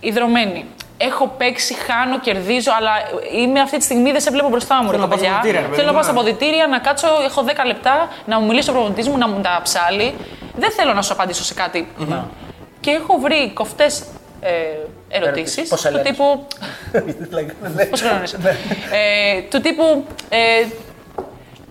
ιδρωμένη. 0.00 0.64
Έχω 0.96 1.26
παίξει, 1.38 1.74
χάνω, 1.74 2.18
κερδίζω, 2.18 2.72
αλλά 2.78 2.90
είμαι 3.40 3.60
αυτή 3.60 3.76
τη 3.76 3.84
στιγμή 3.84 4.12
δεν 4.12 4.20
σε 4.20 4.30
βλέπω 4.30 4.48
μπροστά 4.48 4.82
μου. 4.82 4.90
Θέλω 4.90 4.96
ρε 4.96 4.98
να 4.98 5.08
πάω 5.08 5.18
στα 5.18 5.26
παιδιά. 5.26 5.36
αποδυτήρια, 5.36 5.60
ρε 5.60 5.66
παιδί 5.66 5.80
Θέλω 5.80 5.86
να 5.86 5.92
μου, 5.92 5.98
πάω 5.98 6.12
στα 6.12 6.12
ναι. 6.12 6.28
αποδητήρια, 6.28 6.66
να 6.66 6.78
κάτσω, 6.78 7.08
έχω 7.24 7.44
10 7.62 7.66
λεπτά, 7.66 8.08
να 8.26 8.40
μου 8.40 8.46
μιλήσει 8.46 8.70
ο 8.70 8.72
προπονητής 8.72 9.08
μου, 9.08 9.18
να 9.18 9.28
μου 9.28 9.40
τα 9.40 9.60
ψάλει. 9.62 10.14
Δεν 10.56 10.70
θέλω 10.70 10.92
να 10.92 11.02
σου 11.02 11.12
απαντήσω 11.12 11.44
σε 11.44 11.54
κάτι. 11.54 11.88
Και 12.80 12.90
έχω 12.90 13.18
βρει 13.18 13.50
κοφτές 13.54 14.04
ε, 14.46 15.16
ερωτήσεις. 15.16 15.68
Πώς 15.68 15.80
σε 15.80 15.88
Του 15.88 15.94
λένε. 15.94 16.08
τύπου. 16.08 16.46
Πώς 17.90 18.00
χρόνο 18.00 18.22
είσαι. 18.22 18.38
ε, 18.92 19.40
του 19.50 19.60
τύπου. 19.60 20.04
Ε, 20.28 20.38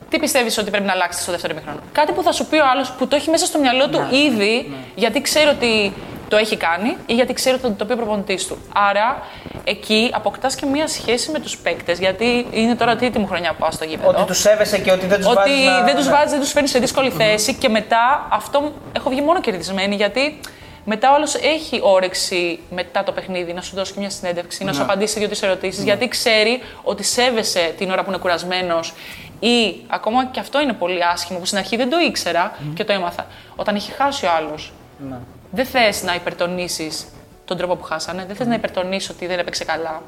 τι 0.09 0.19
πιστεύεις 0.19 0.57
ότι 0.57 0.69
πρέπει 0.69 0.86
να 0.86 0.91
αλλάξει 0.91 1.21
στο 1.21 1.31
δεύτερο 1.31 1.53
ημίχρονο; 1.53 1.79
Κάτι 1.91 2.12
που 2.12 2.23
θα 2.23 2.31
σου 2.31 2.45
πει 2.45 2.55
ο 2.57 2.65
άλλος 2.71 2.91
που 2.91 3.07
το 3.07 3.15
έχει 3.15 3.29
μέσα 3.29 3.45
στο 3.45 3.59
μυαλό 3.59 3.89
του 3.89 4.01
ήδη, 4.27 4.71
γιατί 4.95 5.21
ξέρει 5.21 5.49
ότι 5.49 5.93
το 6.27 6.38
έχει 6.38 6.57
κάνει 6.57 6.97
ή 7.05 7.13
γιατί 7.13 7.33
ξέρει 7.33 7.55
ότι 7.55 7.67
θα 7.67 7.73
το 7.73 7.86
πει 7.86 7.93
ο 7.93 7.95
προπονητής 7.95 8.45
του. 8.47 8.57
Άρα 8.89 9.21
εκεί 9.63 10.12
αποκτάς 10.13 10.55
και 10.55 10.65
μία 10.65 10.88
σχέση 10.88 11.31
με 11.31 11.39
τους 11.39 11.57
παίκτες, 11.57 11.99
γιατί 11.99 12.47
είναι 12.51 12.75
τώρα 12.75 12.95
τρίτη 12.95 13.19
μου 13.19 13.27
χρονιά 13.27 13.49
που 13.49 13.55
πάω 13.59 13.71
στο 13.71 13.86
γήπεδο. 13.86 14.09
Ότι 14.09 14.23
τους 14.25 14.39
σέβεσαι 14.39 14.77
και 14.79 14.91
ότι 14.91 15.05
δεν 15.05 15.17
τους 15.17 15.27
Ότι 15.27 15.36
βάζεις. 15.36 15.65
να- 15.65 15.83
δεν 15.83 15.95
τους 15.95 16.05
ναι. 16.05 16.12
βάζεις, 16.12 16.31
δεν 16.31 16.39
τους 16.39 16.51
φέρνεις 16.51 16.71
σε 16.71 16.79
δύσκολη 16.79 17.09
θέση 17.09 17.53
και 17.53 17.69
μετά 17.69 18.27
αυτό 18.31 18.71
έχω 18.95 19.09
βγει 19.09 19.21
μόνο 19.21 19.39
κερδισμένη 19.41 19.95
γιατί 19.95 20.39
μετά 20.86 21.12
ο 21.12 21.15
άλλος 21.15 21.36
έχει 21.36 21.80
όρεξη 21.84 22.60
μετά 22.69 23.04
το 23.04 23.12
παιχνίδι 23.12 23.54
να 23.54 23.62
σου 23.62 23.76
δώσει 23.76 23.93
και 23.93 24.00
μια 24.00 24.10
συνέντευξη, 24.10 24.63
να 24.63 24.74
σου 24.74 24.82
απαντήσει 24.82 25.19
δύο-τρει 25.19 25.39
ερωτήσεις, 25.41 25.84
γιατί 25.84 26.08
ξέρει 26.08 26.62
ότι 26.84 27.04
σέβεσαι 27.04 27.74
την 27.78 27.91
ώρα 27.91 28.04
που 28.04 28.10
είναι 28.10 28.19
κουρασμένος 28.19 28.93
ή 29.39 29.76
ακόμα 29.88 30.26
και 30.26 30.39
αυτό 30.39 30.62
είναι 30.62 30.74
πολύ 30.74 31.04
άσχημο 31.04 31.39
που 31.39 31.46
στην 31.46 31.58
αρχή 31.58 31.76
δεν 31.76 31.89
το 31.89 31.98
ήξερα 32.00 32.58
και 32.74 32.84
το 32.84 32.93
έμαθα. 32.93 33.28
Όταν 33.56 33.76
έχει 33.76 33.91
χάσει 33.91 34.26
ο 34.26 34.30
άλλος, 34.38 34.72
Ναι. 35.10 35.15
δεν 35.52 35.65
θες 35.65 36.04
να 36.04 36.15
υπερτονίσεις 36.15 37.06
τον 37.46 37.58
τρόπο 37.58 37.76
που 37.76 37.84
χάσανε, 37.84 38.24
δεν 38.28 38.36
θες 38.36 38.48
να 38.48 38.54
υπερτονίσεις 38.56 39.10
ότι 39.10 39.28
δεν 39.28 39.39
έπαιξε 39.39 39.63
καλά. 39.63 40.02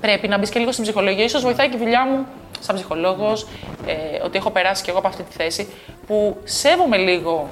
Πρέπει 0.00 0.28
να 0.28 0.38
μπεις 0.38 0.50
και 0.50 0.58
λίγο 0.58 0.72
στην 0.72 0.84
ψυχολογία. 0.84 1.24
Ίσως 1.24 1.42
βοηθάει 1.42 1.68
και 1.68 1.76
η 1.76 1.78
δουλειά 1.78 2.06
μου 2.06 2.26
σαν 2.60 2.74
ψυχολόγος, 2.74 3.46
ε, 3.86 3.94
ότι 4.24 4.36
έχω 4.38 4.50
περάσει 4.50 4.82
και 4.82 4.90
εγώ 4.90 4.98
από 4.98 5.08
αυτή 5.08 5.22
τη 5.22 5.32
θέση, 5.36 5.68
που 6.06 6.36
σέβομαι 6.44 6.96
λίγο. 6.96 7.48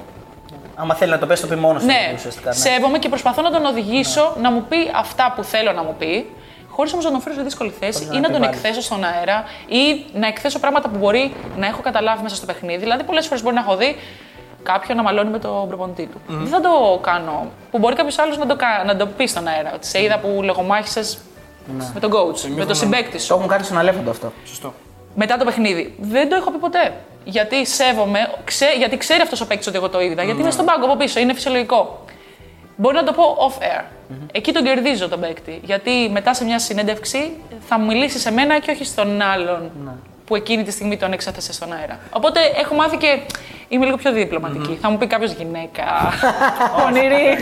Άμα 0.76 0.94
θέλει 0.94 1.10
να 1.10 1.18
το 1.18 1.26
πει, 1.26 1.34
το 1.34 1.46
πει 1.46 1.54
μόνος 1.54 1.80
του. 1.82 1.86
Ναι, 1.86 2.12
ουσιαστικά. 2.14 2.48
ναι. 2.48 2.54
σέβομαι 2.54 2.98
και 2.98 3.08
προσπαθώ 3.08 3.42
να 3.42 3.50
τον 3.50 3.64
οδηγήσω 3.64 4.34
να 4.40 4.50
μου 4.50 4.64
πει 4.68 4.76
αυτά 4.94 5.32
που 5.36 5.44
θέλω 5.44 5.72
να 5.72 5.82
μου 5.82 5.94
πει, 5.98 6.30
χωρίς 6.68 6.92
όμως 6.92 7.04
να 7.04 7.10
τον 7.10 7.20
φέρω 7.20 7.34
σε 7.34 7.42
δύσκολη 7.42 7.70
θέση 7.80 8.04
να 8.06 8.16
ή 8.16 8.20
να 8.20 8.22
τον 8.22 8.34
επιβάλλεις. 8.34 8.56
εκθέσω 8.56 8.80
στον 8.80 9.04
αέρα 9.04 9.44
ή 9.68 10.04
να 10.18 10.26
εκθέσω 10.26 10.58
πράγματα 10.58 10.88
που 10.88 10.98
μπορεί 10.98 11.34
να 11.56 11.66
έχω 11.66 11.80
καταλάβει 11.82 12.22
μέσα 12.22 12.36
στο 12.36 12.46
παιχνίδι. 12.46 12.78
Δηλαδή, 12.78 13.02
πολλές 13.04 13.26
φορές 13.26 13.42
μπορεί 13.42 13.54
να 13.54 13.60
έχω 13.60 13.76
δει 13.76 13.96
κάποιον 14.62 14.96
να 14.96 15.02
μαλώνει 15.02 15.30
με 15.30 15.38
τον 15.38 15.68
προπονητή 15.68 16.06
του. 16.06 16.20
Δεν 16.26 16.46
θα 16.48 16.60
το 16.60 16.98
κάνω. 17.02 17.50
Που 17.70 17.78
μπορεί 17.78 17.94
κάποιος 17.94 18.18
άλλος 18.18 18.38
να, 18.38 18.46
το 18.46 18.56
κα- 18.56 18.82
να 18.86 18.96
το 18.96 19.06
πει 19.06 19.26
στον 19.26 19.46
αέρα. 19.46 19.72
Ότι 19.74 19.86
σε 19.86 20.02
είδα 20.02 20.18
που 20.18 20.40
λογομάχησες 20.42 21.18
με 21.94 22.00
τον 22.00 22.10
coach, 22.12 22.40
με 22.56 22.64
τον 22.64 22.74
συμπέκτη 22.74 23.18
σου 23.20 23.28
Το 23.28 23.34
έχουν 23.34 23.48
κάνει 23.48 23.64
στον 23.64 23.78
Αλέφαντο 23.78 24.10
αυτό. 24.10 24.32
Σωστό. 24.44 24.74
Μετά 25.14 25.36
το 25.36 25.44
παιχνίδι. 25.44 25.94
Δεν 26.00 26.28
το 26.28 26.36
έχω 26.36 26.50
πει 26.50 26.58
ποτέ. 26.58 26.92
Γιατί 27.24 27.66
σέβομαι, 27.66 28.18
ξέ, 28.44 28.66
γιατί 28.78 28.96
ξέρει 28.96 29.20
αυτός 29.20 29.40
ο 29.40 29.46
παίκτης 29.46 29.66
ότι 29.66 29.76
εγώ 29.76 29.88
το 29.88 30.00
είδα. 30.00 30.22
Γιατί 30.22 30.40
είμαι 30.40 30.50
στον 30.50 30.64
πάγκο 30.64 30.84
από 30.84 30.96
πίσω, 30.96 31.20
είναι 31.20 31.34
φυσιολογικό. 31.34 32.04
Μπορεί 32.76 32.94
να 32.96 33.04
το 33.04 33.12
πω 33.12 33.22
off 33.22 33.62
air. 33.62 33.84
Εκεί 34.32 34.52
τον 34.52 34.64
κερδίζω 34.64 35.08
τον 35.08 35.20
παίκτη. 35.20 35.60
Γιατί 35.64 36.08
μετά 36.12 36.34
σε 36.34 36.44
μια 36.44 36.58
συνέντευξη 36.58 37.32
θα 37.60 37.78
μου 37.78 37.86
μιλήσει 37.86 38.18
σε 38.18 38.32
μένα 38.32 38.58
και 38.58 38.70
όχι 38.70 38.84
στον 38.84 39.20
άλλον 39.22 39.70
που 40.24 40.36
εκείνη 40.36 40.62
τη 40.62 40.70
στιγμή 40.70 40.96
τον 40.96 41.12
εξέθεσε 41.12 41.52
στον 41.52 41.72
αέρα. 41.72 41.98
Οπότε 42.10 42.40
έχω 42.56 42.74
μάθει 42.74 42.96
και 42.96 43.20
είμαι 43.68 43.84
λίγο 43.84 43.96
πιο 43.96 44.12
διπλωματική. 44.12 44.78
Θα 44.80 44.90
μου 44.90 44.98
πει 44.98 45.06
κάποιος 45.06 45.32
γυναίκα. 45.32 45.84
Ονειρή. 46.86 47.36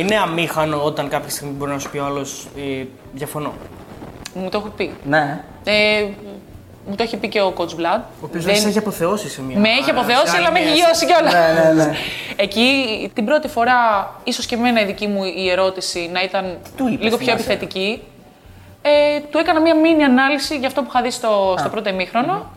Είναι 0.00 0.16
αμήχανο 0.16 0.84
όταν 0.84 1.08
κάποια 1.08 1.30
στιγμή 1.30 1.52
μπορεί 1.52 1.70
να 1.70 1.78
σου 1.78 1.90
πει 1.90 1.98
ο 1.98 2.04
άλλος 2.04 2.46
ε, 2.56 2.84
διαφωνώ. 3.12 3.52
μου 4.34 4.48
το 4.48 4.58
έχω 4.58 4.68
πει. 4.68 4.94
Ναι. 5.04 5.40
Ε, 5.64 6.04
μου 6.88 6.94
το 6.94 7.02
έχει 7.02 7.16
πει 7.16 7.28
και 7.28 7.40
ο 7.40 7.52
coach 7.56 7.62
Blood. 7.80 8.00
Ο 8.00 8.24
οποίος 8.24 8.44
Δεν- 8.44 8.52
δεν 8.52 8.62
σε 8.62 8.68
έχει 8.68 8.78
αποθεώσει 8.78 9.28
σε 9.28 9.42
μια. 9.42 9.58
Με 9.58 9.68
έχει 9.68 9.90
αποθεώσει, 9.90 10.28
σε 10.28 10.36
αλλά 10.36 10.50
με 10.50 10.58
άλλη 10.58 10.68
έχει 10.68 10.76
μια- 10.76 10.84
γιώσει 10.84 11.06
κιόλας. 11.06 11.32
Ναι, 11.32 11.62
ναι, 11.62 11.72
ναι. 11.84 11.92
Εκεί 12.36 13.10
την 13.14 13.24
πρώτη 13.24 13.48
φορά, 13.48 13.74
ίσως 14.24 14.46
και 14.46 14.54
εμένα 14.54 14.80
η 14.80 14.84
δική 14.84 15.06
μου 15.06 15.24
η 15.24 15.50
ερώτηση 15.50 16.10
να 16.12 16.22
ήταν 16.22 16.58
Του 16.76 16.86
είπες, 16.88 17.04
λίγο 17.04 17.16
πιο 17.16 17.26
θυμάσαι. 17.26 17.32
επιθετική. 17.52 18.02
Ε, 18.82 19.20
του 19.30 19.38
έκανα 19.38 19.60
μία 19.60 19.74
μίνι 19.76 20.04
ανάλυση 20.04 20.56
για 20.56 20.66
αυτό 20.68 20.82
που 20.82 20.88
είχα 20.90 21.02
δει 21.02 21.10
στο, 21.10 21.54
στο 21.58 21.68
πρώτο 21.68 21.88
ημίχρονο. 21.88 22.50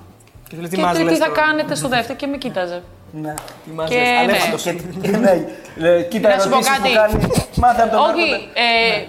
Και 0.50 0.56
του 0.56 0.62
λέει, 0.62 0.70
Και 0.70 0.76
τι 0.76 0.82
μας 0.82 0.92
του 0.92 0.98
τι 1.04 1.10
λες 1.10 1.18
θα 1.18 1.26
τώρα. 1.26 1.42
κάνετε 1.42 1.76
στο 1.76 1.88
δεύτερο 1.88 2.18
και 2.18 2.28
με 2.28 2.38
κοίταζε. 2.38 2.82
ναι. 3.12 3.34
Τι 3.66 3.72
μας 3.72 3.90
Και 3.90 3.96
λες, 3.96 4.08
ναι. 4.08 4.18
Αλέφαντος. 4.18 4.62
Και, 5.02 5.18
ναι, 5.18 5.46
ε, 5.90 6.02
κοίτα 6.02 6.30
Να 6.36 6.40
σου 6.42 6.50
πω 6.50 6.56
ερωτήσεις 6.56 6.78
που 6.78 6.84
κάτι. 6.84 6.94
κάνει. 6.96 7.28
Μάθε 7.56 7.82
από 7.82 7.92
τον 7.92 8.00
Όχι, 8.00 8.22
Άρχοντα. 8.22 8.36
ε, 8.36 9.08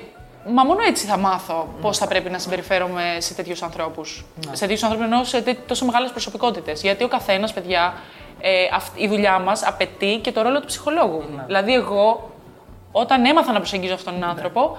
μα 0.49 0.65
μόνο 0.65 0.81
έτσι 0.87 1.07
θα 1.07 1.17
μάθω 1.17 1.69
πώς 1.81 1.99
θα 1.99 2.07
πρέπει 2.07 2.31
να 2.31 2.39
συμπεριφέρομαι 2.39 3.17
σε 3.19 3.35
τέτοιους 3.35 3.63
ανθρώπους. 3.63 4.25
Σε 4.53 4.61
τέτοιους 4.61 4.83
ανθρώπους 4.83 5.07
εννοώ 5.07 5.25
σε 5.25 5.43
τέ- 5.43 5.67
τόσο 5.67 5.85
μεγάλες 5.85 6.11
προσωπικότητες. 6.11 6.83
Γιατί 6.83 7.05
ο 7.05 7.09
καθένας, 7.09 7.53
παιδιά, 7.53 7.95
ε, 8.41 8.51
αυ- 8.75 9.01
η 9.01 9.09
δουλειά 9.09 9.39
μας 9.39 9.67
απαιτεί 9.67 10.19
και 10.23 10.33
το 10.33 10.43
ρόλο 10.43 10.61
του 10.61 10.67
ψυχολόγου. 10.67 11.25
Δηλαδή, 11.47 11.73
εγώ 11.75 12.31
όταν 12.93 13.25
έμαθα 13.25 13.53
να 13.53 13.59
προσεγγίζω 13.59 13.95
αυτόν 13.95 14.13
τον 14.21 14.29
άνθρωπο, 14.29 14.77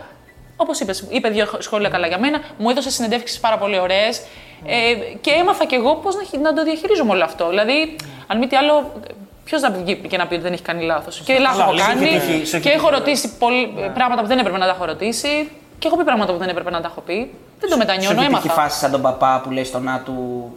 όπως 0.55 0.79
είπες, 0.79 1.07
είπε 1.09 1.29
δύο 1.29 1.47
σχόλια 1.59 1.89
καλά 1.89 2.07
για 2.07 2.19
μένα, 2.19 2.41
μου 2.57 2.69
έδωσε 2.69 2.89
συνεντεύξεις 2.89 3.39
πάρα 3.39 3.57
πολύ 3.57 3.79
ωραίες. 3.79 4.21
Ε, 4.65 4.93
και 5.21 5.31
έμαθα 5.31 5.65
κι 5.65 5.75
εγώ 5.75 5.95
πώς 5.95 6.15
να, 6.15 6.23
χει- 6.23 6.39
να 6.41 6.53
το 6.53 6.63
διαχειρίζομαι 6.63 7.11
όλο 7.11 7.23
αυτό. 7.23 7.49
Δηλαδή, 7.49 7.95
αν 8.27 8.37
μη 8.37 8.47
τι 8.47 8.55
άλλο, 8.55 8.91
ποιος 9.43 9.61
να 9.61 9.71
βγει 9.71 9.95
και 9.95 10.17
να 10.17 10.27
πει 10.27 10.33
ότι 10.33 10.43
δεν 10.43 10.53
έχει 10.53 10.61
κάνει 10.61 10.83
λάθος. 10.83 11.21
Και 11.25 11.37
λάθος 11.39 11.57
Καλά, 11.57 11.63
έχω 11.63 11.73
λίγο 11.73 11.85
κάνει. 11.87 12.05
και 12.07 12.19
τύχη, 12.25 12.45
σου 12.45 12.55
έχει 12.55 12.65
Και 12.65 12.71
έχω 12.73 12.87
τύχει. 12.87 12.99
ρωτήσει 12.99 13.37
πολλ- 13.37 13.67
πράγματα 13.93 14.21
που 14.21 14.27
δεν 14.27 14.37
έπρεπε 14.39 14.57
να 14.57 14.65
τα 14.65 14.71
έχω 14.71 14.85
ρωτήσει. 14.85 15.49
Και 15.79 15.87
έχω 15.87 15.97
πει 15.97 16.03
πράγματα 16.03 16.31
που 16.33 16.37
δεν 16.39 16.49
έπρεπε 16.49 16.69
να 16.69 16.81
τα 16.81 16.87
έχω 16.87 17.01
πει. 17.01 17.33
Δεν 17.59 17.69
το 17.69 17.77
μετανιώνω, 17.77 18.15
Σου 18.19 18.23
έχει 18.25 18.33
τύχει 18.35 18.45
έμαθα. 18.47 18.61
φάση 18.61 18.79
σαν 18.79 18.91
τον 18.91 19.01
παπά 19.01 19.41
που 19.43 19.51
λέει 19.51 19.63
στον 19.63 19.87
Άτου 19.89 20.51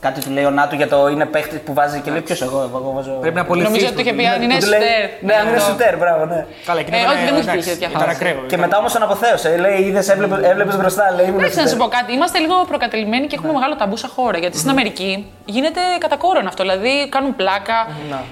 κάτι 0.00 0.20
του 0.24 0.30
λέει 0.30 0.44
ο 0.44 0.50
Νάτο 0.50 0.74
για 0.74 0.88
το 0.88 1.08
είναι 1.08 1.24
παίχτης 1.24 1.58
που 1.60 1.72
βάζει 1.74 2.00
και 2.00 2.10
λέει 2.10 2.20
ποιος 2.20 2.42
εγώ, 2.42 2.58
εγώ 2.74 2.92
βάζω. 2.96 3.10
Πρέπει 3.10 3.34
να 3.34 3.40
απολυθεί. 3.40 3.66
Νομίζω 3.68 3.86
ότι 3.86 3.94
το 3.94 4.00
είχε 4.00 4.12
πει 4.12 4.26
αν 4.26 4.42
είναι 4.42 4.54
Που 4.54 4.60
του 4.60 4.66
λέει- 4.68 4.80
σουτέρ. 4.80 5.04
Ναι, 5.26 5.34
αν 5.40 5.46
είναι 5.48 5.56
Αυτό. 5.56 5.70
σουτέρ, 5.70 5.96
μπράβο, 5.96 6.24
ναι. 6.24 6.46
Καλά, 6.66 6.80
εκείνο 6.80 6.96
Ε, 6.96 7.00
ήταν, 7.00 7.12
όχι, 7.14 7.24
δεν 7.24 7.32
μου 7.34 7.40
είχε 7.40 7.50
εντάξει, 7.50 7.68
τύχει 7.68 7.78
τέτοια 7.80 7.88
Ήταν 7.96 8.02
φάση. 8.08 8.16
ακραίο. 8.16 8.40
Και 8.50 8.56
μετά 8.56 8.76
όμως 8.78 8.92
τον 8.92 9.02
αποθέωσε. 9.02 9.56
Λέει, 9.64 9.78
είδες, 9.80 10.08
έβλεπε 10.08 10.76
μπροστά, 10.80 11.04
λέει. 11.16 11.26
ήμουν 11.26 11.38
Εντάξει, 11.40 11.56
να 11.56 11.62
σου 11.62 11.68
σουτέρ. 11.68 11.86
πω 11.88 11.94
κάτι. 11.96 12.12
Είμαστε 12.12 12.38
λίγο 12.38 12.54
προκατελημένοι 12.68 13.26
και 13.26 13.36
έχουμε 13.38 13.52
μεγάλο 13.52 13.76
ταμπού 13.76 13.96
σαν 13.96 14.10
χώρα. 14.16 14.38
Γιατί 14.38 14.56
στην 14.58 14.70
Αμερική 14.70 15.26
γίνεται 15.44 15.80
κατά 15.98 16.16
κόρον 16.16 16.46
αυτό. 16.46 16.62
Δηλαδή 16.62 17.08
κάνουν 17.08 17.36
πλάκα. 17.36 17.78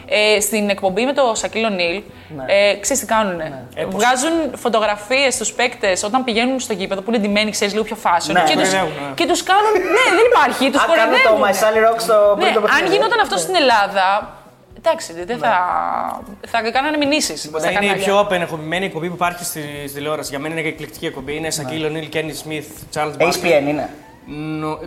Ε, 0.07 0.41
στην 0.41 0.69
εκπομπή 0.71 1.05
με 1.05 1.13
το 1.13 1.25
Σακύλο 1.35 1.69
Νίλ, 1.69 1.97
ε, 2.47 2.75
ξέρεις 2.81 3.01
τι 3.03 3.07
κάνουν. 3.15 3.39
Βγάζουν 3.97 4.33
φωτογραφίες 4.57 5.35
στους 5.35 5.53
παίκτες 5.53 6.03
όταν 6.03 6.25
πηγαίνουν 6.25 6.61
στο 6.61 6.73
γήπεδο 6.73 7.01
που 7.03 7.11
είναι 7.11 7.19
ντυμένοι, 7.23 7.51
ξέρεις 7.51 7.73
λίγο 7.73 7.85
πιο 7.85 7.97
fashion. 8.05 8.33
Ναι, 8.33 8.43
και, 8.49 8.55
ναι, 8.55 8.63
τους, 8.63 8.73
ναι, 8.73 8.79
ναι. 8.79 9.15
και 9.15 9.27
τους 9.27 9.43
κάνουν. 9.43 9.73
ναι, 9.97 10.05
δεν 10.19 10.25
υπάρχει. 10.33 10.71
Τους 10.71 10.83
Α, 10.83 10.87
κάνουν 10.87 11.15
το 11.15 11.29
κοροϊδεύουν. 11.29 11.41
My 11.55 11.63
Sally 11.63 11.81
Rock 11.89 11.99
στο 12.01 12.37
Ναι, 12.39 12.45
πρώτο 12.45 12.59
αν 12.59 12.65
παιχνίδι. 12.65 12.95
γινόταν 12.95 13.21
αυτό 13.21 13.37
στην 13.37 13.55
Ελλάδα. 13.55 14.33
Εντάξει, 14.79 15.13
δεν 15.25 15.39
θα. 15.39 15.53
θα 16.47 16.71
κάνανε 16.71 16.97
μηνύσεις. 16.97 17.51
Θα 17.61 17.71
είναι 17.71 17.87
η 17.87 17.95
πιο 18.05 18.19
απενεχοποιημένη 18.19 18.85
εκπομπή 18.85 19.09
που 19.09 19.15
υπάρχει 19.15 19.45
στη 19.45 19.61
στη 19.87 19.95
τηλεόραση. 19.95 20.31
Για 20.31 20.39
μένα 20.39 20.55
είναι 20.55 20.63
και 20.63 20.69
εκπληκτική 20.69 21.07
εκπομπή. 21.07 21.37
Είναι 21.37 21.51
Σακίλ 21.51 21.85
Ονίλ, 21.85 22.09
Κένι 22.09 22.33
Σμιθ, 22.33 22.67
Τσάρλ 22.91 23.09
HPN 23.19 23.69
είναι. 23.69 23.91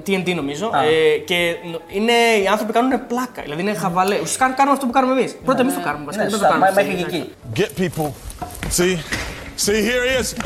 TNT 0.07 0.35
νομίζω. 0.35 0.71
Ε, 1.15 1.17
και 1.17 1.55
νο- 1.71 1.81
είναι, 1.87 2.11
οι 2.43 2.47
άνθρωποι 2.47 2.73
κάνουν 2.73 3.07
πλάκα. 3.07 3.41
Δηλαδή 3.41 3.61
είναι 3.61 3.73
χαβαλέ. 3.73 4.13
Ουσιαστικά 4.15 4.49
κάνουν 4.49 4.73
αυτό 4.73 4.85
που 4.85 4.91
κάνουμε 4.91 5.19
εμείς. 5.19 5.35
Πρώτα 5.45 5.61
εμείς 5.61 5.73
το 5.73 5.79
κάνουμε. 5.83 6.05
βασικά, 6.05 6.23
Ναι, 6.23 6.29
δεν 6.29 6.39
το 6.39 6.45
σωστά, 6.45 6.59
κάνουν 6.59 6.73
μέχρι 6.73 7.03
αυτοί. 7.03 7.03
και 7.03 7.15
εκεί. 7.15 7.31
Get 7.55 7.71
people. 7.81 8.11
See? 8.77 8.97
See, 9.65 9.79
here 9.87 10.03
he 10.07 10.13
is. 10.21 10.27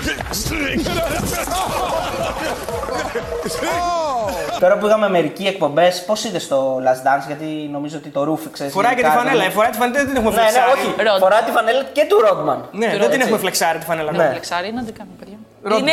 Τώρα 4.59 4.77
που 4.77 4.87
είχαμε 4.87 5.09
μερικοί 5.09 5.47
εκπομπές, 5.47 6.03
πώς 6.05 6.23
είδες 6.23 6.47
το 6.47 6.75
Last 6.77 7.07
Dance, 7.07 7.23
γιατί 7.27 7.45
νομίζω 7.71 7.97
ότι 7.97 8.09
το 8.09 8.23
ρούφιξε. 8.23 8.69
Φοράει 8.69 8.95
και 8.95 9.01
τη 9.03 9.09
φανέλα. 9.09 9.43
Ε, 9.43 9.49
φοράει 9.49 9.69
τη 9.71 9.77
φανέλα, 9.77 9.97
δεν 9.97 10.07
την 10.07 10.15
έχουμε 10.15 10.35
Ναι, 10.35 10.41
ναι, 10.41 10.47
φλεξάρει. 10.49 10.71
όχι. 10.79 11.03
Ρόντ. 11.07 11.19
Φοράει 11.19 11.41
τη 11.41 11.51
φανέλα 11.51 11.83
και 11.93 12.05
του 12.09 12.17
Ρόντμαν. 12.19 12.69
Ναι, 12.71 12.85
Του 12.85 12.91
δεν 12.91 12.99
Ρόντ, 13.01 13.09
την 13.11 13.19
έχουμε 13.21 13.35
έτσι. 13.35 13.37
φλεξάρει 13.39 13.77
τη 13.79 13.85
φανέλα. 13.85 14.11
Ναι. 14.11 14.17
Ναι. 14.17 14.29
Φλεξάρι, 14.29 14.73
να 14.73 14.83
την 14.83 14.93
κάνουμε, 14.97 15.15
παιδιά. 15.19 15.37
Ρόντ. 15.63 15.79
Είναι 15.79 15.91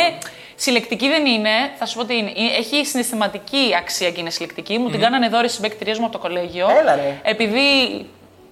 συλλεκτική 0.55 1.07
δεν 1.07 1.25
είναι, 1.25 1.49
θα 1.79 1.85
σου 1.85 1.97
πω 1.97 2.05
τι 2.05 2.17
είναι. 2.17 2.29
Ε, 2.29 2.57
Έχει 2.59 2.85
συναισθηματική 2.85 3.63
αξία 3.77 4.11
και 4.11 4.19
είναι 4.19 4.29
συλλεκτική. 4.29 4.77
Μου 4.77 4.89
την 4.89 4.99
κάνανε 4.99 5.29
δώρε 5.29 5.47
συμπαίκτηριέ 5.47 5.93
μου 5.99 6.03
από 6.03 6.11
το 6.11 6.19
κολέγιο. 6.19 6.67
Έλα, 6.79 6.95
ρε. 6.95 7.19
Επειδή. 7.23 7.59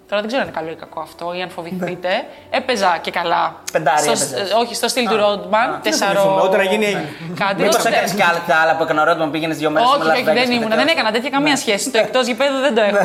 Τώρα 0.09 0.21
δεν 0.21 0.27
ξέρω 0.29 0.41
αν 0.43 0.47
είναι 0.49 0.57
καλό 0.59 0.71
ή 0.71 0.75
κακό 0.75 0.99
αυτό 0.99 1.33
ή 1.37 1.41
αν 1.41 1.49
φοβηθείτε. 1.49 2.09
Έπαιζα 2.49 2.97
και 3.01 3.11
καλά. 3.11 3.55
Πεντάρι 3.71 3.97
στο, 4.01 4.11
έπαιζες. 4.11 4.51
ε, 4.51 4.53
Όχι, 4.61 4.75
στο 4.75 4.87
στυλ 4.87 5.07
του 5.09 5.15
Ρόντμαν. 5.15 5.79
Τεσσαρό. 5.83 6.19
φοβηθούμε, 6.19 6.41
όταν 6.41 6.59
έγινε, 6.59 6.85
έγινε. 6.85 7.09
Κάτι. 7.39 7.61
Μήπως 7.61 7.75
όχι, 7.75 7.87
έκανες 7.87 8.13
και 8.13 8.23
άλλα, 8.23 8.43
τα 8.47 8.55
άλλα 8.55 8.75
που 8.77 8.83
έκανε 8.83 8.99
ο 9.01 9.03
Ρόντμαν, 9.03 9.31
πήγαινες 9.31 9.57
δύο 9.57 9.69
μέρες 9.69 9.89
όχι, 9.89 10.09
όχι, 10.09 10.23
δεν 10.23 10.51
ήμουν. 10.51 10.69
Δεν 10.69 10.87
έκανα 10.87 11.11
τέτοια 11.11 11.29
καμία 11.29 11.55
σχέση. 11.57 11.89
Το 11.91 11.97
εκτός 11.97 12.27
γηπέδου 12.27 12.59
δεν 12.59 12.75
το 12.75 12.81
έχω. 12.81 12.97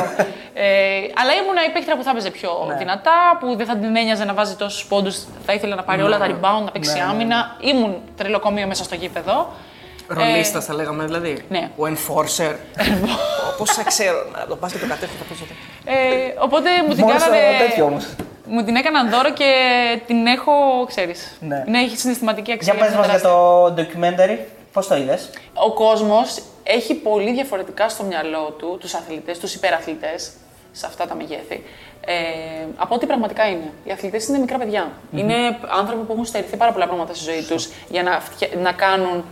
ε, 0.54 0.64
αλλά 1.20 1.32
ήμουν 1.40 1.56
η 1.68 1.72
παίκτρια 1.72 1.96
που 1.96 2.02
θα 2.02 2.10
έπαιζε 2.10 2.30
πιο 2.30 2.50
δυνατά, 2.78 3.36
που 3.40 3.56
δεν 3.56 3.66
θα 3.66 3.76
την 3.76 3.96
ένοιαζε 3.96 4.24
να 4.24 4.34
βάζει 4.34 4.54
τόσους 4.54 4.84
πόντους. 4.84 5.16
Θα 5.46 5.52
ήθελε 5.52 5.74
να 5.74 5.82
πάρει 5.82 6.02
όλα 6.02 6.18
τα 6.18 6.26
rebound, 6.26 6.64
να 6.64 6.70
παίξει 6.70 6.98
άμυνα. 7.10 7.56
Ήμουν 7.60 7.96
τρελοκομείο 8.16 8.66
μέσα 8.66 8.84
στο 8.84 8.94
γήπεδο. 8.94 9.52
Ρολίστα 10.06 10.60
θα 10.60 10.74
λέγαμε 10.74 11.04
δηλαδή. 11.04 11.44
ναι. 11.48 11.70
Ο 11.76 11.82
enforcer. 11.86 12.54
Πώς 13.58 13.70
θα 13.70 13.82
ξέρω 13.84 14.18
να 14.38 14.46
το 14.46 14.56
πας 14.56 14.72
και 14.72 14.78
το 14.78 14.86
κατέχει 14.86 15.12
θα 15.18 15.24
παίζω. 15.28 15.44
Ε, 15.84 15.94
οπότε 16.38 16.68
μου 16.88 16.94
την 16.94 17.04
Μόνος 17.04 17.20
στο 17.22 17.30
κάνανε. 17.30 17.58
τέτοιο 17.66 17.84
όμως. 17.84 18.06
Μου 18.46 18.64
την 18.64 18.76
έκαναν 18.76 19.10
δώρο 19.10 19.32
και 19.32 19.52
την 20.06 20.26
έχω, 20.26 20.52
ξέρεις. 20.86 21.36
Ναι. 21.40 21.64
Ναι, 21.66 21.78
έχει 21.78 21.96
συναισθηματική 21.96 22.52
αξία. 22.52 22.72
Για 22.74 22.82
πες 22.82 22.92
είναι 22.92 23.00
μας 23.06 23.10
για 23.10 23.20
τεράστια. 23.20 23.30
το 23.30 23.74
documentary, 24.36 24.38
πώς 24.72 24.86
το 24.86 24.96
είδες; 24.96 25.30
Ο 25.54 25.72
κόσμος 25.72 26.42
έχει 26.62 26.94
πολύ 26.94 27.32
διαφορετικά 27.32 27.88
στο 27.88 28.02
μυαλό 28.04 28.54
του 28.58 28.76
τους 28.80 28.94
αθλητές, 28.94 29.38
τους 29.38 29.54
υπεραθλητέ, 29.54 30.14
σε 30.72 30.86
αυτά 30.86 31.06
τα 31.06 31.14
μεγέθη. 31.14 31.62
Ε, 32.06 32.12
από 32.76 32.94
ό,τι 32.94 33.06
πραγματικά 33.06 33.48
είναι. 33.48 33.70
Οι 33.84 33.90
αθλητές 33.92 34.28
είναι 34.28 34.38
μικρά 34.38 34.58
παιδιά. 34.58 34.90
Είναι 35.16 35.34
άνθρωποι 35.78 36.04
που 36.04 36.12
έχουν 36.12 36.24
στερηθεί 36.24 36.56
πάρα 36.56 36.72
πολλά 36.72 36.86
πράγματα 36.86 37.14
στη 37.14 37.24
ζωή 37.24 37.42
τους 37.42 37.68
για 37.88 38.02
να, 38.02 38.20
φτια- 38.20 38.48
να 38.62 38.72
κάνουν 38.72 39.24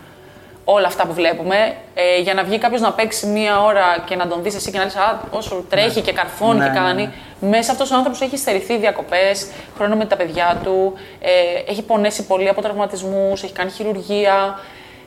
όλα 0.75 0.87
αυτά 0.87 1.07
που 1.07 1.13
βλέπουμε. 1.13 1.75
Ε, 1.95 2.21
για 2.21 2.35
να 2.35 2.43
βγει 2.45 2.59
κάποιος 2.59 2.81
να 2.81 2.93
παίξει 2.93 3.27
μία 3.27 3.63
ώρα 3.63 4.05
και 4.05 4.17
να 4.17 4.27
τον 4.27 4.43
δεις 4.43 4.55
εσύ 4.55 4.71
και 4.71 4.79
να 4.79 4.85
λες 4.85 4.97
Α, 4.97 5.21
όσο 5.31 5.65
τρέχει 5.69 6.01
και 6.01 6.13
καρφώνει 6.13 6.59
Ναι, 6.59 6.65
και 6.65 6.71
ναι, 6.71 6.79
κάνει. 6.79 7.13
Μέσα 7.41 7.73
αυτός 7.73 7.91
ο 7.91 7.95
άνθρωπος 7.95 8.21
έχει 8.21 8.37
στερηθεί 8.37 8.79
διακοπές, 8.79 9.47
χρόνο 9.77 9.97
με 9.97 10.05
τα 10.05 10.17
παιδιά 10.17 10.61
του, 10.65 10.93
ε, 11.21 11.31
έχει 11.71 11.83
πονέσει 11.83 12.27
πολύ 12.27 12.49
από 12.49 12.63
τραυματισμούς, 12.63 13.43
έχει 13.43 13.53
κάνει 13.53 13.71
χειρουργία, 13.71 14.59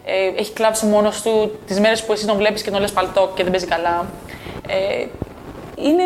ε, 0.05 0.39
έχει 0.39 0.51
κλάψει 0.53 0.85
μόνος 0.85 1.21
του 1.21 1.59
τις 1.67 1.79
μέρες 1.79 2.03
που 2.03 2.13
εσύ 2.13 2.25
τον 2.25 2.37
βλέπεις 2.37 2.61
και 2.61 2.71
τον 2.71 2.81
λες 2.81 2.91
παλτό 2.91 3.31
και 3.35 3.43
δεν 3.43 3.51
παίζει 3.51 3.67
καλά. 3.67 4.05
Ε, 4.67 5.05
είναι 5.83 6.03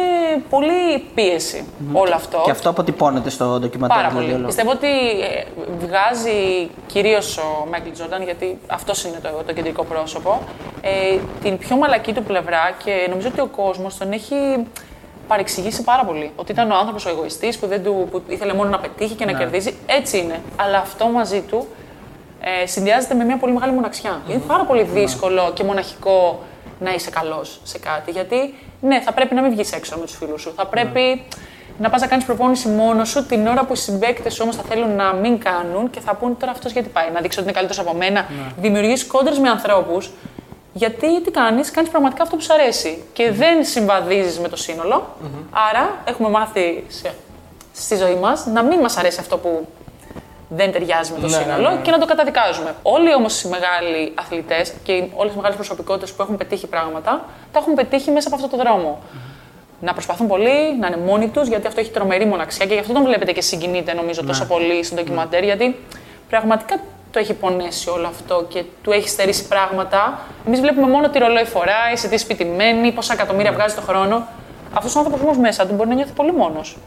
πολύ 0.49 1.05
πίεση 1.15 1.67
όλο 1.93 2.13
αυτό. 2.13 2.41
Και 2.45 2.51
αυτό 2.51 2.69
αποτυπώνεται 2.69 3.29
στο 3.29 3.59
ντοκιμαντέρ. 3.59 3.97
Πάρα 3.97 4.09
δηλαδή, 4.09 4.25
πολύ. 4.25 4.37
όλο. 4.37 4.45
Πιστεύω 4.47 4.71
ότι 4.71 4.87
ε, 4.87 5.43
βγάζει 5.79 6.69
κυρίως 6.87 7.37
ο 7.37 7.67
Μάικλ 7.71 7.89
Τζόρνταν, 7.91 8.23
γιατί 8.23 8.59
αυτός 8.67 9.03
είναι 9.03 9.19
το, 9.21 9.29
το 9.45 9.53
κεντρικό 9.53 9.83
πρόσωπο, 9.83 10.41
ε, 10.81 11.17
την 11.43 11.57
πιο 11.57 11.75
μαλακή 11.75 12.13
του 12.13 12.23
πλευρά 12.23 12.75
και 12.83 13.07
νομίζω 13.09 13.27
ότι 13.27 13.41
ο 13.41 13.47
κόσμος 13.47 13.97
τον 13.97 14.11
έχει 14.11 14.35
παρεξηγήσει 15.27 15.83
πάρα 15.83 16.03
πολύ. 16.05 16.31
Ότι 16.35 16.51
ήταν 16.51 16.71
ο 16.71 16.75
άνθρωπος 16.75 17.05
ο 17.05 17.09
εγωιστής 17.09 17.57
που, 17.57 17.67
δεν 17.67 17.83
του, 17.83 18.07
που 18.11 18.21
ήθελε 18.27 18.53
μόνο 18.53 18.69
να 18.69 18.79
πετύχει 18.79 19.13
και 19.13 19.25
να 19.25 19.33
κερδίσει. 19.33 19.77
Έτσι 19.85 20.17
είναι. 20.17 20.41
Αλλά 20.55 20.77
αυτό 20.77 21.07
μαζί 21.07 21.41
του 21.41 21.67
ε, 22.41 22.65
συνδυάζεται 22.65 23.13
με 23.13 23.23
μια 23.23 23.37
πολύ 23.37 23.53
μεγάλη 23.53 23.73
μοναξιά. 23.73 24.21
Είναι 24.29 24.41
πάρα 24.47 24.63
πολύ 24.63 24.83
δύσκολο 24.83 25.51
και 25.53 25.63
μοναχικό 25.63 26.39
να 26.79 26.93
είσαι 26.93 27.09
καλός 27.09 27.59
σε 27.63 27.79
κάτι. 27.79 28.11
Γιατί 28.11 28.53
ναι, 28.81 29.01
θα 29.01 29.13
πρέπει 29.13 29.35
να 29.35 29.41
μην 29.41 29.51
βγεις 29.51 29.71
έξω 29.71 29.97
με 29.97 30.05
τους 30.05 30.15
φίλους 30.15 30.41
σου. 30.41 30.53
Θα 30.55 30.65
πρέπει 30.65 31.23
να 31.79 31.89
πας 31.89 32.01
να 32.01 32.07
κάνεις 32.07 32.25
προπόνηση 32.25 32.67
μόνος 32.67 33.09
σου 33.09 33.25
την 33.25 33.47
ώρα 33.47 33.65
που 33.65 33.73
οι 33.73 33.77
συμπαίκτες 33.77 34.33
σου 34.33 34.39
όμως 34.43 34.55
θα 34.55 34.63
θέλουν 34.63 34.95
να 34.95 35.13
μην 35.13 35.39
κάνουν 35.39 35.89
και 35.89 35.99
θα 35.99 36.13
πούνε 36.15 36.33
τώρα 36.39 36.51
αυτός 36.51 36.71
γιατί 36.71 36.89
πάει. 36.89 37.09
Να 37.13 37.21
δείξει 37.21 37.39
ότι 37.39 37.49
είναι 37.49 37.57
καλύτερος 37.59 37.87
από 37.87 37.97
μένα. 37.97 38.25
Δημιουργείς 38.57 39.05
κόντρες 39.05 39.39
με 39.39 39.49
ανθρώπους. 39.49 40.11
Γιατί 40.73 41.21
τι 41.21 41.31
κάνεις, 41.31 41.71
κάνεις 41.71 41.89
πραγματικά 41.89 42.23
αυτό 42.23 42.35
που 42.35 42.41
σου 42.41 42.53
αρέσει 42.53 43.03
και 43.13 43.31
δεν 43.31 43.65
συμβαδίζεις 43.65 44.39
με 44.39 44.47
το 44.47 44.55
συνολο 44.55 45.15
Άρα 45.69 45.89
έχουμε 46.05 46.29
μάθει 46.29 46.83
σε, 46.87 47.13
στη 47.73 47.95
ζωή 47.95 48.15
μας 48.15 48.45
να 48.45 48.63
μην 48.63 48.79
μας 48.79 48.97
αρέσει 48.97 49.19
αυτό 49.19 49.37
που 49.37 49.67
δεν 50.49 50.71
ταιριάζει 50.71 51.11
με 51.11 51.19
το 51.19 51.29
σύνολο 51.29 51.79
και 51.81 51.91
να 51.91 51.99
το 51.99 52.05
καταδικάζουμε. 52.05 52.75
Όλοι 52.81 53.13
όμως 53.13 53.41
οι 53.43 53.47
μεγάλοι 53.47 54.11
αθλητές 54.15 54.73
και 54.83 55.03
όλες 55.15 55.33
οι 55.33 55.35
μεγάλες 55.35 55.55
προσωπικότητες 55.55 56.13
που 56.13 56.21
έχουν 56.21 56.37
πετύχει 56.37 56.67
πράγματα, 56.67 57.25
τα 57.51 57.59
έχουν 57.59 57.73
πετύχει 57.73 58.11
μέσα 58.11 58.27
από 58.27 58.35
αυτό 58.35 58.57
το 58.57 58.63
δρόμο. 58.63 58.99
Να 59.81 59.93
προσπαθούν 59.93 60.27
πολύ, 60.27 60.77
να 60.79 60.87
είναι 60.87 60.97
μόνοι 60.97 61.27
τους, 61.27 61.47
γιατί 61.47 61.67
αυτό 61.67 61.79
έχει 61.79 61.91
τρομερή 61.91 62.25
μοναξιά 62.25 62.65
και 62.65 62.73
γι' 62.73 62.79
αυτό 62.79 62.93
τον 62.93 63.03
βλέπετε 63.03 63.31
και 63.31 63.41
συγκινείται 63.41 63.93
νομίζω 63.93 64.23
τόσο 64.23 64.45
πολύ 64.45 64.83
στο 64.83 64.95
ντοκιμαντέρ, 64.95 65.43
γιατί 65.43 65.75
πραγματικά 66.29 66.79
το 67.11 67.19
έχει 67.19 67.33
πονέσει 67.33 67.89
όλο 67.89 68.07
αυτό 68.07 68.45
και 68.49 68.63
του 68.83 68.91
έχει 68.91 69.09
στερήσει 69.09 69.47
πράγματα. 69.47 70.19
Εμείς 70.47 70.59
βλέπουμε 70.59 70.87
μόνο 70.87 71.09
τι 71.09 71.19
ρολόι 71.19 71.45
φοράει, 71.45 71.95
σε 71.95 72.07
τι 72.07 72.17
σπίτι 72.17 72.45
μένει, 72.45 72.91
πόσα 72.91 73.13
εκατομμύρια 73.13 73.51
βγάζει 73.51 73.75
το 73.75 73.81
χρόνο. 73.81 74.27
Αυτός 74.73 74.95
ο 74.95 74.99
άνθρωπος 74.99 75.23
όμως 75.23 75.37
μέσα 75.37 75.67
του 75.67 75.73
μπορεί 75.73 75.89
να 75.89 75.95
νιώθει 75.95 76.11
πολύ 76.11 76.33
μόνος. 76.33 76.77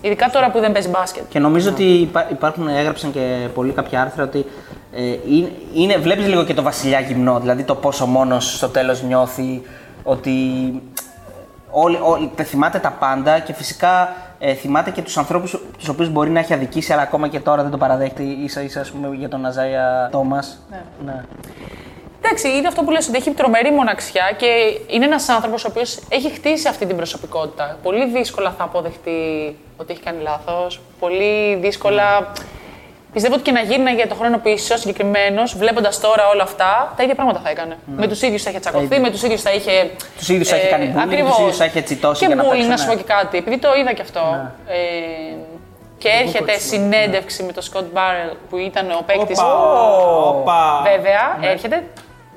Ναι. 0.00 0.08
Ειδικά 0.08 0.30
τώρα 0.30 0.50
που 0.50 0.60
δεν 0.60 0.72
παίζει 0.72 0.88
μπάσκετ. 0.88 1.22
Και 1.28 1.38
νομίζω 1.38 1.70
ότι 1.70 1.84
υπά- 1.84 2.30
υπάρχουν, 2.30 2.68
έγραψαν 2.68 3.12
και 3.12 3.48
πολλοί 3.54 3.72
κάποια 3.72 4.00
άρθρα 4.02 4.24
ότι 4.24 4.44
ε, 4.92 5.00
είναι, 5.28 5.50
είναι, 5.74 5.96
βλέπεις 5.96 6.26
λίγο 6.26 6.44
και 6.44 6.54
το 6.54 6.62
βασιλιά 6.62 7.00
γυμνό, 7.00 7.40
δηλαδή 7.40 7.62
το 7.62 7.74
πόσο 7.74 8.06
μόνος 8.06 8.56
στο 8.56 8.68
τέλος 8.68 9.02
νιώθει, 9.02 9.62
ότι 10.02 10.32
όλοι, 11.70 11.98
όλοι, 12.02 12.30
τε- 12.34 12.46
θυμάται 12.46 12.78
τα 12.78 12.90
πάντα 12.90 13.38
και 13.38 13.52
φυσικά 13.52 14.12
ε, 14.38 14.54
θυμάται 14.54 14.90
και 14.90 15.02
τους 15.02 15.16
ανθρώπους 15.18 15.58
τους 15.78 15.88
οποίους 15.88 16.10
μπορεί 16.10 16.30
να 16.30 16.38
έχει 16.38 16.52
αδικήσει, 16.54 16.92
αλλά 16.92 17.02
ακόμα 17.02 17.28
και 17.28 17.40
τώρα 17.40 17.62
δεν 17.62 17.70
το 17.70 17.76
παραδέχεται, 17.76 18.22
ίσα 18.22 18.62
ίσα 18.62 18.80
ας 18.80 18.90
πούμε, 18.90 19.08
για 19.16 19.28
τον 19.28 19.46
Αζάια 19.46 20.08
Τόμας. 20.12 20.58
Ναι. 20.70 20.82
Ναι. 21.04 21.22
Εντάξει, 22.26 22.48
είναι 22.48 22.68
αυτό 22.68 22.82
που 22.82 22.90
λες 22.90 23.08
ότι 23.08 23.16
έχει 23.16 23.30
τρομερή 23.30 23.70
μοναξιά 23.70 24.30
και 24.36 24.46
είναι 24.86 25.04
ένας 25.04 25.28
άνθρωπος 25.28 25.64
ο 25.64 25.68
οποίος 25.70 25.98
έχει 26.08 26.30
χτίσει 26.30 26.68
αυτή 26.68 26.86
την 26.86 26.96
προσωπικότητα. 26.96 27.76
Πολύ 27.82 28.06
δύσκολα 28.06 28.54
θα 28.58 28.64
αποδεχτεί 28.64 29.56
ότι 29.76 29.92
έχει 29.92 30.02
κάνει 30.02 30.22
λάθος. 30.22 30.80
Πολύ 30.98 31.54
δύσκολα. 31.54 32.32
Πιστεύω 33.12 33.34
ότι 33.34 33.42
και 33.42 33.52
να 33.52 33.60
γίνει 33.60 33.90
για 33.90 34.08
το 34.08 34.14
χρόνο 34.14 34.38
πίσω 34.38 34.76
συγκεκριμένος, 34.76 35.56
βλέποντας 35.56 36.00
τώρα 36.00 36.28
όλα 36.28 36.42
αυτά, 36.42 36.92
τα 36.96 37.02
ίδια 37.02 37.14
πράγματα 37.14 37.40
θα 37.44 37.50
έκανε. 37.50 37.78
Με 37.96 38.06
τους 38.08 38.22
ίδιους 38.22 38.42
θα 38.42 38.50
είχε 38.50 38.58
τσακωθεί, 38.58 38.84
ίδια. 38.84 39.00
με 39.00 39.10
τους 39.10 39.22
ίδιους 39.22 39.42
θα 39.42 39.52
είχε. 39.52 39.90
Τους 40.18 40.28
ίδιους 40.28 40.48
θα 40.48 40.56
είχε 40.56 40.66
κάνει 40.66 40.84
bullying, 40.86 40.92
τους 40.92 41.02
ακριβώς. 41.02 41.38
ίδιους 41.38 41.56
θα 41.56 41.64
είχε 41.64 41.80
τσιτώσει 41.80 42.20
Και 42.20 42.26
για 42.26 42.34
να 42.34 42.42
bullying, 42.42 42.50
παίξουν, 42.50 42.68
να 42.70 42.76
σου 42.76 42.86
ναι. 42.86 42.92
πω 42.92 42.98
και 42.98 43.04
κάτι, 43.04 43.38
επειδή 43.38 43.58
το 43.58 43.68
είδα 43.80 43.92
και 43.92 44.02
αυτό. 44.02 44.50
Ε, 44.66 44.76
και 45.98 46.08
έρχεται 46.08 46.58
συνέντευξη 46.58 47.42
με 47.42 47.52
τον 47.52 47.62
Σκοτ 47.62 47.84
Μπάρελ 47.92 48.28
που 48.50 48.56
ήταν 48.56 48.90
ο 48.90 49.02
παίκτης. 49.06 49.38
Όπα. 50.24 50.82
Βέβαια, 50.96 51.50
έρχεται. 51.50 51.82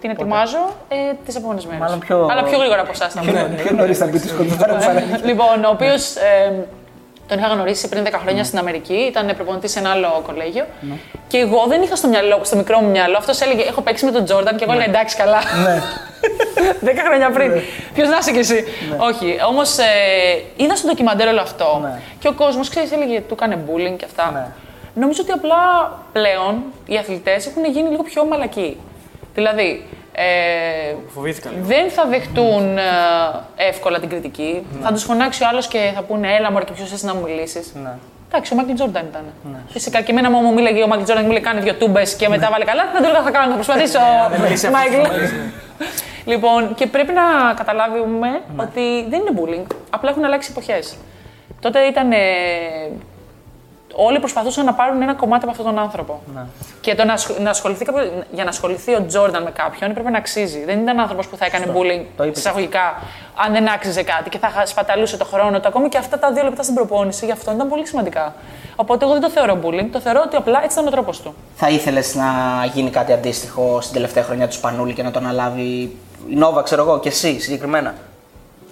Την 0.02 0.10
ετοιμάζω 0.10 0.58
ε, 0.90 0.96
τις 1.26 1.36
επόμενες 1.36 1.66
μέρες. 1.66 1.80
Μάλλον 1.82 2.00
πιο- 2.00 2.28
Αλλά 2.32 2.44
πιο 2.44 2.58
γρήγορα 2.58 2.82
από 2.82 2.92
εσάς 2.94 3.14
θα 3.14 3.22
Πιο, 3.22 3.32
μου. 3.34 3.56
πιο 3.64 3.76
νωρίς 3.76 3.98
θα 3.98 4.06
μπει 4.08 4.20
το 4.20 4.28
σκοτεινό 4.28 4.56
Λοιπόν, 5.24 5.64
ο 5.64 5.70
οποίος 5.70 6.14
Τον 7.28 7.38
είχα 7.38 7.48
γνωρίσει 7.48 7.90
πριν 7.90 8.04
10 8.04 8.10
χρόνια 8.22 8.44
στην 8.44 8.58
Αμερική, 8.60 8.94
ήταν 8.94 9.32
προπονητής 9.36 9.72
σε 9.72 9.80
ένα 9.80 9.90
άλλο 9.92 10.22
κολέγιο. 10.26 10.66
Και 11.28 11.38
εγώ 11.38 11.66
δεν 11.68 11.82
είχα 11.82 11.96
στο 11.96 12.08
μυαλό, 12.08 12.40
στο 12.44 12.56
μικρό 12.56 12.80
μου 12.80 12.90
μυαλό, 12.90 13.18
αυτός 13.18 13.42
έλεγε: 13.42 13.62
Έχω 13.62 13.82
παίξει 13.82 14.06
με 14.06 14.12
τον 14.12 14.26
Τζόρνταν 14.26 14.56
και 14.58 14.64
εγώ 14.64 14.74
έλεγα 14.74 14.88
εντάξει, 14.90 15.16
καλά. 15.16 15.38
Ναι. 15.64 15.82
10 16.92 16.96
χρόνια 17.06 17.30
πριν. 17.32 17.52
Ποιος 17.94 18.10
να 18.10 18.18
είσαι 18.18 18.32
κι 18.32 18.38
εσύ. 18.40 18.64
Όχι. 18.98 19.38
Όμως 19.50 19.78
ε, 19.78 19.84
είδα 20.56 20.76
στο 20.76 20.88
ντοκιμαντέρ 20.88 21.28
όλο 21.28 21.42
αυτό. 21.42 21.80
Ναι. 21.82 22.00
Και 22.20 22.28
ο 22.28 22.34
κόσμος, 22.34 22.70
ξέρεις, 22.70 22.92
έλεγε 22.92 23.22
του 23.22 23.34
έκανε 23.34 23.58
bullying 23.68 23.96
και 23.98 24.06
αυτά. 24.06 24.32
Ναι. 24.34 24.46
Νομίζω 25.02 25.22
ότι 25.24 25.32
απλά 25.32 25.58
πλέον 26.12 26.64
οι 26.86 26.98
αθλητές 26.98 27.48
έχουν 27.48 27.66
γίνει 27.66 27.90
λίγο 27.90 28.04
πιο 28.04 28.26
μαλακοί. 28.26 28.78
Δηλαδή, 29.34 29.86
ε, 30.12 30.24
Φοβήθηκα 31.08 31.50
λίγο. 31.50 31.66
δεν 31.66 31.90
θα 31.90 32.06
δεχτούν 32.06 32.78
ε, 32.78 32.82
εύκολα 33.56 34.00
την 34.00 34.10
κριτική. 34.10 34.66
Θα 34.82 34.92
τους 34.92 35.04
φωνάξει 35.04 35.44
ο 35.44 35.48
άλλος 35.48 35.68
και 35.68 35.92
θα 35.96 36.02
πούνε 36.02 36.36
Έλα, 36.36 36.52
μωρέ, 36.52 36.64
και 36.66 36.72
ποιος 36.72 36.92
είσαι 36.92 37.06
να 37.06 37.14
μου 37.16 37.22
μιλήσεις. 37.22 37.74
Ναι. 37.84 37.90
Εντάξει, 38.32 38.54
ο 38.54 38.56
Μάικλ 38.56 38.74
Τζόρνταν 38.74 39.06
ήταν. 39.10 39.24
Φυσικά 39.70 40.02
και 40.02 40.12
εμένα 40.12 40.30
μου 40.32 40.38
μου 40.42 40.54
μίλαγε 40.54 40.84
ο 40.84 40.88
Μάικλ 40.88 41.04
Τζόρνταν, 41.04 41.26
μου 41.26 41.32
λέει 41.32 41.42
κάνει 41.42 41.60
δύο 41.62 41.74
τούμπες 41.74 42.16
και 42.16 42.30
μετά 42.30 42.48
βάλε 42.52 42.64
καλά. 42.66 42.84
Δεν 42.94 43.02
το 43.02 43.08
έλεγα 43.08 43.24
θα 43.24 43.32
κάνω, 43.32 43.48
θα 43.50 43.54
προσπαθήσω. 43.54 44.00
είσαι 44.52 44.70
Μάικλ. 44.72 45.00
αυτός, 45.02 45.30
Λοιπόν, 46.26 46.76
και 46.76 46.86
πρέπει 46.88 47.12
να 47.14 47.54
καταλάβουμε 47.56 48.28
ότι 48.58 48.82
δεν 49.10 49.20
είναι 49.20 49.32
bullying. 49.40 49.76
Απλά 49.90 50.10
έχουν 50.10 50.26
αλλάξει 50.26 50.50
εποχές. 50.52 50.96
Τότε 51.62 51.80
ήταν. 51.80 52.12
ε, 52.12 52.18
όλοι 53.94 54.20
προσπαθούσαν 54.20 54.66
να 54.66 54.74
πάρουν 54.74 55.02
ένα 55.02 55.14
κομμάτι 55.14 55.42
από 55.44 55.52
αυτόν 55.52 55.66
τον 55.66 55.80
άνθρωπο. 55.80 56.22
Και 56.82 56.96
το 56.96 57.04
να, 57.06 57.14
ασχολ- 57.14 57.40
να 57.40 57.50
ασχοληθεί 57.50 57.86
κάποιος- 57.86 58.10
για 58.32 58.44
να 58.44 58.50
ασχοληθεί 58.50 58.94
ο 58.96 59.06
Τζόρνταν 59.06 59.44
με 59.44 59.52
κάποιον 59.52 59.90
έπρεπε 59.92 60.10
να 60.10 60.18
αξίζει. 60.18 60.64
Δεν 60.66 60.80
ήταν 60.80 61.00
άνθρωπος 61.00 61.28
που 61.28 61.38
θα 61.38 61.46
έκανε 61.46 61.66
bullying 61.66 62.06
Το 62.18 62.24
είπες. 62.24 62.38
εισαγωγικά 62.40 63.02
αν 63.46 63.52
δεν 63.54 63.70
άξιζε 63.70 64.04
κάτι 64.04 64.30
και 64.30 64.38
θα 64.38 64.48
χα- 64.50 64.66
σπαταλούσε 64.66 65.18
το 65.18 65.26
χρόνο 65.26 65.60
του. 65.60 65.68
Ακόμη 65.68 65.90
και 65.90 65.98
αυτά 65.98 66.20
τα 66.20 66.32
δύο 66.32 66.44
λεπτά 66.44 66.64
στην 66.64 66.76
προπόνηση 66.76 67.26
για 67.26 67.34
αυτό 67.34 67.52
ήταν 67.52 67.70
πολύ 67.70 67.86
σημαντικά. 67.88 68.34
Οπότε 68.76 69.04
εγώ 69.06 69.14
δεν 69.14 69.22
το 69.22 69.30
θεωρώ 69.30 69.58
bullying, 69.64 69.88
το 69.92 70.00
θεωρώ 70.00 70.22
ότι 70.26 70.36
απλά 70.36 70.60
έτσι 70.64 70.74
ήταν 70.80 70.88
ο 70.88 70.92
τρόπος 70.92 71.22
του. 71.22 71.36
Θα 71.56 71.70
ήθελες 71.70 72.16
να 72.16 72.26
γίνει 72.74 72.90
κάτι 72.90 73.14
αντίστοιχο 73.14 73.82
στην 73.82 73.94
τελευταία 73.94 74.24
χρονιά 74.24 74.48
του 74.48 74.54
Σπανούλη 74.54 74.94
και 74.94 75.04
να 75.04 75.12
το 75.12 75.20
αναλάβει 75.20 75.62
η 76.30 76.36
Νόβα, 76.36 76.62
ξέρω 76.62 76.82
εγώ, 76.84 77.00
και 77.00 77.10
εσύ 77.10 77.40
συγκεκριμένα; 77.40 77.94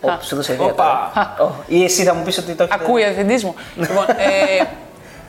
Ω, 0.01 0.09
σου 0.21 0.35
δώσε 0.35 0.53
ιδέα 0.53 0.65
Οπα. 0.65 1.11
τώρα. 1.13 1.35
Ω, 1.41 1.51
Ή 1.67 1.83
εσύ 1.83 2.03
θα 2.03 2.13
μου 2.13 2.23
πεις 2.23 2.37
ότι 2.37 2.53
το 2.53 2.63
έχετε. 2.63 2.83
Ακούει 2.83 3.01
ο 3.01 3.05
διευθυντής 3.05 3.43
μου. 3.43 3.55
λοιπόν, 3.75 4.05
ε, 4.09 4.63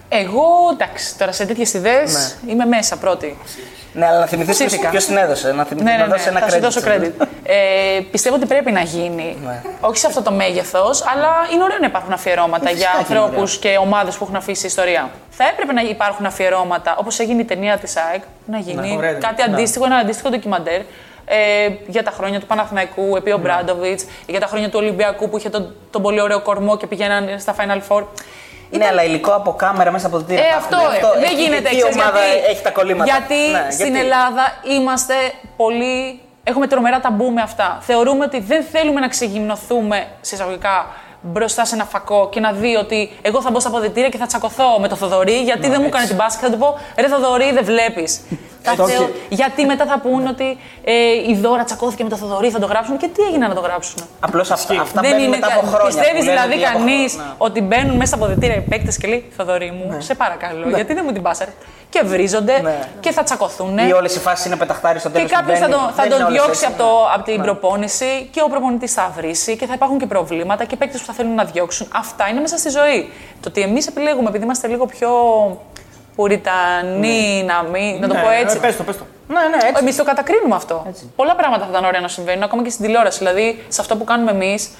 εγώ 0.08 0.42
εντάξει, 0.72 1.18
τώρα 1.18 1.32
σε 1.32 1.46
τέτοιες 1.46 1.74
ιδέες 1.74 2.36
είμαι 2.48 2.64
μέσα 2.64 2.96
πρώτη. 2.96 3.38
Ναι, 3.92 4.06
αλλά 4.06 4.18
να 4.18 4.26
θυμηθείς 4.26 4.56
Ψήθηκα. 4.56 4.88
ποιος 4.88 5.04
την 5.04 5.16
έδωσε. 5.16 5.52
Να 5.52 5.64
θυμηθεί 5.64 5.84
Ναι, 5.84 5.90
ναι, 5.92 5.98
να 5.98 6.06
ναι, 6.06 6.12
δώσει 6.12 6.28
ένα 6.28 6.40
θα 6.40 6.48
σου 6.50 6.56
credit. 6.56 6.60
δώσω 6.60 6.80
credit. 6.84 7.26
ε, 7.42 8.00
πιστεύω 8.10 8.34
ότι 8.36 8.46
πρέπει 8.46 8.72
να 8.72 8.80
γίνει. 8.80 9.36
Ναι. 9.44 9.62
Όχι 9.80 9.98
σε 9.98 10.06
αυτό 10.06 10.22
το 10.22 10.30
μέγεθος, 10.32 11.02
αλλά 11.14 11.28
είναι 11.54 11.62
ωραίο 11.62 11.78
να 11.80 11.86
υπάρχουν 11.86 12.12
αφιερώματα 12.12 12.68
Ε, 12.68 12.72
για 12.72 12.86
φυσικά 12.88 13.02
και 13.06 13.12
είναι 13.12 13.22
ανθρώπους 13.22 13.58
και 13.58 13.76
ομάδες 13.80 14.16
που 14.16 14.24
έχουν 14.24 14.36
αφήσει 14.36 14.66
ιστορία. 14.66 15.10
Θα 15.30 15.44
έπρεπε 15.44 15.72
να 15.72 15.80
υπάρχουν 15.82 16.26
αφιερώματα, 16.26 16.96
όπως 16.98 17.18
έγινε 17.18 17.40
η 17.40 17.44
ταινία 17.44 17.78
της 17.78 17.96
ΑΕΚ, 17.96 18.22
να 18.46 18.58
γίνει 18.58 18.94
ωραία 18.96 19.10
ήταν. 19.10 19.20
κάτι 19.36 19.42
αντίστοιχο, 19.50 19.84
ένα 19.84 19.96
αντίστοιχο 19.96 20.28
ντοκιμαντέρ. 20.30 20.80
Ε, 21.30 21.68
για 21.86 22.02
τα 22.02 22.10
χρόνια 22.10 22.40
του 22.40 22.46
Παναθηναϊκού, 22.46 23.16
επί 23.16 23.28
Ναι. 23.28 23.34
ο 23.34 23.38
Μπράντοβιτς, 23.38 24.04
για 24.26 24.40
τα 24.40 24.46
χρόνια 24.46 24.68
του 24.68 24.78
Ολυμπιακού 24.80 25.28
που 25.28 25.36
είχε 25.38 25.48
τον, 25.48 25.74
τον 25.90 26.02
πολύ 26.02 26.20
ωραίο 26.20 26.40
κορμό 26.40 26.76
και 26.76 26.86
πηγαίναν 26.86 27.28
στα 27.38 27.54
Final 27.58 27.80
Four. 27.88 28.02
Ναι, 28.70 28.86
αλλά 28.86 29.04
υλικό 29.04 29.32
από 29.32 29.52
κάμερα 29.52 29.90
μέσα 29.90 30.06
από 30.06 30.18
το 30.18 30.24
Ε, 30.28 30.36
αυτό, 30.56 30.76
ε, 30.76 31.20
δεν 31.20 31.38
γίνεται. 31.38 31.68
Τι 31.68 31.76
ξέρεις 31.76 31.96
ομάδα 31.96 32.18
γιατί, 32.18 32.46
έχει 32.50 32.62
τα 32.62 32.70
κολλήματα. 32.70 33.10
Γιατί 33.10 33.50
Ναι, 33.52 33.70
στην 33.70 33.84
γιατί; 33.86 34.00
Ελλάδα 34.00 34.42
είμαστε 34.76 35.14
πολύ. 35.56 36.20
Έχουμε 36.44 36.66
τρομερά 36.66 37.00
ταμπού 37.00 37.30
με 37.32 37.42
αυτά. 37.42 37.78
Θεωρούμε 37.80 38.24
ότι 38.24 38.40
δεν 38.40 38.64
θέλουμε 38.72 39.00
να 39.00 39.08
ξεγυμνοθούμε 39.08 40.06
σε 40.20 40.34
εισαγωγικά 40.34 40.86
μπροστά 41.20 41.64
σε 41.64 41.74
ένα 41.74 41.84
φακό 41.84 42.28
και 42.32 42.40
να 42.40 42.52
δει 42.52 42.76
ότι 42.76 43.10
εγώ 43.22 43.42
θα 43.42 43.50
μπω 43.50 43.60
στα 43.60 43.68
αποδητήρια 43.68 44.08
και 44.08 44.16
θα 44.18 44.26
τσακωθώ 44.26 44.78
με 44.80 44.88
το 44.88 44.96
Θοδωρή 44.96 45.40
γιατί 45.40 45.68
δεν 45.68 45.78
μου 45.80 45.86
έκανε 45.86 46.06
την 46.06 46.16
μπάσκετ. 46.16 46.42
Θα 46.46 46.52
του 46.52 46.58
πω 46.58 46.78
ρε 46.98 47.08
Θοδωρή, 47.08 47.52
δεν 47.52 47.64
βλέπεις. 47.64 48.20
Έτσι. 48.62 49.08
γιατί 49.28 49.64
μετά 49.66 49.86
θα 49.86 49.98
πούν 49.98 50.26
ότι 50.26 50.58
ε, 50.84 50.92
η 51.28 51.38
Δώρα 51.42 51.64
τσακώθηκε 51.64 52.02
με 52.02 52.08
το 52.08 52.16
Θοδωρή, 52.16 52.50
θα 52.50 52.58
το 52.58 52.66
γράψουν. 52.66 52.96
Και 52.96 53.08
τι 53.08 53.22
έγινε 53.22 53.46
να 53.46 53.54
το 53.54 53.60
γράψουν; 53.60 54.02
Απλώς 54.20 54.50
αυτά, 54.50 54.80
αυτά 54.80 55.00
δεν 55.00 55.10
μπαίνουν 55.10 55.26
είναι 55.26 55.36
μετά 55.36 55.48
κα- 55.48 55.54
από 55.54 55.66
χρόνια. 55.66 55.86
Πιστεύεις 55.86 56.10
που 56.18 56.24
λένε 56.24 56.30
δηλαδή 56.40 56.54
ότι 56.54 56.64
από- 56.64 56.78
κανείς 56.78 57.16
Ναι. 57.16 57.22
ότι 57.38 57.60
μπαίνουν 57.60 57.96
μέσα 57.96 58.06
στα 58.06 58.24
αποδητήρια 58.24 58.56
οι 58.56 58.60
παίκτες 58.60 58.96
και 58.98 59.06
λέει 59.08 59.24
Θοδωρή 59.36 59.70
μου, 59.70 59.96
σε 60.00 60.14
παρακαλώ, 60.14 60.68
γιατί 60.68 60.94
δεν 60.94 61.02
μου 61.06 61.12
την 61.12 61.22
πάσαρε. 61.22 61.50
Και 61.90 62.02
βρίζονται 62.04 62.60
Ναι. 62.60 62.78
και 63.00 63.10
θα 63.12 63.22
τσακωθούν. 63.22 63.78
Ή 63.78 63.92
όλες 63.92 64.14
οι 64.14 64.18
φάσεις 64.18 64.46
είναι 64.46 64.56
πεταχτάρι 64.56 64.98
στο 64.98 65.10
τέλος. 65.10 65.30
Και 65.30 65.34
κάποιος 65.36 65.58
θα, 65.58 65.68
τον- 65.68 65.90
θα 65.96 66.06
τον 66.18 66.32
διώξει 66.32 66.64
από, 66.64 66.76
το, 66.78 66.88
από 67.14 67.24
την 67.24 67.42
προπόνηση 67.42 68.28
και 68.32 68.40
ο 68.44 68.48
προπονητής 68.48 68.92
θα 68.92 69.12
βρίσει 69.16 69.56
και 69.56 69.66
θα 69.66 69.72
υπάρχουν 69.74 69.98
και 69.98 70.06
προβλήματα 70.06 70.64
και 70.64 70.76
παίκτες 70.76 71.00
που 71.00 71.06
θα 71.06 71.12
θέλουν 71.12 71.34
να 71.34 71.44
διώξουν. 71.44 71.88
Αυτά 71.94 72.28
είναι 72.28 72.40
μέσα 72.40 72.56
στη 72.58 72.68
ζωή. 72.68 73.10
Το 73.40 73.48
ότι 73.48 73.60
εμείς 73.60 73.86
επιλέγουμε, 73.86 74.28
επειδή 74.28 74.44
είμαστε 74.44 74.66
λίγο 74.68 74.86
πιο 74.86 75.08
πουριτανοί, 76.18 77.44
να, 77.46 77.62
μην, 77.62 78.00
να 78.00 78.08
το 78.08 78.14
πω 78.14 78.28
έτσι. 78.42 78.56
Ε, 78.56 78.60
πες 78.60 78.76
το, 78.76 78.82
πες 78.82 78.96
το. 78.96 79.04
Ναι, 79.28 79.34
ναι, 79.34 79.68
έτσι. 79.68 79.82
Εμείς 79.82 79.96
το 79.96 80.04
κατακρίνουμε 80.04 80.54
αυτό. 80.54 80.86
Πολλά 81.16 81.34
πράγματα 81.34 81.64
θα 81.64 81.70
ήταν 81.70 81.84
ωραία 81.84 82.00
να 82.00 82.08
συμβαίνουν, 82.08 82.42
ακόμα 82.42 82.62
και 82.62 82.70
στην 82.70 82.84
τηλεόραση. 82.84 83.18
Δηλαδή, 83.18 83.64
σε 83.68 83.80
αυτό 83.80 83.96
που 83.96 84.04
κάνουμε 84.04 84.30
εμείς, 84.30 84.70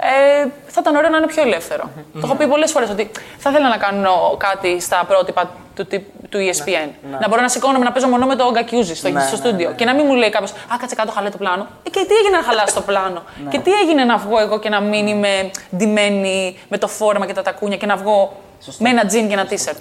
ε, 0.00 0.48
θα 0.66 0.78
ήταν 0.80 0.96
ωραίο 0.96 1.10
να 1.10 1.16
είναι 1.16 1.26
πιο 1.26 1.42
ελεύθερο. 1.42 1.90
Το 2.12 2.20
έχω 2.24 2.34
πει 2.34 2.46
πολλές 2.46 2.70
φορές 2.72 2.90
ότι 2.90 3.10
θα 3.38 3.50
ήθελα 3.50 3.68
να 3.68 3.76
κάνω 3.76 4.36
κάτι 4.38 4.80
στα 4.80 5.04
πρότυπα 5.08 5.50
του, 5.76 5.86
τύπ- 5.86 6.28
του 6.28 6.38
ESPN. 6.38 6.88
Να 7.20 7.28
μπορώ 7.28 7.40
να 7.40 7.48
σηκώνομαι 7.48 7.84
να 7.84 7.92
παίζω 7.92 8.08
μονό 8.08 8.26
με 8.26 8.34
το 8.36 8.44
Όγκα 8.44 8.62
Κιούζη 8.62 8.94
στο, 8.94 9.08
Ναι, 9.08 9.20
στο 9.20 9.30
ναι, 9.30 9.36
στούντιο. 9.36 9.72
Και 9.76 9.84
να 9.84 9.94
μην 9.94 10.04
μου 10.06 10.14
λέει 10.14 10.30
κάποιος 10.30 10.50
Α, 10.50 10.76
κάτσε 10.80 10.94
κάτω, 10.94 11.12
χαλέ 11.12 11.28
το 11.28 11.36
πλάνο. 11.36 11.66
Ε, 11.86 11.90
και 11.90 12.04
τι 12.08 12.14
έγινε 12.14 12.36
να 12.36 12.42
χαλάσει 12.42 12.74
το 12.74 12.80
πλάνο; 12.80 13.22
Και 13.48 13.58
τι 13.58 13.70
έγινε 13.72 14.04
να 14.04 14.16
βγω 14.16 14.38
εγώ 14.38 14.58
και 14.58 14.68
να 14.68 14.80
μην 14.80 15.06
είμαι 15.06 15.50
ντυμένη 15.76 16.58
με 16.68 16.78
το 16.78 16.88
φόρμα 16.88 17.26
και 17.26 17.32
τα 17.32 17.42
τακούνια 17.42 17.76
και 17.76 17.86
να 17.86 17.96
βγω 17.96 18.36
με 18.78 18.88
ένα 18.88 19.06
τζιν 19.06 19.28
και 19.28 19.34
ένα 19.34 19.46
t-shirt; 19.50 19.80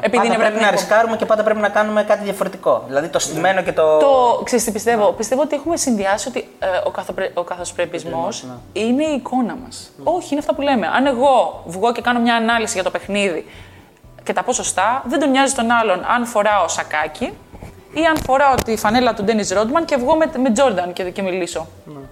Επειδή 0.00 0.16
Πάντα 0.16 0.26
είναι 0.26 0.36
πρέπει 0.36 0.54
να 0.54 0.60
βραδινή 0.60 0.70
ρισκάρουμε 0.70 1.16
και 1.16 1.26
πάντα 1.26 1.42
πρέπει 1.42 1.60
να 1.60 1.68
κάνουμε 1.68 2.02
κάτι 2.02 2.24
διαφορετικό. 2.24 2.84
Δηλαδή 2.86 3.08
το 3.08 3.18
στημένο 3.18 3.62
και 3.62 3.72
το. 3.72 3.96
Το 3.98 4.40
ξέρεις 4.44 4.64
τι 4.64 4.72
πιστεύω; 4.72 5.12
Πιστεύω 5.12 5.42
ότι 5.42 5.54
έχουμε 5.54 5.76
συνδυάσει 5.76 6.28
ότι 6.28 6.48
ε, 6.58 6.66
ο, 6.84 6.90
καθοπρε... 6.90 7.30
ο 7.34 7.42
καθοσπρεπισμός 7.42 8.44
είναι 8.72 9.04
η 9.04 9.14
εικόνα 9.14 9.56
μας. 9.64 9.90
Όχι, 10.04 10.28
είναι 10.30 10.40
αυτά 10.40 10.54
που 10.54 10.60
λέμε. 10.60 10.86
Αν 10.86 11.06
εγώ 11.06 11.62
βγω 11.66 11.92
και 11.92 12.00
κάνω 12.00 12.20
μια 12.20 12.34
ανάλυση 12.34 12.74
για 12.74 12.82
το 12.82 12.90
παιχνίδι 12.90 13.46
και 14.22 14.32
τα 14.32 14.42
πω 14.42 14.52
σωστά, 14.52 15.02
δεν 15.06 15.20
τον 15.20 15.30
νοιάζει 15.30 15.54
τον 15.54 15.70
άλλον 15.70 16.04
αν 16.14 16.26
φοράω 16.26 16.68
σακάκι 16.68 17.32
ή 17.94 18.04
αν 18.04 18.16
φοράω 18.26 18.54
τη 18.64 18.76
φανέλα 18.76 19.14
του 19.14 19.22
Ντένις 19.24 19.50
Ρόντμαν 19.50 19.84
και 19.84 19.96
βγω 19.96 20.16
με, 20.16 20.30
με 20.42 20.50
Τζόρνταν 20.52 20.92
και, 20.92 21.02
και 21.04 21.22
μιλήσω. 21.22 21.66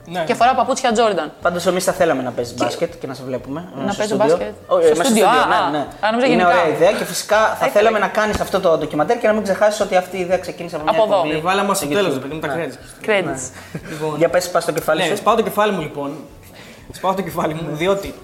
Ναι. 0.07 0.25
Και 0.27 0.35
φοράω 0.35 0.55
παπούτσια 0.55 0.93
Τζόρνταν. 0.93 1.33
Πάντως 1.43 1.67
εμείς 1.67 1.85
θα 1.85 1.93
θέλαμε 1.93 2.23
να 2.23 2.31
παίζει 2.31 2.55
μπάσκετ 2.55 2.93
και 3.01 3.07
να 3.07 3.15
σε 3.15 3.23
βλέπουμε. 3.27 3.65
ε, 3.81 3.85
Να 3.85 3.93
στο 3.93 4.03
παίζω 4.03 4.15
στούντιο. 4.15 4.37
μπάσκετ. 4.37 4.55
Όχι, 4.67 4.87
Στο 4.87 4.97
μέσα 4.97 5.05
στούντιο, 5.11 5.27
α, 5.29 5.33
ναι, 5.49 5.55
α. 5.55 5.71
ναι. 5.71 5.79
Α, 5.79 6.11
νόμιζα 6.11 6.27
Είναι 6.27 6.27
γενικά. 6.27 6.47
ωραία 6.49 6.69
ιδέα 6.75 6.93
και 6.93 7.05
φυσικά 7.05 7.37
θα 7.37 7.55
ήθελα. 7.55 7.71
θέλαμε 7.73 7.99
να 7.99 8.09
κάνεις 8.09 8.41
αυτό 8.41 8.61
το 8.61 8.77
ντοκιμαντέρ 8.79 9.19
και 9.19 9.27
να 9.27 9.33
μην 9.33 9.43
ξεχάσεις 9.43 9.81
ότι 9.81 9.97
αυτή 9.97 10.17
η 10.17 10.21
ιδέα 10.21 10.39
ξεκίνησε 10.39 10.77
από 10.77 10.85
μια 10.85 10.93
Από 10.95 11.03
εδώ. 11.05 11.17
εκπομπή 11.17 11.37
Ε, 11.37 11.41
Βάλαμε 11.41 11.69
μας 11.69 11.77
στο 11.77 11.87
στο 11.87 11.95
τέλος, 11.95 12.15
YouTube. 12.17 12.21
παιδί 12.21 12.35
μου, 12.35 12.41
τα 12.41 12.47
Ναι. 12.57 12.67
credits. 12.67 13.07
Credits. 13.09 13.43
Λοιπόν, 13.91 14.15
Για 14.19 14.29
πες, 14.29 14.51
πας 14.51 14.63
στο 14.63 14.73
κεφάλι 14.73 15.01
Ναι, 15.03 15.07
σου. 15.09 15.17
σπάω 15.17 15.35
το 15.35 15.43
κεφάλι 15.43 15.73
μου 15.73 15.81
λοιπόν. 15.81 16.11
Σπάω 16.93 17.15
το 17.15 17.23
κεφάλι 17.23 17.55
μου, 17.55 17.69
διότι 17.77 18.15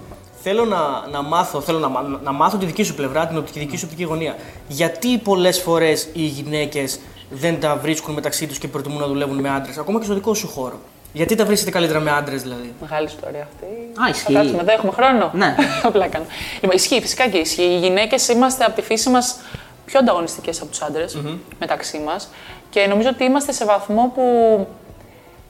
θέλω 0.41 0.65
να, 0.65 0.77
να 1.11 1.21
μάθω, 1.21 1.61
θέλω 1.61 1.79
να, 1.79 1.87
μα- 1.87 2.19
να 2.23 2.31
μάθω 2.31 2.57
τη 2.57 2.65
δική 2.65 2.83
σου 2.83 2.95
πλευρά, 2.95 3.27
την 3.27 3.37
οπτική, 3.37 3.59
δική 3.59 3.77
σου 3.77 3.83
οπτική 3.85 4.03
γωνία. 4.03 4.35
Γιατί 4.67 5.17
πολλές 5.17 5.59
φορές 5.61 6.07
οι 6.13 6.21
γυναίκες 6.21 6.99
δεν 7.29 7.59
τα 7.59 7.75
βρίσκουν 7.75 8.13
μεταξύ 8.13 8.47
τους 8.47 8.57
και 8.57 8.67
προτιμούν 8.67 8.99
να 8.99 9.07
δουλεύουν 9.07 9.39
με 9.39 9.49
άντρες, 9.49 9.77
ακόμα 9.77 9.99
και 9.99 10.05
στο 10.05 10.13
δικό 10.13 10.33
σου 10.33 10.47
χώρο. 10.47 10.79
Γιατί 11.13 11.35
τα 11.35 11.45
βρίσκετε 11.45 11.71
καλύτερα 11.71 11.99
με 11.99 12.11
άντρες 12.11 12.41
δηλαδή; 12.41 12.73
Μεγάλη 12.81 13.05
ιστορία 13.05 13.41
αυτή. 13.41 13.65
Α, 14.01 14.09
ισχύει. 14.09 14.33
Θα 14.33 14.39
κάτσουμε 14.39 14.61
εδώ, 14.61 14.71
έχουμε 14.71 14.91
χρόνο. 14.91 15.31
Ναι. 15.33 15.55
Απλά 15.87 16.07
κάνω. 16.07 16.25
Λοιπόν, 16.53 16.75
ισχύει, 16.75 17.01
φυσικά 17.01 17.27
και 17.27 17.37
ισχύει. 17.37 17.61
Οι 17.61 17.77
γυναίκες 17.79 18.27
είμαστε 18.27 18.63
από 18.63 18.75
τη 18.75 18.81
φύση 18.81 19.09
μας 19.09 19.39
πιο 19.85 19.99
ανταγωνιστικές 19.99 20.61
από 20.61 20.69
τους 20.69 20.81
άντρες 20.81 21.17
μεταξύ 21.59 21.97
μας. 21.97 22.29
Και 22.69 22.87
νομίζω 22.87 23.09
ότι 23.09 23.23
είμαστε 23.23 23.51
σε 23.51 23.65
βαθμό 23.65 24.11
που 24.15 24.23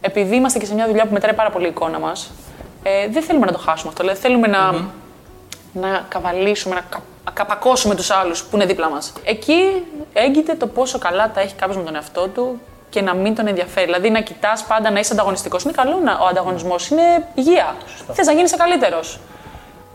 επειδή 0.01 0.35
είμαστε 0.35 0.59
και 0.59 0.65
σε 0.65 0.73
μια 0.73 0.87
δουλειά 0.87 1.05
που 1.05 1.13
μετράει 1.13 1.33
πάρα 1.33 1.49
πολύ 1.49 1.65
η 1.65 1.69
εικόνα 1.69 1.99
μας, 1.99 2.31
ε, 2.83 3.07
δεν 3.07 3.23
θέλουμε 3.23 3.45
να 3.45 3.51
το 3.51 3.57
χάσουμε 3.57 3.89
αυτό. 3.89 4.03
Δηλαδή, 4.03 4.19
θέλουμε 4.19 4.47
να, 4.47 4.71
να 5.73 6.05
καβαλήσουμε, 6.09 6.75
να 6.75 6.81
κα, 6.81 7.01
να 7.08 7.08
καπακώσουμε 7.33 7.95
τους 7.95 8.09
άλλους 8.11 8.43
που 8.43 8.55
είναι 8.55 8.65
δίπλα 8.65 8.89
μας. 8.89 9.13
Εκεί 9.23 9.83
έγκυται 10.13 10.53
το 10.55 10.67
πόσο 10.67 10.97
καλά 10.99 11.31
τα 11.31 11.41
έχει 11.41 11.55
κάποιος 11.55 11.77
με 11.77 11.83
τον 11.83 11.95
εαυτό 11.95 12.27
του 12.27 12.59
και 12.89 13.01
να 13.01 13.13
μην 13.13 13.35
τον 13.35 13.47
ενδιαφέρει. 13.47 13.85
Δηλαδή, 13.85 14.09
να 14.09 14.21
κοιτάς 14.21 14.63
πάντα 14.63 14.91
να 14.91 14.99
είσαι 14.99 15.13
ανταγωνιστικός. 15.13 15.63
Είναι 15.63 15.73
καλό 15.73 15.99
να, 16.03 16.17
ο 16.21 16.25
ανταγωνισμός, 16.25 16.87
είναι 16.89 17.27
υγεία. 17.33 17.75
Θες 18.13 18.25
να 18.25 18.31
γίνεις 18.33 18.55
καλύτερος. 18.55 19.19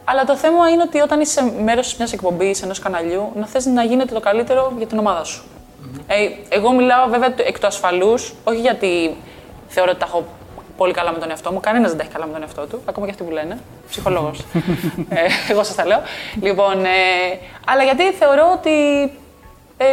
Αλλά 0.04 0.24
το 0.24 0.36
θέμα 0.36 0.68
είναι 0.68 0.82
ότι 0.82 1.00
όταν 1.00 1.20
είσαι 1.20 1.52
μέρος 1.64 1.96
μιας 1.96 2.12
εκπομπής, 2.12 2.62
ενός 2.62 2.78
καναλιού, 2.78 3.32
να 3.34 3.46
θες 3.46 3.66
να 3.66 3.82
γίνεται 3.84 4.14
το 4.14 4.20
καλύτερο 4.20 4.72
για 4.76 4.86
την 4.86 4.98
ομάδα 4.98 5.24
σου. 5.24 5.44
Ε, 6.06 6.14
εγώ 6.48 6.72
μιλάω 6.72 7.08
βέβαια 7.08 7.32
του- 7.32 7.44
εκ 7.46 7.58
του 7.58 7.66
ασφαλούς, 7.66 8.34
όχι 8.44 8.60
γιατί 8.60 9.16
θεωρώ 9.68 9.90
ότι 9.90 10.00
τα 10.00 10.06
έχω 10.08 10.24
πολύ 10.76 10.92
καλά 10.92 11.12
με 11.12 11.18
τον 11.18 11.30
εαυτό 11.30 11.52
μου. 11.52 11.60
Κανένας 11.60 11.88
δεν 11.88 11.98
τα 11.98 12.04
έχει 12.04 12.12
καλά 12.12 12.26
με 12.26 12.32
τον 12.32 12.42
εαυτό 12.42 12.66
του, 12.66 12.82
ακόμα 12.84 13.06
και 13.06 13.12
αυτοί 13.12 13.24
που 13.24 13.30
λένε. 13.30 13.58
Ψυχολόγος. 13.90 14.38
ε, 15.08 15.26
εγώ 15.50 15.62
σας 15.62 15.74
τα 15.74 15.86
λέω. 15.86 16.00
Λοιπόν, 16.42 16.84
ε, 16.84 16.88
αλλά 17.66 17.82
γιατί 17.82 18.12
θεωρώ 18.12 18.50
ότι 18.52 19.02
ε, 19.76 19.86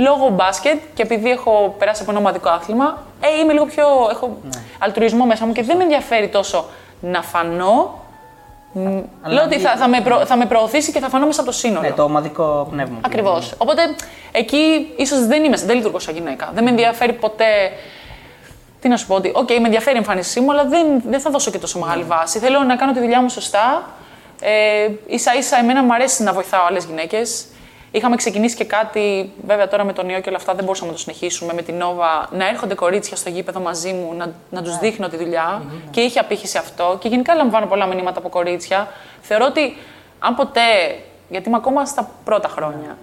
λόγω 0.00 0.28
μπάσκετ 0.28 0.80
και 0.94 1.02
επειδή 1.02 1.30
έχω 1.30 1.74
περάσει 1.78 2.02
από 2.02 2.10
ένα 2.10 2.20
ομαδικό 2.20 2.48
άθλημα, 2.48 3.02
ε, 3.20 3.40
είμαι 3.40 3.52
λίγο 3.52 3.64
πιο. 3.64 3.86
έχω 4.10 4.36
αλτρουισμό 4.78 5.24
μέσα 5.24 5.46
μου 5.46 5.52
και 5.52 5.62
δεν 5.62 5.76
με 5.76 5.82
ενδιαφέρει 5.82 6.28
τόσο 6.28 6.64
να 7.00 7.22
φανώ 7.22 8.02
Αλλά 9.22 9.34
Λέω 9.34 9.44
ότι 9.44 9.56
να 9.56 9.62
θα, 9.62 9.68
βγει- 9.70 9.80
θα, 9.82 9.88
με 9.88 10.00
προ, 10.00 10.26
θα 10.26 10.36
με 10.36 10.46
προωθήσει 10.46 10.92
και 10.92 11.00
θα 11.00 11.08
φανώ 11.08 11.26
μέσα 11.26 11.40
από 11.40 11.50
το 11.50 11.56
σύνολο. 11.56 11.80
Ναι, 11.80 11.90
το 11.92 12.02
ομαδικό 12.02 12.66
πνεύμα. 12.70 12.98
Ακριβώς. 13.00 13.54
Οπότε 13.58 13.82
εκεί 14.32 14.92
ίσως 14.96 15.26
δεν 15.26 15.44
είμαι, 15.44 15.56
δεν 15.56 15.76
λειτουργώ 15.76 15.98
σαν 15.98 16.14
γυναίκα. 16.14 16.50
Δεν 16.54 16.64
με 16.64 16.70
ενδιαφέρει 16.70 17.12
ποτέ. 17.12 17.44
Τι 18.84 18.90
να 18.90 18.96
σου 18.96 19.06
πω, 19.06 19.14
ότι, 19.14 19.32
οκ, 19.34 19.50
με 19.50 19.56
ενδιαφέρει 19.56 19.96
η 19.96 19.98
εμφάνισή 19.98 20.40
μου, 20.40 20.50
αλλά 20.50 20.64
δεν, 20.64 21.02
δεν 21.06 21.20
θα 21.20 21.30
δώσω 21.30 21.50
και 21.50 21.58
τόσο 21.58 21.78
μεγάλη 21.78 22.02
βάση. 22.02 22.38
Θέλω 22.38 22.62
να 22.62 22.76
κάνω 22.76 22.92
τη 22.92 22.98
δουλειά 22.98 23.22
μου 23.22 23.28
σωστά. 23.28 23.88
Ε, 24.40 24.88
ίσα 25.06 25.34
ίσα, 25.34 25.58
εμένα 25.58 25.82
μου 25.82 25.94
αρέσει 25.94 26.22
να 26.22 26.32
βοηθάω 26.32 26.64
άλλες 26.68 26.84
γυναίκες. 26.84 27.46
Είχαμε 27.90 28.16
ξεκινήσει 28.16 28.56
και 28.56 28.64
κάτι, 28.64 29.32
βέβαια 29.46 29.68
τώρα 29.68 29.84
με 29.84 29.92
τον 29.92 30.08
ιό 30.08 30.20
και 30.20 30.28
όλα 30.28 30.38
αυτά 30.38 30.54
δεν 30.54 30.64
μπορούσαμε 30.64 30.90
να 30.90 30.96
το 30.96 31.02
συνεχίσουμε 31.02 31.52
με 31.52 31.62
την 31.62 31.74
Nova, 31.74 32.28
να 32.32 32.48
έρχονται 32.48 32.74
κορίτσια 32.74 33.16
στο 33.16 33.28
γήπεδο 33.28 33.60
μαζί 33.60 33.92
μου, 33.92 34.14
να, 34.16 34.32
να 34.50 34.62
τους 34.62 34.78
δείχνω 34.78 35.08
τη 35.08 35.16
δουλειά 35.16 35.62
και 35.90 36.00
είχε 36.00 36.18
απήχηση 36.18 36.58
αυτό. 36.58 36.98
Και 37.00 37.08
γενικά 37.08 37.34
λαμβάνω 37.34 37.66
πολλά 37.66 37.86
μηνύματα 37.86 38.18
από 38.18 38.28
κορίτσια. 38.28 38.88
Θεωρώ 39.20 39.44
ότι 39.44 39.76
αν 40.18 40.34
ποτέ, 40.34 40.98
γιατί 41.28 41.48
είμαι 41.48 41.56
ακόμα 41.56 41.84
στα 41.84 42.10
πρώτα 42.24 42.48
χρόνια, 42.48 42.96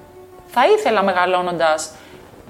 θα 0.47 0.61
ήθελα 0.77 1.03
μεγαλώνοντας 1.03 1.91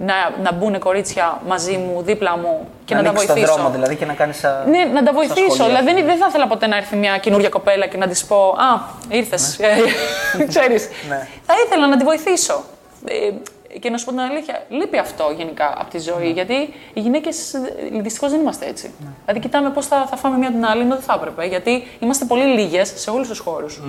να, 0.05 0.13
να 0.43 0.53
μπουν 0.53 0.79
κορίτσια 0.79 1.41
μαζί 1.47 1.77
μου, 1.77 2.01
δίπλα 2.01 2.37
μου 2.37 2.67
και 2.85 2.95
να, 2.95 3.03
τα 3.03 3.09
ανοίξεις 3.09 3.27
βοηθήσω. 3.27 3.51
το 3.51 3.59
δρόμο 3.59 3.73
δηλαδή 3.73 3.95
και 3.95 4.05
να 4.05 4.13
κάνεις. 4.13 4.41
Ναι, 4.69 4.83
να 4.83 5.03
τα 5.03 5.13
βοηθήσω. 5.13 5.65
Δηλαδή 5.65 5.93
δεν, 5.93 6.05
δεν 6.05 6.17
θα 6.17 6.25
ήθελα 6.29 6.47
ποτέ 6.47 6.67
να 6.67 6.77
έρθει 6.77 6.95
μια 6.95 7.17
καινούργια 7.17 7.49
κοπέλα 7.49 7.87
και 7.87 7.97
να 7.97 8.07
της 8.07 8.25
πω 8.25 8.35
Α, 8.35 8.79
ήρθες. 9.09 9.59
Ξέρεις. 10.51 10.89
Ναι. 11.09 11.27
Θα 11.45 11.53
ήθελα 11.65 11.87
να 11.87 11.97
τη 11.97 12.03
βοηθήσω. 12.03 12.63
Ε, 13.05 13.31
και 13.79 13.89
να 13.89 13.97
σου 13.97 14.05
πω 14.05 14.11
την 14.11 14.19
αλήθεια, 14.19 14.65
λείπει 14.69 14.97
αυτό 14.97 15.33
γενικά 15.37 15.73
από 15.77 15.89
τη 15.89 15.99
ζωή. 15.99 16.29
Γιατί 16.31 16.53
οι 16.93 16.99
γυναίκες 16.99 17.51
δυστυχώς 18.01 18.31
δεν 18.31 18.39
είμαστε 18.39 18.65
έτσι. 18.65 18.93
Δηλαδή, 19.25 19.39
κοιτάμε 19.39 19.69
πώς 19.69 19.85
θα, 19.87 20.05
θα 20.09 20.15
φάμε 20.15 20.37
μία 20.37 20.49
την 20.49 20.65
άλλη, 20.65 20.81
ενώ 20.81 20.95
δεν 20.95 21.03
θα 21.03 21.13
έπρεπε. 21.17 21.45
Γιατί 21.45 21.87
είμαστε 21.99 22.25
πολύ 22.25 22.43
λίγες 22.43 22.93
σε 22.95 23.09
όλους 23.09 23.27
τους 23.27 23.39
χώρους. 23.39 23.81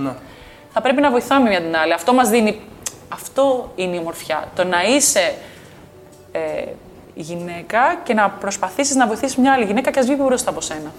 Θα 0.72 0.80
πρέπει 0.80 1.00
να 1.00 1.10
βοηθάμε 1.10 1.48
μία 1.48 1.60
την 1.60 1.76
άλλη. 1.76 1.92
Αυτό 1.92 2.12
μας 2.12 2.28
δίνει. 2.28 2.60
Αυτό 3.08 3.72
είναι 3.74 3.96
η 3.96 3.98
ομορφιά. 3.98 4.44
Το 4.54 4.64
να 4.64 4.82
είσαι 4.82 5.34
ε, 6.32 6.40
γυναίκα 7.14 8.00
και 8.04 8.14
να 8.14 8.30
προσπαθήσεις 8.30 8.94
να 8.96 9.06
βοηθήσεις 9.06 9.36
μια 9.36 9.52
άλλη 9.52 9.64
γυναίκα 9.64 9.90
και 9.90 9.98
ας 9.98 10.06
βγει 10.06 10.16
μπροστά 10.18 10.50
από 10.50 10.60
σένα. 10.60 10.92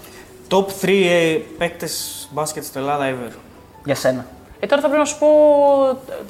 Top 0.49 0.65
3 0.85 0.89
ε, 1.09 1.37
παίκτες 1.57 2.27
μπάσκετ 2.31 2.63
στην 2.63 2.81
Ελλάδα 2.81 3.09
ever. 3.09 3.31
Για 3.85 3.95
σένα. 3.95 4.25
Ε, 4.59 4.65
τώρα 4.65 4.81
θα 4.81 4.87
πρέπει 4.87 5.03
να 5.03 5.09
σου 5.09 5.17
πω 5.19 5.27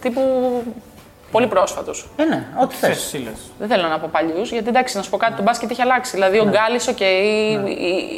τύπους 0.02 0.22
πολύ 1.32 1.48
πρόσφατους. 1.48 1.92
Ε, 2.16 2.24
ναι, 2.24 2.48
ό,τι 2.62 2.76
θες. 2.76 2.88
Θες, 2.88 2.98
εσύ 2.98 3.18
λες. 3.18 3.40
Δεν 3.60 3.68
θέλω 3.68 3.88
να 3.88 4.00
πω 4.00 4.10
παλιούς, 4.12 4.52
γιατί 4.52 4.68
εντάξει, 4.68 4.98
να 4.98 5.04
σου 5.04 5.10
πω 5.10 5.18
κάτι, 5.18 5.34
το 5.34 5.42
μπάσκετ 5.44 5.72
έχει 5.72 5.82
αλλάξει. 5.82 6.12
Δηλαδή, 6.12 6.40
ο 6.40 6.44
Γκάλης, 6.50 6.88
οκ, 6.88 6.98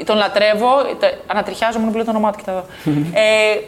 τον 0.06 0.18
λατρεύω, 0.18 0.70
το- 1.00 1.14
ανατριχιάζω 1.28 1.80
μόνο 1.80 1.92
που 1.92 1.96
λέω 1.98 2.06
το 2.06 2.12
όνομά 2.12 2.32
του, 2.32 2.38
κοιτά 2.38 2.52
εδώ. 2.52 2.66
ε, 3.14 3.60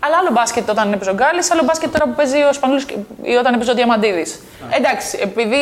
αλλά 0.00 0.16
άλλο 0.16 0.30
μπάσκετ 0.32 0.70
όταν 0.70 0.92
έπαιζε 0.92 1.10
ο 1.10 1.14
Γκάλης, 1.14 1.50
άλλο 1.50 1.62
μπάσκετ 1.64 1.92
τώρα 1.92 2.04
που 2.04 2.14
παίζει 2.14 2.42
ο 2.42 2.52
Σπανούλης 2.52 2.86
ή 3.22 3.32
όταν 3.34 3.54
έπαιζε 3.54 3.70
ο 3.70 3.74
Διαμαντίδης. 3.74 4.40
Εντάξει, 4.70 5.18
επειδή 5.22 5.56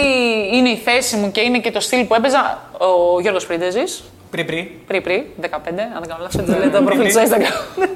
είναι 0.53 0.68
η 0.68 0.76
θέση 0.76 1.16
μου 1.16 1.30
και 1.30 1.41
είναι 1.41 1.59
και 1.59 1.70
το 1.70 1.80
στυλ 1.80 2.05
που 2.05 2.14
έπαιζα, 2.14 2.62
ο 2.78 3.20
Γιώργος 3.20 3.47
Πρίντεζης, 3.47 4.03
Πρι 4.30 4.45
πρι. 4.45 4.80
πριν 4.87 5.03
πριν, 5.03 5.22
15, 5.41 5.47
αν 5.95 6.01
δεν 6.01 6.09
κάνω 6.09 6.22
λάθος, 6.22 6.41
έτσι 6.41 6.59
λέει 6.59 6.68
το 6.68 6.82
προφίλ 6.82 7.11
στο 7.11 7.20
Instagram. 7.20 7.87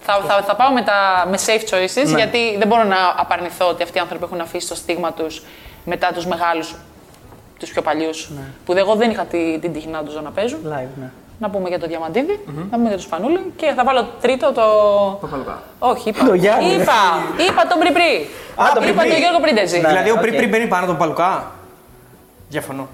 θα, 0.00 0.20
θα, 0.28 0.42
θα 0.46 0.56
πάω 0.56 0.72
με, 0.72 0.82
τα, 0.82 1.26
με 1.30 1.38
safe 1.46 1.74
choices, 1.74 2.16
γιατί 2.16 2.56
δεν 2.58 2.66
μπορώ 2.68 2.84
να 2.84 2.96
απαρνηθώ 3.16 3.68
ότι 3.68 3.82
αυτοί 3.82 3.98
οι 3.98 4.00
άνθρωποι 4.00 4.24
έχουν 4.24 4.40
αφήσει 4.40 4.68
το 4.68 4.74
στίγμα 4.74 5.12
τους 5.12 5.42
μετά 5.84 6.12
τους 6.14 6.26
μεγάλους, 6.26 6.74
τους 7.58 7.70
πιο 7.70 7.82
παλιούς. 7.82 8.30
Που 8.64 8.72
εγώ 8.72 8.94
δεν 8.94 9.10
είχα 9.10 9.24
τη- 9.24 9.58
την 9.60 9.72
τύχη 9.72 9.88
να 9.88 10.02
τους 10.02 10.14
δω 10.14 10.20
να 10.20 10.30
παίζουν. 10.30 10.58
Live, 10.64 10.88
ναι. 11.00 11.10
Να 11.40 11.50
πούμε 11.50 11.68
για 11.68 11.78
το 11.78 11.86
Διαμαντίδη, 11.86 12.34
να 12.70 12.76
πούμε 12.76 12.88
για 12.88 12.96
το 12.96 13.02
Σπανούλη 13.08 13.52
και 13.56 13.72
θα 13.76 13.82
βάλω 13.84 14.02
τρίτο 14.20 14.46
το. 14.52 14.64
Όχι, 15.78 16.08
είπα. 16.08 16.24
Το 16.24 16.34
Γιάννη, 16.34 16.66
ναι. 16.76 16.82
είπα, 16.82 16.98
είπα 17.48 17.62
τον 17.70 17.78
Πρι 17.78 17.88
Α, 18.62 18.64
τον 18.74 18.82
Είπα 18.82 18.92
Πρι-Πρι. 19.00 19.08
τον 19.12 19.18
Γιώργο 19.24 19.40
Πρίντεζη. 19.44 19.78
Δηλαδή, 19.90 20.10
ο 20.10 20.14
οκ. 20.16 20.20
Πρι 20.24 20.32
Πρι 20.38 20.46
μπαίνει 20.50 20.66
πάνω 20.74 20.84
τον 20.90 20.96
Παπαλουκά. 21.00 21.30
Διαφωνώ. 22.54 22.84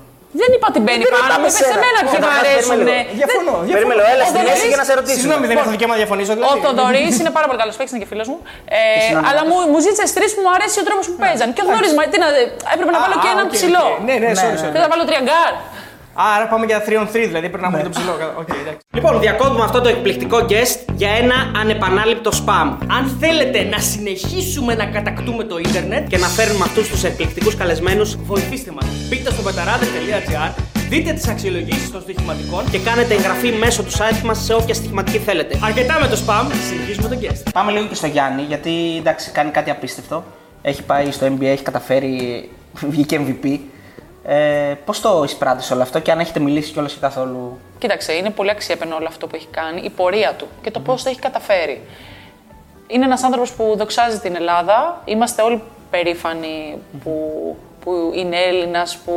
Δεν 0.41 0.51
είπα 0.55 0.67
ότι 0.73 0.81
μπαίνει 0.85 1.05
πάνω, 1.15 1.33
μου 1.43 1.49
είπε 1.51 1.63
σε 1.73 1.77
μένα 1.85 1.99
ποιοι 2.11 2.19
μου 2.25 2.31
αρέσουν. 2.41 2.79
Διαφωνώ. 3.21 3.55
Περίμενε, 3.77 4.03
έλα 4.15 4.25
στη 4.31 4.39
Ο 4.39 4.43
μέση 4.47 4.51
Θοδωρής- 4.51 4.73
για 4.73 4.81
να 4.83 4.87
σε 4.89 4.93
ρωτήσω. 4.99 5.19
Συγγνώμη, 5.21 5.45
δεν 5.51 5.57
έχω 5.61 5.71
δικαίωμα 5.75 5.95
να 5.97 6.01
διαφωνήσω. 6.03 6.33
Ο 6.33 6.37
δηλαδή. 6.39 6.59
Θοδωρή 6.65 7.05
είναι 7.21 7.33
πάρα 7.39 7.47
πολύ 7.49 7.59
καλός 7.63 7.75
παίκτης, 7.79 7.93
είναι 7.95 8.03
και 8.05 8.11
φίλος 8.13 8.27
μου. 8.31 8.39
Ε, 8.77 8.79
συναντάς. 9.07 9.27
αλλά 9.29 9.41
μου, 9.49 9.57
μου 9.73 9.79
ζήτησες 9.85 10.11
τρεις 10.17 10.31
που 10.35 10.41
μου 10.45 10.51
αρέσει 10.57 10.77
ο 10.83 10.85
τρόπος 10.89 11.05
που 11.11 11.17
παίζαν. 11.23 11.49
Και 11.55 11.61
ο 11.63 11.65
Θοδωρή, 11.69 11.89
μα 11.99 12.03
τι 12.13 12.17
να. 12.23 12.29
Έπρεπε 12.75 12.91
να 12.95 12.99
Α, 13.01 13.05
βάλω 13.05 13.17
και 13.23 13.29
α, 13.31 13.35
έναν 13.35 13.45
οκ, 13.49 13.53
ψηλό. 13.59 13.85
οκ. 13.93 14.03
Ναι, 14.09 14.15
ναι, 14.23 14.31
sorry, 14.43 14.57
sorry. 14.63 14.73
Δεν 14.77 14.81
θα 14.85 14.89
βάλω 14.93 15.05
τριαγκάρ. 15.11 15.53
Άρα 16.15 16.47
πάμε 16.49 16.67
για 16.67 16.85
3 16.87 16.91
on 16.91 17.07
3, 17.07 17.11
δηλαδή 17.12 17.49
πρέπει 17.49 17.61
να 17.61 17.67
έχουμε 17.67 17.83
το 17.83 17.89
ψηλό. 17.89 18.12
Οκ, 18.39 18.49
εντάξει. 18.49 18.87
Λοιπόν, 18.95 19.21
διακόπτουμε 19.21 19.65
αυτό 19.65 19.81
το 19.81 19.89
εκπληκτικό 19.89 20.39
guest 20.49 20.93
για 20.95 21.11
ένα 21.11 21.35
ανεπανάληπτο 21.61 22.31
spam. 22.31 22.77
Αν 22.97 23.17
θέλετε 23.21 23.62
να 23.62 23.79
συνεχίσουμε 23.79 24.75
να 24.75 24.87
κατακτούμε 24.87 25.45
το 25.45 25.59
ίντερνετ, 25.59 26.09
Και 26.09 26.19
να 26.19 26.27
φέρνουμε 26.27 26.65
αυτούς 26.65 26.89
τους 26.89 27.05
εκπληκτικούς 27.05 27.57
καλεσμένους 27.57 28.17
βοηθήστε 28.17 28.71
μας. 28.71 28.87
Μπείτε 29.09 29.31
στο 29.31 29.43
betarades.gr, 29.43 30.53
δείτε 30.89 31.12
τις 31.12 31.29
αξιολογήσεις 31.29 31.91
των 31.91 32.01
στοιχηματικών 32.01 32.71
και 32.71 32.79
κάνετε 32.79 33.15
εγγραφή 33.15 33.53
μέσω 33.53 33.83
του 33.83 33.93
site 33.93 34.23
μας 34.25 34.45
σε 34.45 34.55
όποια 34.55 34.75
στοιχηματική 34.75 35.19
θέλετε. 35.19 35.59
Αρκετά 35.65 35.99
με 36.01 36.07
το 36.07 36.17
spam, 36.27 36.45
συνεχίζουμε 36.71 37.09
τον 37.09 37.19
guest. 37.21 37.43
Πάμε 37.53 37.73
λίγο 37.73 37.87
και 37.87 37.95
στο 37.95 38.07
Γιάννη, 38.07 38.43
γιατί 38.43 38.97
εντάξει, 38.99 39.31
κάνει 39.31 39.51
κάτι 39.51 39.71
απίστευτο. 39.71 40.25
Έχει 40.62 40.83
πάει 40.83 41.11
στο 41.11 41.27
NBA, 41.27 41.45
έχει 41.45 41.62
καταφέρει, 41.62 42.49
βγήκε 42.89 43.21
MVP. 43.27 43.59
Ε, 44.27 44.75
Πώς 44.85 45.01
το 45.01 45.22
εισπράττεις 45.25 45.70
όλο 45.70 45.83
αυτό 45.83 45.99
και 45.99 46.11
αν 46.11 46.18
έχετε 46.18 46.41
μιλήσει 46.41 46.72
κιόλας 46.72 46.93
και 46.93 46.99
καθόλου; 47.01 47.59
Κοίταξε, 47.79 48.12
είναι 48.12 48.31
πολύ 48.31 48.51
αξιέπαινο 48.51 48.97
όλο 48.97 49.07
αυτό 49.09 49.27
που 49.27 49.37
έχει 49.37 49.47
κάνει, 49.47 49.81
η 49.85 49.91
πορεία 49.91 50.35
του 50.39 50.47
και 50.62 50.70
το 50.70 50.81
πώς 50.81 51.03
το 51.03 51.09
έχει 51.09 51.18
καταφέρει. 51.18 51.83
Είναι 52.87 53.05
ένας 53.05 53.22
άνθρωπος 53.22 53.53
που 53.53 53.75
δοξάζει 53.77 54.18
την 54.18 54.35
Ελλάδα. 54.37 55.03
Είμαστε 55.05 55.43
όλοι 55.43 55.62
περήφανοι 55.91 56.79
που, 57.05 57.57
που 57.85 58.12
είναι 58.14 58.37
Έλληνας, 58.37 58.97
που 58.97 59.14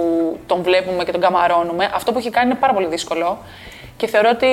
τον 0.47 0.61
βλέπουμε 0.61 1.03
και 1.03 1.11
τον 1.11 1.21
καμαρώνουμε. 1.21 1.91
Αυτό 1.93 2.11
που 2.11 2.17
έχει 2.17 2.29
κάνει 2.29 2.49
είναι 2.49 2.59
πάρα 2.59 2.73
πολύ 2.73 2.87
δύσκολο. 2.87 3.37
Και 3.97 4.07
θεωρώ 4.07 4.29
ότι 4.33 4.47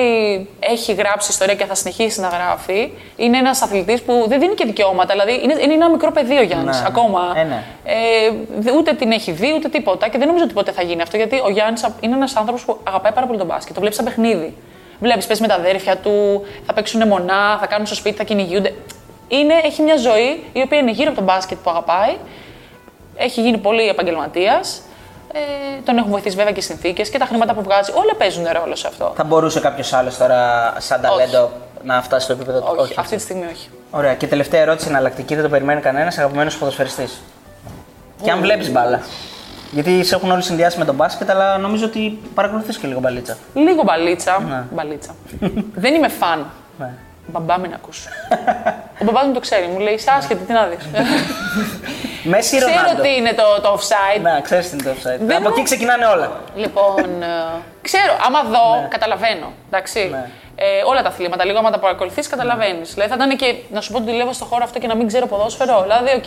έχει 0.59 0.93
γράψει 0.93 1.31
ιστορία 1.31 1.55
και 1.55 1.65
θα 1.65 1.75
συνεχίσει 1.75 2.19
να 2.19 2.27
γράφει. 2.27 2.91
Είναι 3.15 3.37
ένας 3.37 3.61
αθλητής 3.61 4.01
που 4.01 4.25
δεν 4.27 4.39
δίνει 4.39 4.53
και 4.53 4.65
δικαιώματα. 4.65 5.13
Δηλαδή 5.13 5.43
είναι, 5.43 5.55
είναι 5.61 5.73
ένα 5.73 5.89
μικρό 5.89 6.11
παιδί 6.11 6.37
ο 6.37 6.41
Γιάννης 6.43 6.79
Ναι. 6.79 6.85
ακόμα. 6.87 7.33
Ε, 7.35 7.43
ναι. 7.43 7.63
Ε, 7.85 7.95
δε- 8.57 8.71
ούτε 8.71 8.93
την 8.93 9.11
έχει 9.11 9.31
δει 9.31 9.53
ούτε 9.55 9.69
τίποτα. 9.69 10.07
Και 10.07 10.17
δεν 10.17 10.27
νομίζω 10.27 10.43
ότι 10.43 10.53
ποτέ 10.53 10.71
θα 10.71 10.81
γίνει 10.83 11.01
αυτό 11.01 11.17
γιατί 11.17 11.41
ο 11.45 11.49
Γιάννης 11.49 11.85
είναι 11.99 12.15
ένας 12.15 12.35
άνθρωπος 12.35 12.65
που 12.65 12.77
αγαπάει 12.83 13.11
πάρα 13.11 13.25
πολύ 13.25 13.37
τον 13.37 13.47
μπάσκετ. 13.47 13.73
Το 13.73 13.79
βλέπεις 13.79 13.97
σαν 13.97 14.05
παιχνίδι. 14.05 14.53
Βλέπεις, 14.99 15.25
παίζεις 15.25 15.45
με 15.47 15.53
τα 15.53 15.59
αδέρφια 15.59 15.97
του, 15.97 16.45
θα 16.65 16.73
παίξουν 16.73 17.07
μονά, 17.07 17.57
θα 17.59 17.65
κάνουν 17.67 17.85
στο 17.85 17.95
σπίτι, 17.95 18.15
θα 18.17 18.23
κυνηγιούνται. 18.23 18.73
Είναι, 19.27 19.53
έχει 19.63 19.81
μια 19.81 19.97
ζωή 19.97 20.43
η 20.53 20.61
οποία 20.61 20.77
είναι 20.77 20.91
γύρω 20.91 21.07
από 21.07 21.15
τον 21.15 21.25
μπάσκετ 21.25 21.57
που 21.63 21.69
αγαπάει. 21.69 22.15
Έχει 23.15 23.41
γίνει 23.41 23.57
πολύ 23.57 23.87
επαγγελματίας. 23.87 24.81
Ε, 25.37 25.81
τον 25.85 25.97
έχουν 25.97 26.11
βοηθήσει 26.11 26.35
βέβαια 26.35 26.51
και 26.51 26.59
οι 26.59 26.63
συνθήκες 26.63 27.09
και 27.09 27.17
τα 27.17 27.25
χρήματα 27.25 27.53
που 27.53 27.63
βγάζει. 27.63 27.91
Όλα 27.95 28.15
παίζουν 28.17 28.45
ρόλο 28.61 28.75
σε 28.75 28.87
αυτό. 28.87 29.13
Θα 29.15 29.23
μπορούσε 29.23 29.59
κάποιος 29.59 29.93
άλλος 29.93 30.17
τώρα, 30.17 30.73
σαν 30.77 31.01
ταλέντο, 31.01 31.51
να 31.83 32.01
φτάσει 32.01 32.23
στο 32.23 32.33
επίπεδο 32.33 32.59
του; 32.59 32.75
Όχι, 32.77 32.93
αυτή 32.97 33.15
τη 33.15 33.21
στιγμή 33.21 33.45
όχι. 33.45 33.69
Ωραία. 33.91 34.13
Και 34.13 34.27
τελευταία 34.27 34.61
ερώτηση 34.61 34.87
εναλλακτική, 34.89 35.35
δεν 35.35 35.43
το 35.43 35.49
περιμένει 35.49 35.81
κανένας. 35.81 36.17
Αγαπημένος 36.17 36.57
ποδοσφαιριστής. 36.57 37.21
Και 38.23 38.31
αν 38.31 38.39
βλέπεις 38.39 38.71
μπάλα. 38.71 39.01
Γιατί 39.71 40.03
σε 40.03 40.15
έχουν 40.15 40.31
όλοι 40.31 40.41
συνδυάσει 40.43 40.79
με 40.79 40.85
τον 40.85 40.95
μπάσκετ, 40.95 41.29
αλλά 41.29 41.57
νομίζω 41.57 41.85
ότι 41.85 42.19
παρακολουθείς 42.33 42.77
και 42.77 42.87
λίγο 42.87 42.99
μπαλίτσα. 42.99 43.37
Λίγο 43.53 43.83
μπαλίτσα. 43.83 44.39
Ναι. 44.49 44.63
μπαλίτσα. 44.71 45.15
Δεν 45.75 45.93
είμαι 45.93 46.07
φαν. 46.07 46.45
Ναι. 46.79 46.89
Μπαμπά 47.27 47.59
μην 47.59 47.73
ακούς. 47.73 48.07
Ο 49.01 49.03
μπαμπάς 49.03 49.25
μου 49.25 49.33
το 49.33 49.39
ξέρει, 49.39 49.67
μου 49.67 49.79
λέει 49.79 49.93
είσαι 49.93 50.11
άσχετη, 50.17 50.43
τι 50.43 50.53
να 50.53 50.65
δεις. 50.65 50.85
Μέσι 52.33 52.57
Ξέρω 52.57 52.71
Ρονάλντο; 52.75 53.01
τι 53.01 53.15
είναι 53.15 53.33
το, 53.33 53.61
το 53.61 53.69
offside. 53.79 54.21
Να, 54.21 54.39
ξέρεις 54.41 54.69
τι 54.69 54.73
είναι 54.75 54.83
το 54.83 54.91
offside. 54.95 55.19
Δεν 55.19 55.35
Από 55.37 55.41
μου- 55.41 55.53
εκεί 55.55 55.63
ξεκινάνε 55.63 56.05
όλα. 56.05 56.31
Λοιπόν, 56.55 56.99
ε, 57.21 57.27
ξέρω, 57.81 58.13
άμα 58.27 58.41
δω, 58.43 58.87
καταλαβαίνω. 58.89 59.47
Εντάξει. 59.67 60.07
Ναι. 60.11 60.29
Ε, 60.57 60.65
όλα 60.85 61.01
τα 61.01 61.07
αθλήματα, 61.07 61.45
λίγο 61.45 61.57
άμα 61.57 61.71
τα 61.71 61.79
παρακολουθείς, 61.79 62.27
καταλαβαίνεις. 62.27 62.93
Δηλαδή 62.93 63.09
θα 63.11 63.15
ήταν 63.23 63.37
και 63.37 63.55
να 63.71 63.81
σου 63.81 63.91
πω 63.91 63.97
ότι 63.97 64.11
δουλεύω 64.11 64.33
στο 64.33 64.45
χώρο 64.45 64.63
αυτό 64.63 64.79
και 64.79 64.87
να 64.87 64.95
μην 64.95 65.07
ξέρω 65.07 65.25
ποδόσφαιρο. 65.27 65.81
Δηλαδή, 65.81 66.09
οκ, 66.15 66.23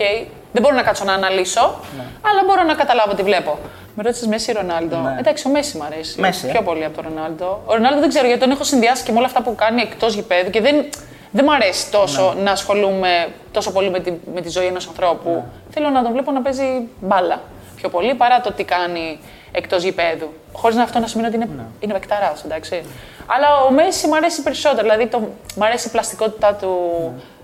δεν 0.52 0.62
μπορώ 0.62 0.74
να 0.74 0.82
κάτσω 0.82 1.04
να 1.04 1.12
αναλύσω, 1.12 1.80
αλλά 2.28 2.40
μπορώ 2.46 2.62
να 2.62 2.74
καταλάβω 2.74 3.14
τι 3.14 3.22
βλέπω. 3.22 3.58
Με 3.94 4.02
ρώτησες 4.02 4.26
Μέση 4.26 4.50
ή 4.50 4.54
Ρονάλντο; 4.54 4.96
Εντάξει, 5.18 5.46
ο 5.48 5.50
Μέση 5.50 5.76
μου 5.76 5.84
αρέσει. 5.84 6.20
Μέση, 6.20 6.46
ε. 6.48 6.50
Πιο 6.50 6.62
πολύ 6.62 6.84
από 6.84 7.02
τον 7.02 7.12
Ρονάλντο. 7.14 7.62
Ο 7.66 7.72
Ρονάλντο 7.74 8.00
δεν 8.00 8.08
ξέρω 8.08 8.26
γιατί 8.26 8.40
τον 8.40 8.50
έχω 8.50 8.64
συνδυάσει 8.64 9.04
και 9.04 9.12
με 9.12 9.18
όλα 9.18 9.26
αυτά 9.26 9.42
που 9.42 9.54
κάνει 9.54 9.80
εκτός 9.82 10.14
γηπέδου 10.14 10.50
και 10.50 10.60
δεν, 10.60 10.88
δεν 11.30 11.44
μου 11.48 11.54
αρέσει 11.54 11.90
τόσο 11.90 12.34
να 12.42 12.50
ασχολούμαι 12.50 13.28
τόσο 13.52 13.72
πολύ 13.72 13.90
με 13.90 14.00
τη, 14.00 14.12
με 14.34 14.40
τη 14.40 14.48
ζωή 14.48 14.66
ενός 14.66 14.86
ανθρώπου. 14.86 15.44
Θέλω 15.70 15.90
να 15.90 16.02
τον 16.02 16.12
βλέπω 16.12 16.30
να 16.30 16.42
παίζει 16.42 16.88
μπάλα 17.00 17.40
πιο 17.76 17.88
πολύ 17.88 18.14
παρά 18.14 18.40
το 18.40 18.52
τι 18.52 18.64
κάνει 18.64 19.18
εκτός 19.52 19.82
γηπέδου. 19.82 20.32
Χωρίς 20.52 20.76
να 20.76 20.82
αυτό 20.82 20.98
να 20.98 21.06
σημαίνει 21.06 21.28
ότι 21.28 21.36
είναι, 21.36 21.66
είναι 21.80 21.92
παικταράς, 21.92 22.44
εντάξει. 22.44 22.82
Αλλά 23.26 23.46
ο 23.68 23.70
Μέση 23.70 24.06
μου 24.06 24.16
αρέσει 24.16 24.42
περισσότερο. 24.42 24.82
Δηλαδή 24.82 25.06
το, 25.06 25.18
μου 25.56 25.64
αρέσει 25.64 25.88
η 25.88 25.90
πλαστικότητά 25.90 26.54
του 26.54 26.70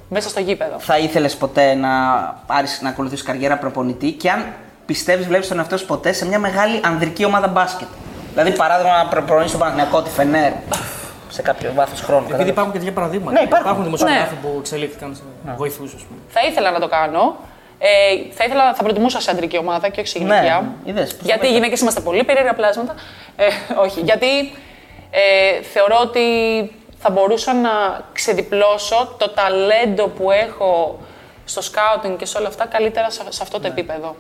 μέσα 0.09 0.29
στο 0.29 0.41
γήπεδο. 0.41 0.79
Θα 0.79 0.99
ήθελες 0.99 1.37
ποτέ 1.37 1.75
να 1.75 1.89
πάρεις 2.47 2.81
να 2.83 2.89
ακολουθήσεις 2.89 3.25
καριέρα 3.25 3.57
προπονητή 3.57 4.11
και 4.11 4.31
αν 4.31 4.45
πιστεύεις, 4.87 5.27
βλέπεις 5.27 5.49
τον 5.49 5.59
εαυτό 5.59 5.77
σου 5.77 5.87
ποτέ 5.87 6.13
σε 6.13 6.27
μια 6.27 6.39
μεγάλη 6.39 6.81
ανδρική 6.85 7.25
ομάδα 7.25 7.49
μπάσκετ; 7.49 7.89
Δηλαδή, 8.31 8.53
παράδειγμα, 8.53 9.03
να 9.03 9.09
προπονείς 9.09 9.49
στον 9.49 9.61
Παναγιακό, 9.61 10.03
τη 10.03 10.11
Φενέρ. 10.11 10.53
Σε 11.35 11.43
κάποιο 11.43 11.73
βάθος 11.75 12.01
χρόνου. 12.01 12.19
Επειδή 12.27 12.31
κατάλαβες. 12.33 12.53
υπάρχουν 12.53 12.73
και 12.73 12.79
τέτοια 12.79 12.93
παραδείγματα. 12.95 13.33
Ναι, 13.39 13.45
υπάρχουν. 13.45 13.85
δημοσιογράφοι 13.85 14.35
Ναι. 14.35 14.41
που 14.43 14.57
εξελίχθηκαν 14.59 15.15
σε 15.15 15.23
βοηθούς, 15.57 15.95
ας 15.95 16.03
πούμε. 16.03 16.19
Θα 16.29 16.41
ήθελα 16.49 16.71
να 16.71 16.81
το 16.81 16.89
κάνω. 16.89 17.37
Ε, 17.79 17.89
θα, 18.33 18.45
ήθελα, 18.45 18.75
θα 18.75 18.83
προτιμούσα 18.83 19.21
σε 19.21 19.31
αντρική 19.31 19.59
ομάδα 19.59 19.89
και 19.89 20.01
όχι 20.01 20.09
σε 20.09 20.19
Ναι, 20.19 20.25
γυναικεία. 20.25 20.73
είδες, 20.85 21.15
πώς 21.17 21.27
γιατί 21.27 21.47
οι 21.47 21.51
γυναίκες 21.51 21.81
είμαστε 21.81 22.01
πολύ 22.01 22.25
περίεργα 22.25 22.55
πλάσματα. 22.55 22.95
Ε, 23.37 23.45
όχι, 23.85 24.01
γιατί 24.01 24.53
ε, 25.11 25.63
θεωρώ 25.63 25.97
ότι 26.03 26.21
θα 26.99 27.11
μπορούσα 27.11 27.53
να 27.55 27.71
ξεδιπλώσω 28.13 29.15
το 29.19 29.29
ταλέντο 29.31 30.07
που 30.09 30.31
έχω 30.31 30.99
στο 31.45 31.63
σκάουτινγκ 31.63 32.17
και 32.19 32.27
σε 32.27 32.39
όλα 32.39 32.49
αυτά 32.49 32.67
καλύτερα 32.67 33.11
σε, 33.11 33.23
σε 33.29 33.43
αυτό 33.43 33.61
το 33.61 33.67
επίπεδο. 33.67 34.17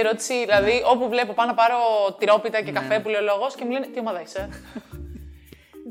Ερώτηση, 0.00 0.34
δηλαδή, 0.44 0.82
όπου 0.92 1.08
βλέπω 1.08 1.32
πάω 1.32 1.46
να 1.46 1.54
πάρω 1.54 1.76
τυρόπιτα 2.18 2.62
και 2.62 2.72
καφέ 2.72 3.00
που 3.00 3.08
λέει 3.08 3.20
ο 3.20 3.24
λόγος 3.24 3.54
και 3.54 3.64
μου 3.64 3.70
λένε 3.70 3.86
Τι 3.86 3.98
ομάδα 3.98 4.20
είσαι; 4.20 4.48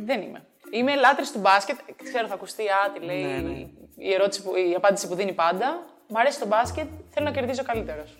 Δεν 0.08 0.22
είμαι. 0.22 0.44
Είμαι 0.72 0.96
λάτρης 0.96 1.32
του 1.32 1.40
μπάσκετ. 1.40 1.78
Ξέρω, 2.04 2.28
θα 2.28 2.34
ακουστεί 2.34 2.64
άτι, 2.86 3.06
λέει 3.06 3.74
η, 3.98 4.14
ερώτηση 4.14 4.44
που, 4.44 4.56
η 4.56 4.74
απάντηση 4.76 5.08
που 5.08 5.16
δίνει 5.16 5.34
πάντα. 5.34 5.84
Μ' 6.08 6.18
αρέσει 6.18 6.40
το 6.40 6.46
μπάσκετ, 6.48 6.88
θέλω 7.10 7.26
να 7.26 7.32
κερδίζω 7.32 7.64
καλύτερος. 7.64 8.18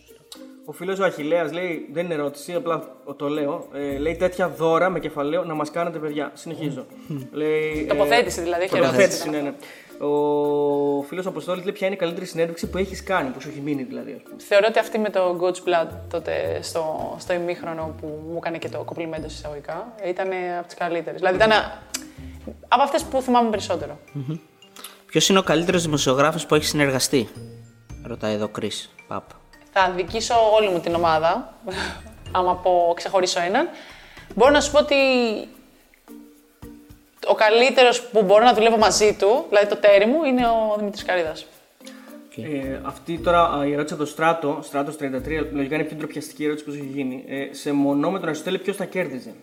Ο 0.66 0.72
φίλος 0.72 1.00
ο 1.00 1.04
Αχηλέα 1.04 1.54
λέει: 1.54 1.90
Δεν 1.92 2.06
είναι 2.06 2.14
ερώτηση, 2.14 2.54
απλά 2.54 2.96
το 3.18 3.28
λέω. 3.30 3.68
Ε, 3.74 3.98
λέει 3.98 4.16
τέτοια 4.16 4.50
δώρα 4.50 4.90
με 4.90 5.00
κεφαλαίο 5.00 5.44
να 5.44 5.54
μας 5.54 5.72
κάνετε 5.72 5.98
παιδιά. 6.00 6.32
Συνεχίζω. 6.34 6.86
λέει, 7.32 7.86
Τοποθέτηση 7.90 8.42
δηλαδή, 8.42 8.64
όχι 8.64 8.72
Τοποθέτηση, 8.76 9.04
ερώτηση. 9.04 9.30
ναι, 9.30 9.42
ναι. 9.42 9.54
Ο 10.02 11.04
φίλος 11.04 11.26
Αποστόλης 11.26 11.64
λέει: 11.64 11.74
Ποια 11.74 11.88
είναι 11.88 11.96
η 11.96 12.00
καλύτερη 12.00 12.26
συνέντευξη 12.26 12.70
που 12.70 12.78
έχεις 12.78 13.04
κάνει, 13.04 13.30
που 13.30 13.42
σου 13.42 13.50
έχει 13.50 13.60
μείνει 13.60 13.84
δηλαδή. 13.84 14.12
ας 14.12 14.22
πούμε. 14.24 14.36
Θεωρώ 14.42 14.66
ότι 14.70 14.80
αυτή 14.80 15.00
με 15.00 15.10
το 15.10 15.40
Coach 15.42 15.68
Blood 15.70 15.88
τότε 16.10 16.60
στο, 16.62 17.16
στο 17.20 17.34
ημίχρονο 17.34 17.96
που 18.02 18.24
μου 18.30 18.38
έκανε 18.38 18.58
και 18.58 18.70
το 18.70 18.78
κοπλιμέντο 18.84 19.26
εισαγωγικά 19.26 19.94
ήταν 20.06 20.28
από 20.58 20.68
τις 20.68 20.76
καλύτερες. 20.76 21.20
Δηλαδή 21.20 21.36
ήταν 21.36 21.52
από 22.68 22.82
αυτές 22.84 23.04
που 23.04 23.22
θυμάμαι 23.22 23.50
περισσότερο. 23.50 24.00
Ποιος 25.06 25.30
είναι 25.30 25.40
ο 25.40 25.44
καλύτερος 25.44 25.84
δημοσιογράφος 25.84 26.46
που 26.46 26.56
έχει 26.56 26.66
συνεργαστεί, 26.66 27.30
ρωτάει 28.04 28.34
εδώ 28.34 28.48
Κρι 28.48 28.72
Παπ. 29.08 29.24
Θα 29.72 29.92
δικήσω 29.96 30.34
όλη 30.56 30.70
μου 30.70 30.80
την 30.80 30.96
ομάδα, 30.96 31.54
άμα 32.38 32.56
πω 32.56 32.94
ξεχωρίσω 32.96 33.40
έναν. 33.42 33.68
Μπορώ 34.36 34.52
να 34.52 34.62
σου 34.62 34.72
πω 34.72 34.80
ότι 34.80 34.96
ο 37.28 37.34
καλύτερος 37.36 38.02
που 38.02 38.24
μπορώ 38.24 38.44
να 38.44 38.54
δουλεύω 38.54 38.78
μαζί 38.78 39.16
του, 39.20 39.46
δηλαδή 39.50 39.68
το 39.68 39.76
τέρι 39.76 40.06
μου, 40.06 40.24
είναι 40.24 40.48
ο 40.48 40.76
Δημήτρης 40.78 41.04
Καρίδας. 41.04 41.46
Ε, 42.36 42.80
αυτή 42.84 43.18
τώρα 43.18 43.42
α, 43.42 43.66
η 43.66 43.74
ερώτηση 43.74 43.94
από 43.94 44.04
το 44.04 44.10
Στράτο, 44.10 44.60
Στράτος 44.64 44.96
33, 44.96 45.00
λογικά 45.52 45.76
είναι 45.76 45.84
η 45.84 45.88
πιο 45.88 45.98
ντροπιαστική 45.98 46.44
ερώτηση 46.44 46.66
που 46.66 46.72
σου 46.72 46.78
έχει 46.78 46.88
γίνει. 46.88 47.24
Ε, 47.28 47.48
σε 47.52 47.72
μονόμετρο 47.72 48.28
Αριστοτέλη, 48.28 48.58
ποιος 48.58 48.76
θα 48.76 48.86
κέρδιζε; 48.86 49.34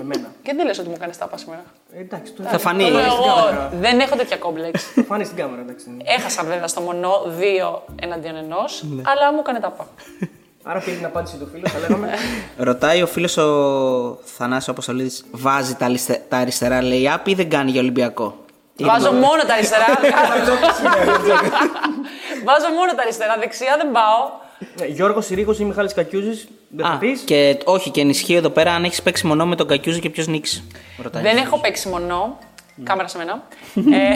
Εμένα. 0.00 0.32
Και 0.44 0.52
δεν 0.54 0.66
λες 0.66 0.78
ότι 0.78 0.88
μου 0.88 0.96
κάνεις 0.98 1.18
τάπα 1.18 1.36
σήμερα. 1.36 1.64
Ε, 1.92 2.00
εντάξει, 2.00 2.32
το 2.32 2.42
Θα 2.42 2.58
φανεί. 2.58 2.84
Το 2.84 2.90
λέω 2.90 3.10
στην 3.10 3.22
εγώ, 3.24 3.34
κάμερα. 3.34 3.72
δεν 3.80 4.00
έχω 4.00 4.16
τέτοια 4.16 4.36
κόμπλεξ. 4.36 4.82
Θα 4.84 5.02
φάνει 5.02 5.24
στην 5.24 5.36
κάμερα, 5.36 5.62
εντάξει. 5.62 5.96
Έχασα 6.04 6.42
βέβαια 6.44 6.66
στο 6.66 6.80
μονό 6.80 7.24
δύο 7.26 7.84
εναντίον 8.00 8.36
ενός, 8.36 8.84
αλλά 9.04 9.32
μου 9.32 9.38
έκανε 9.38 9.60
τάπα. 9.60 9.88
Άρα 10.62 10.78
πήρε 10.80 10.96
την 10.96 11.04
απάντηση 11.04 11.36
του 11.36 11.48
φίλου, 11.52 11.68
θα 11.68 11.78
λέγαμε. 11.78 12.10
Ρωτάει 12.68 13.02
ο 13.02 13.06
φίλος 13.06 13.36
ο 13.36 14.18
Θανάσης 14.24 14.68
Αποστολίδης, 14.68 15.24
βάζει 15.30 15.74
τα, 15.74 15.84
αριστε- 15.84 16.22
τα 16.28 16.36
αριστερά 16.36 16.82
λέει 16.82 17.10
up 17.16 17.28
ή 17.28 17.34
δεν 17.34 17.50
κάνει 17.50 17.70
για 17.70 17.80
Ολυμπιακό. 17.80 18.36
Βάζω 18.80 19.12
μόνο 19.12 19.42
τα 19.46 19.54
αριστερά. 19.54 19.84
Βάζω 22.46 22.68
μόνο 22.76 22.94
τα 22.96 23.02
αριστερά, 23.02 23.36
δεξιά 23.38 23.76
δεν 23.76 23.90
πάω. 23.92 24.30
Ναι, 24.80 24.86
Γιώργος 24.86 25.26
Συρίγος 25.26 25.58
ή 25.58 25.64
Μιχάλης 25.64 25.94
Κακιούζης, 25.94 26.48
δεν 26.68 26.86
θα 26.86 26.92
Α, 26.92 26.96
πεις. 26.98 27.20
και 27.20 27.58
όχι, 27.64 27.90
και 27.90 28.00
ενισχύει 28.00 28.34
εδώ 28.34 28.50
πέρα 28.50 28.72
αν 28.72 28.84
έχεις 28.84 29.02
παίξει 29.02 29.26
μονό 29.26 29.46
με 29.46 29.56
τον 29.56 29.66
Κακιούζη 29.66 30.00
και 30.00 30.10
ποιος 30.10 30.26
νίξει. 30.26 30.64
Ρωτάει. 31.02 31.22
Δεν 31.22 31.36
έχω 31.36 31.58
παίξει 31.60 31.88
μονό. 31.88 32.38
Κάμερα 32.84 33.08
σε 33.08 33.18
μένα. 33.18 33.42
ε, 33.74 34.14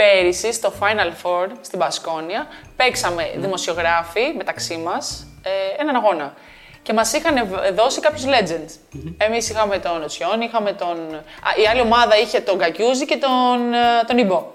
πέρυσι 0.00 0.52
στο 0.52 0.72
Final 0.80 1.10
Four 1.22 1.46
στην 1.60 1.78
Πασκόνια 1.78 2.46
παίξαμε 2.76 3.30
δημοσιογράφοι 3.36 4.20
μεταξύ 4.36 4.76
μας 4.76 5.26
ε, 5.42 5.82
έναν 5.82 5.94
αγώνα. 5.96 6.34
Και 6.82 6.92
μας 6.92 7.12
είχαν 7.12 7.46
β- 7.46 7.74
δώσει 7.80 8.00
κάποιους 8.00 8.24
legends. 8.24 9.00
Εμείς 9.18 9.50
είχαμε 9.50 9.78
τον 9.78 10.02
Οτσιόν, 10.02 10.40
είχαμε 10.40 10.72
τον. 10.72 10.96
Α, 11.14 11.48
η 11.62 11.66
άλλη 11.70 11.80
ομάδα 11.80 12.18
είχε 12.18 12.40
τον 12.40 12.58
Κακιούζη 12.58 13.04
και 13.04 13.16
τον, 13.16 13.72
ε, 13.72 14.04
τον 14.06 14.18
Ιμπό. 14.18 14.46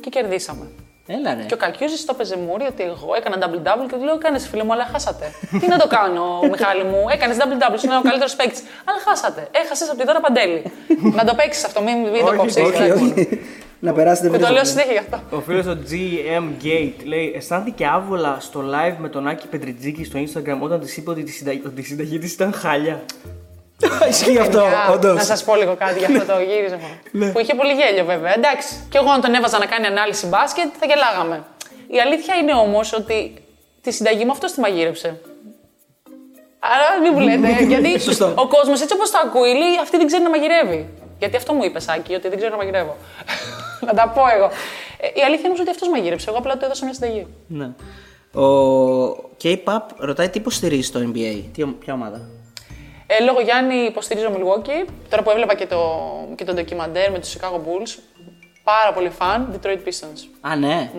Και 0.00 0.10
κερδίσαμε. 0.10 0.70
Έλα 1.06 1.34
ρε. 1.34 1.42
Και 1.42 1.54
ο 1.54 1.56
Κακιούζης 1.56 2.04
το 2.04 2.12
έπαιζε 2.14 2.36
μούρι 2.36 2.64
ότι 2.64 2.82
εγώ 2.82 3.14
έκανα 3.16 3.36
double-double 3.42 3.86
και 3.90 3.96
του 3.96 4.04
λέω: 4.04 4.14
Έκανε 4.14 4.38
φίλε 4.38 4.64
μου, 4.64 4.72
αλλά 4.72 4.88
χάσατε. 4.92 5.26
Τι 5.60 5.66
να 5.68 5.78
το 5.78 5.86
κάνω, 5.86 6.40
Μιχάλη 6.52 6.84
μου, 6.84 7.06
έκανες 7.12 7.36
double-double, 7.40 7.74
είσαι 7.76 7.86
ο 7.86 8.02
καλύτερος 8.02 8.36
παίκτης. 8.36 8.62
Αλλά 8.84 8.98
χάσατε. 9.08 9.48
Έχασες 9.50 9.88
από 9.88 9.98
τη 9.98 10.04
δώρα 10.06 10.20
παντέλη. 10.20 10.62
να 11.18 11.24
το 11.24 11.34
παίξεις 11.34 11.64
αυτό, 11.64 11.80
μην, 11.82 11.96
μην 11.98 12.24
το 12.26 12.34
κόψεις. 12.36 12.62
Να 13.80 13.92
περάσετε 13.92 14.28
Και 14.28 14.38
το 14.38 14.52
λέω 14.52 14.64
συνέχεια 14.64 14.92
γι' 14.92 14.98
αυτό. 14.98 15.36
Ο 15.36 15.40
φίλος 15.40 15.66
ο 15.66 15.78
GM 15.90 16.64
Gate 16.64 17.04
λέει: 17.04 17.32
Αισθάνθηκε 17.36 17.86
άβολα 17.86 18.36
στο 18.40 18.60
live 18.60 18.94
με 18.98 19.08
τον 19.08 19.26
Άκη 19.28 19.46
Πετριτζίκη 19.46 20.04
στο 20.04 20.18
Instagram 20.18 20.58
όταν 20.60 20.80
της 20.80 20.96
είπε 20.96 21.10
ότι, 21.10 21.22
τη 21.22 21.30
συντα... 21.30 21.52
ότι 21.66 21.80
η 21.80 21.84
συνταγή 21.84 22.18
της 22.18 22.32
ήταν 22.32 22.52
χάλια. 22.52 23.02
Ισχύει 24.10 24.38
αυτό, 24.38 24.60
Α, 24.60 24.92
όντως. 24.92 25.14
Να 25.14 25.22
σας 25.22 25.44
πω 25.44 25.56
λίγο 25.56 25.74
κάτι 25.78 25.98
για 25.98 26.08
αυτό 26.08 26.32
το 26.32 26.38
γύρισμα. 26.40 26.78
που 27.32 27.38
είχε 27.38 27.54
πολύ 27.54 27.72
γέλιο 27.72 28.04
βέβαια. 28.04 28.34
Εντάξει. 28.34 28.74
Και 28.90 28.98
εγώ 28.98 29.10
αν 29.10 29.20
τον 29.20 29.34
έβαζα 29.34 29.58
να 29.58 29.66
κάνει 29.66 29.86
ανάλυση 29.86 30.26
μπάσκετ 30.26 30.68
θα 30.80 30.86
γελάγαμε. 30.86 31.44
Η 31.88 32.00
αλήθεια 32.00 32.34
είναι 32.34 32.54
όμως 32.54 32.92
ότι 32.92 33.34
τη 33.82 33.90
συνταγή 33.90 34.24
μου 34.24 34.30
αυτό 34.30 34.46
τη 34.46 34.60
μαγείρεψε. 34.60 35.20
Άρα 36.58 37.00
μην 37.02 37.12
μου 37.14 37.20
λέτε. 37.20 37.64
γιατί 37.64 38.00
Σωστό. 38.00 38.32
ο 38.36 38.46
κόσμος 38.48 38.80
έτσι 38.80 38.94
όπως 38.94 39.10
το 39.10 39.18
ακούει 39.24 39.52
λέει 39.54 39.78
αυτή 39.80 39.96
δεν 39.96 40.06
ξέρει 40.06 40.22
να 40.22 40.30
μαγειρεύει. 40.30 40.88
Γιατί 41.18 41.36
αυτό 41.36 41.52
μου 41.52 41.64
είπες, 41.64 41.82
Σάκη, 41.82 42.14
ότι 42.14 42.28
δεν 42.28 42.36
ξέρω 42.36 42.50
να 42.52 42.56
μαγειρεύω. 42.56 42.96
Να 43.86 43.94
τα 43.94 44.08
πω 44.08 44.20
εγώ. 44.36 44.44
Ε, 44.98 45.06
η 45.06 45.22
αλήθεια 45.22 45.38
είναι 45.38 45.46
όμως 45.48 45.60
ότι 45.60 45.70
αυτός 45.70 45.88
μαγείρεψε. 45.88 46.30
Εγώ 46.30 46.38
απλά 46.38 46.56
του 46.56 46.64
έδωσα 46.64 46.84
μια 46.84 46.94
συνταγή. 46.94 47.26
Ναι. 47.46 47.64
Ο 48.44 49.08
K-Pop 49.42 49.82
ρωτάει 49.98 50.28
τι 50.28 50.38
υποστηρίζει 50.38 50.82
στο 50.82 51.00
NBA. 51.00 51.42
Τι, 51.52 51.62
ο- 51.62 51.76
ποια 51.78 51.92
ομάδα; 51.94 52.20
Ε, 53.06 53.24
λόγω 53.24 53.40
Γιάννη 53.40 53.74
υποστηρίζω 53.74 54.28
Milwaukee. 54.36 54.88
Τώρα 55.08 55.22
που 55.22 55.30
έβλεπα 55.30 55.54
και 55.54 55.66
το, 55.66 55.78
και 56.34 56.44
το 56.44 56.52
ντοκιμαντέρ 56.54 57.10
με 57.10 57.18
τους 57.18 57.36
Chicago 57.36 57.56
Bulls, 57.56 57.98
πάρα 58.64 58.92
πολύ 58.94 59.10
φαν, 59.10 59.48
Detroit 59.62 59.68
Pistons. 59.88 60.28
Α, 60.40 60.56
ναι. 60.56 60.90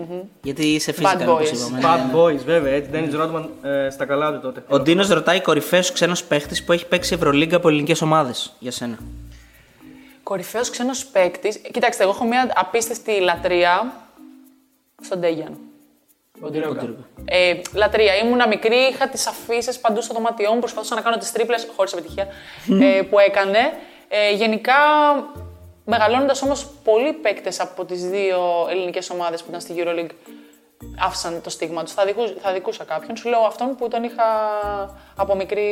Γιατί 0.44 0.66
είσαι 0.68 0.94
Bad 1.02 1.04
physical, 1.06 1.28
όπως 1.28 1.50
boys. 1.52 1.56
είπαμε. 1.56 1.80
Bad 1.84 2.16
boys, 2.18 2.44
βέβαια, 2.46 2.74
έτσι. 2.74 2.90
Dennis 2.94 3.22
Rodman 3.22 3.46
ε, 3.62 3.90
στα 3.90 4.06
καλά 4.06 4.34
του 4.34 4.40
τότε. 4.40 4.64
Ο 4.70 4.80
Ντίνος 4.80 5.08
ρωτάει 5.10 5.42
κορυφαίος 5.42 5.92
ξένος 5.92 6.24
παίχτης 6.24 6.64
που 6.64 6.72
έχει 6.72 6.86
παίξει 6.88 7.14
Ευρωλίγκα 7.14 7.56
από 7.58 7.68
ελληνικές 7.70 8.02
ομάδες. 8.02 8.54
Για 8.60 8.72
σένα. 8.72 8.98
Κορυφαίος 10.24 10.70
ξένος 10.70 11.06
παίκτη. 11.06 11.62
Κοιτάξτε, 11.72 12.04
εγώ 12.04 12.12
έχω 12.12 12.26
μια 12.26 12.52
απίστευτη 12.56 13.20
λατρεία 13.20 13.94
στον 15.02 15.20
Ντέγιαν. 15.20 15.58
Ε, 17.26 17.62
λατρεία. 17.74 18.16
Ήμουνα 18.16 18.48
μικρή, 18.48 18.76
είχα 18.76 19.08
τις 19.08 19.28
αφήσεις 19.28 19.80
παντού 19.80 20.02
στο 20.02 20.14
δωμάτιό 20.14 20.54
μου, 20.54 20.60
προσπαθούσα 20.60 20.96
να 20.96 21.02
κάνω 21.02 21.18
τις 21.18 21.32
τρίπλες, 21.32 21.68
χωρίς 21.76 21.94
επιτυχία, 21.94 22.28
ε, 22.82 23.02
που 23.10 23.20
έκανε. 23.20 23.60
Ε, 24.08 24.32
γενικά, 24.32 24.74
μεγαλώνοντας 25.86 26.42
όμως, 26.42 26.68
πολλοί 26.84 27.14
παίκτες 27.14 27.60
από 27.60 27.86
τις 27.86 28.10
δύο 28.10 28.68
ελληνικές 28.70 29.10
ομάδες 29.10 29.42
που 29.42 29.48
ήταν 29.50 29.62
στη 29.62 29.74
EuroLeague 29.78 30.10
άφησαν 31.00 31.42
το 31.42 31.50
στίγμα 31.50 31.84
τους. 31.84 31.94
Θα, 31.94 32.06
δικού- 32.06 32.38
θα 32.42 32.54
δικούσα 32.54 32.84
κάποιον. 32.84 33.16
Σου 33.18 33.30
λέω 33.30 33.40
αυτόν 33.40 33.76
που 33.76 33.88
τον 33.88 34.04
είχα 34.04 34.24
από 35.16 35.36
μικρή 35.36 35.70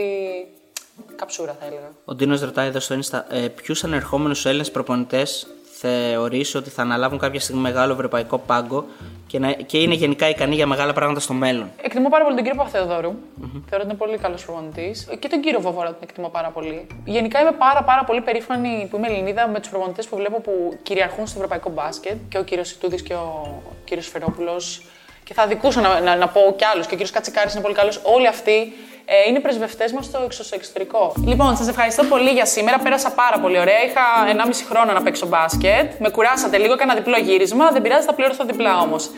καψούρα, 1.15 1.55
θα 1.59 1.65
έλεγα. 1.65 1.91
Ο 2.05 2.15
Ντίνος 2.15 2.41
ρωτάει 2.41 2.67
εδώ 2.67 2.79
στο 2.79 2.95
Insta 2.99 3.21
ε, 3.29 3.47
ποιους 3.47 3.83
ανερχόμενους 3.83 4.45
Έλληνες 4.45 4.71
προπονητές 4.71 5.47
θεωρείς 5.79 6.55
ότι 6.55 6.69
θα 6.69 6.81
αναλάβουν 6.81 7.17
κάποια 7.19 7.39
στιγμή 7.39 7.61
μεγάλο 7.61 7.93
ευρωπαϊκό 7.93 8.37
πάγκο 8.37 8.85
και, 9.27 9.39
να, 9.39 9.51
και 9.51 9.77
είναι 9.77 9.93
γενικά 9.93 10.29
ικανοί 10.29 10.55
για 10.55 10.67
μεγάλα 10.67 10.93
πράγματα 10.93 11.19
στο 11.19 11.33
μέλλον; 11.33 11.71
Εκτιμώ 11.81 12.09
πάρα 12.09 12.23
πολύ 12.23 12.35
τον 12.35 12.43
κύριο 12.43 12.59
Παπαθεοδόρου. 12.59 13.13
Θεωρώ 13.41 13.83
ότι 13.83 13.83
είναι 13.83 13.93
πολύ 13.93 14.17
καλός 14.17 14.45
προπονητής. 14.45 15.07
Και 15.19 15.27
τον 15.27 15.41
κύριο 15.41 15.61
Βοβόρα 15.61 15.87
τον 15.87 15.97
εκτιμώ 16.03 16.29
πάρα 16.29 16.49
πολύ. 16.49 16.87
Γενικά 17.05 17.41
είμαι 17.41 17.51
πάρα, 17.51 17.83
πάρα 17.83 18.03
πολύ 18.03 18.21
περήφανη 18.21 18.87
που 18.89 18.97
είμαι 18.97 19.07
Ελληνίδα 19.07 19.47
με 19.47 19.59
τους 19.59 19.69
προπονητές 19.69 20.07
που 20.07 20.15
βλέπω 20.15 20.41
που 20.41 20.77
κυριαρχούν 20.83 21.27
στο 21.27 21.37
ευρωπαϊκό 21.37 21.69
μπάσκετ. 21.69 22.17
Και 22.29 22.37
ο 22.37 22.43
κύριος 22.43 22.71
Ιτούδης 22.71 23.01
και 23.01 23.13
ο 23.13 23.61
κύριος 23.83 24.07
Φερόπουλος. 24.07 24.81
Και 25.29 25.35
θα 25.35 25.47
δικούσα 25.47 25.81
να, 25.81 25.99
να, 25.99 26.15
να 26.15 26.27
πω 26.27 26.41
κι 26.57 26.65
άλλους. 26.65 26.85
Και 26.85 26.93
ο 26.93 26.97
κύριος 26.97 27.11
Κατσικάρης 27.11 27.53
είναι 27.53 27.61
πολύ 27.61 27.73
καλός. 27.75 28.01
Όλοι 28.03 28.27
αυτοί 28.27 28.73
ε, 29.05 29.13
είναι 29.29 29.39
πρεσβευτές 29.39 29.91
μας 29.91 30.05
στο 30.05 30.21
εξω- 30.25 30.45
στο 30.45 30.55
εξωτερικό. 30.55 31.13
Λοιπόν, 31.25 31.57
σας 31.57 31.67
ευχαριστώ 31.67 32.03
πολύ 32.03 32.29
για 32.29 32.45
σήμερα. 32.45 32.79
Πέρασα 32.79 33.11
πάρα 33.11 33.39
πολύ 33.39 33.59
ωραία. 33.59 33.83
Είχα 33.87 34.01
1,5 34.47 34.51
χρόνο 34.69 34.91
να 34.93 35.01
παίξω 35.01 35.25
μπάσκετ. 35.27 35.91
Με 35.99 36.09
κουράσατε 36.09 36.57
λίγο, 36.57 36.73
έκανα 36.73 36.95
διπλό 36.95 37.17
γύρισμα. 37.17 37.71
Δεν 37.71 37.81
πειράζει, 37.81 38.05
θα 38.05 38.13
πληρωθώ 38.13 38.45
διπλά 38.45 38.77
όμως. 38.79 39.09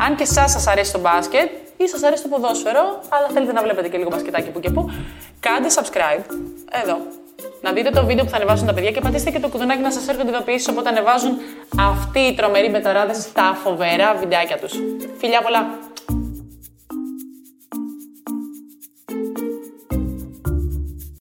Αν 0.00 0.16
και 0.16 0.22
εσά 0.22 0.48
σας 0.48 0.66
αρέσει 0.66 0.92
το 0.92 0.98
μπάσκετ 0.98 1.50
ή 1.76 1.88
σας 1.88 2.02
αρέσει 2.02 2.22
το 2.22 2.28
ποδόσφαιρο, 2.28 3.00
αλλά 3.08 3.26
θέλετε 3.32 3.52
να 3.52 3.62
βλέπετε 3.62 3.88
και 3.88 3.96
λίγο 3.96 4.10
μπασκετάκι 4.10 4.50
που 4.50 4.60
και 4.60 4.70
που, 4.70 4.90
κάντε 5.40 5.68
subscribe 5.74 6.24
εδώ. 6.82 6.98
Να 7.60 7.72
δείτε 7.72 7.90
το 7.90 8.06
βίντεο 8.06 8.24
που 8.24 8.30
θα 8.30 8.36
ανεβάσουν 8.36 8.66
τα 8.66 8.74
παιδιά 8.74 8.90
και 8.90 9.00
πατήστε 9.00 9.30
και 9.30 9.40
το 9.40 9.48
κουδουνάκι 9.48 9.80
να 9.80 9.92
σας 9.92 10.08
έρχονται 10.08 10.30
ειδοποιήσει 10.30 10.70
όποτε 10.70 10.88
ανεβάζουν 10.88 11.36
αυτοί 11.78 12.20
οι 12.20 12.34
τρομεροί 12.34 12.68
μπεταράδες 12.68 13.32
τα 13.32 13.58
φοβερά 13.62 14.14
βιντεάκια 14.14 14.58
τους. 14.58 14.72
Φιλιά 15.18 15.42
πολλά! 15.42 15.89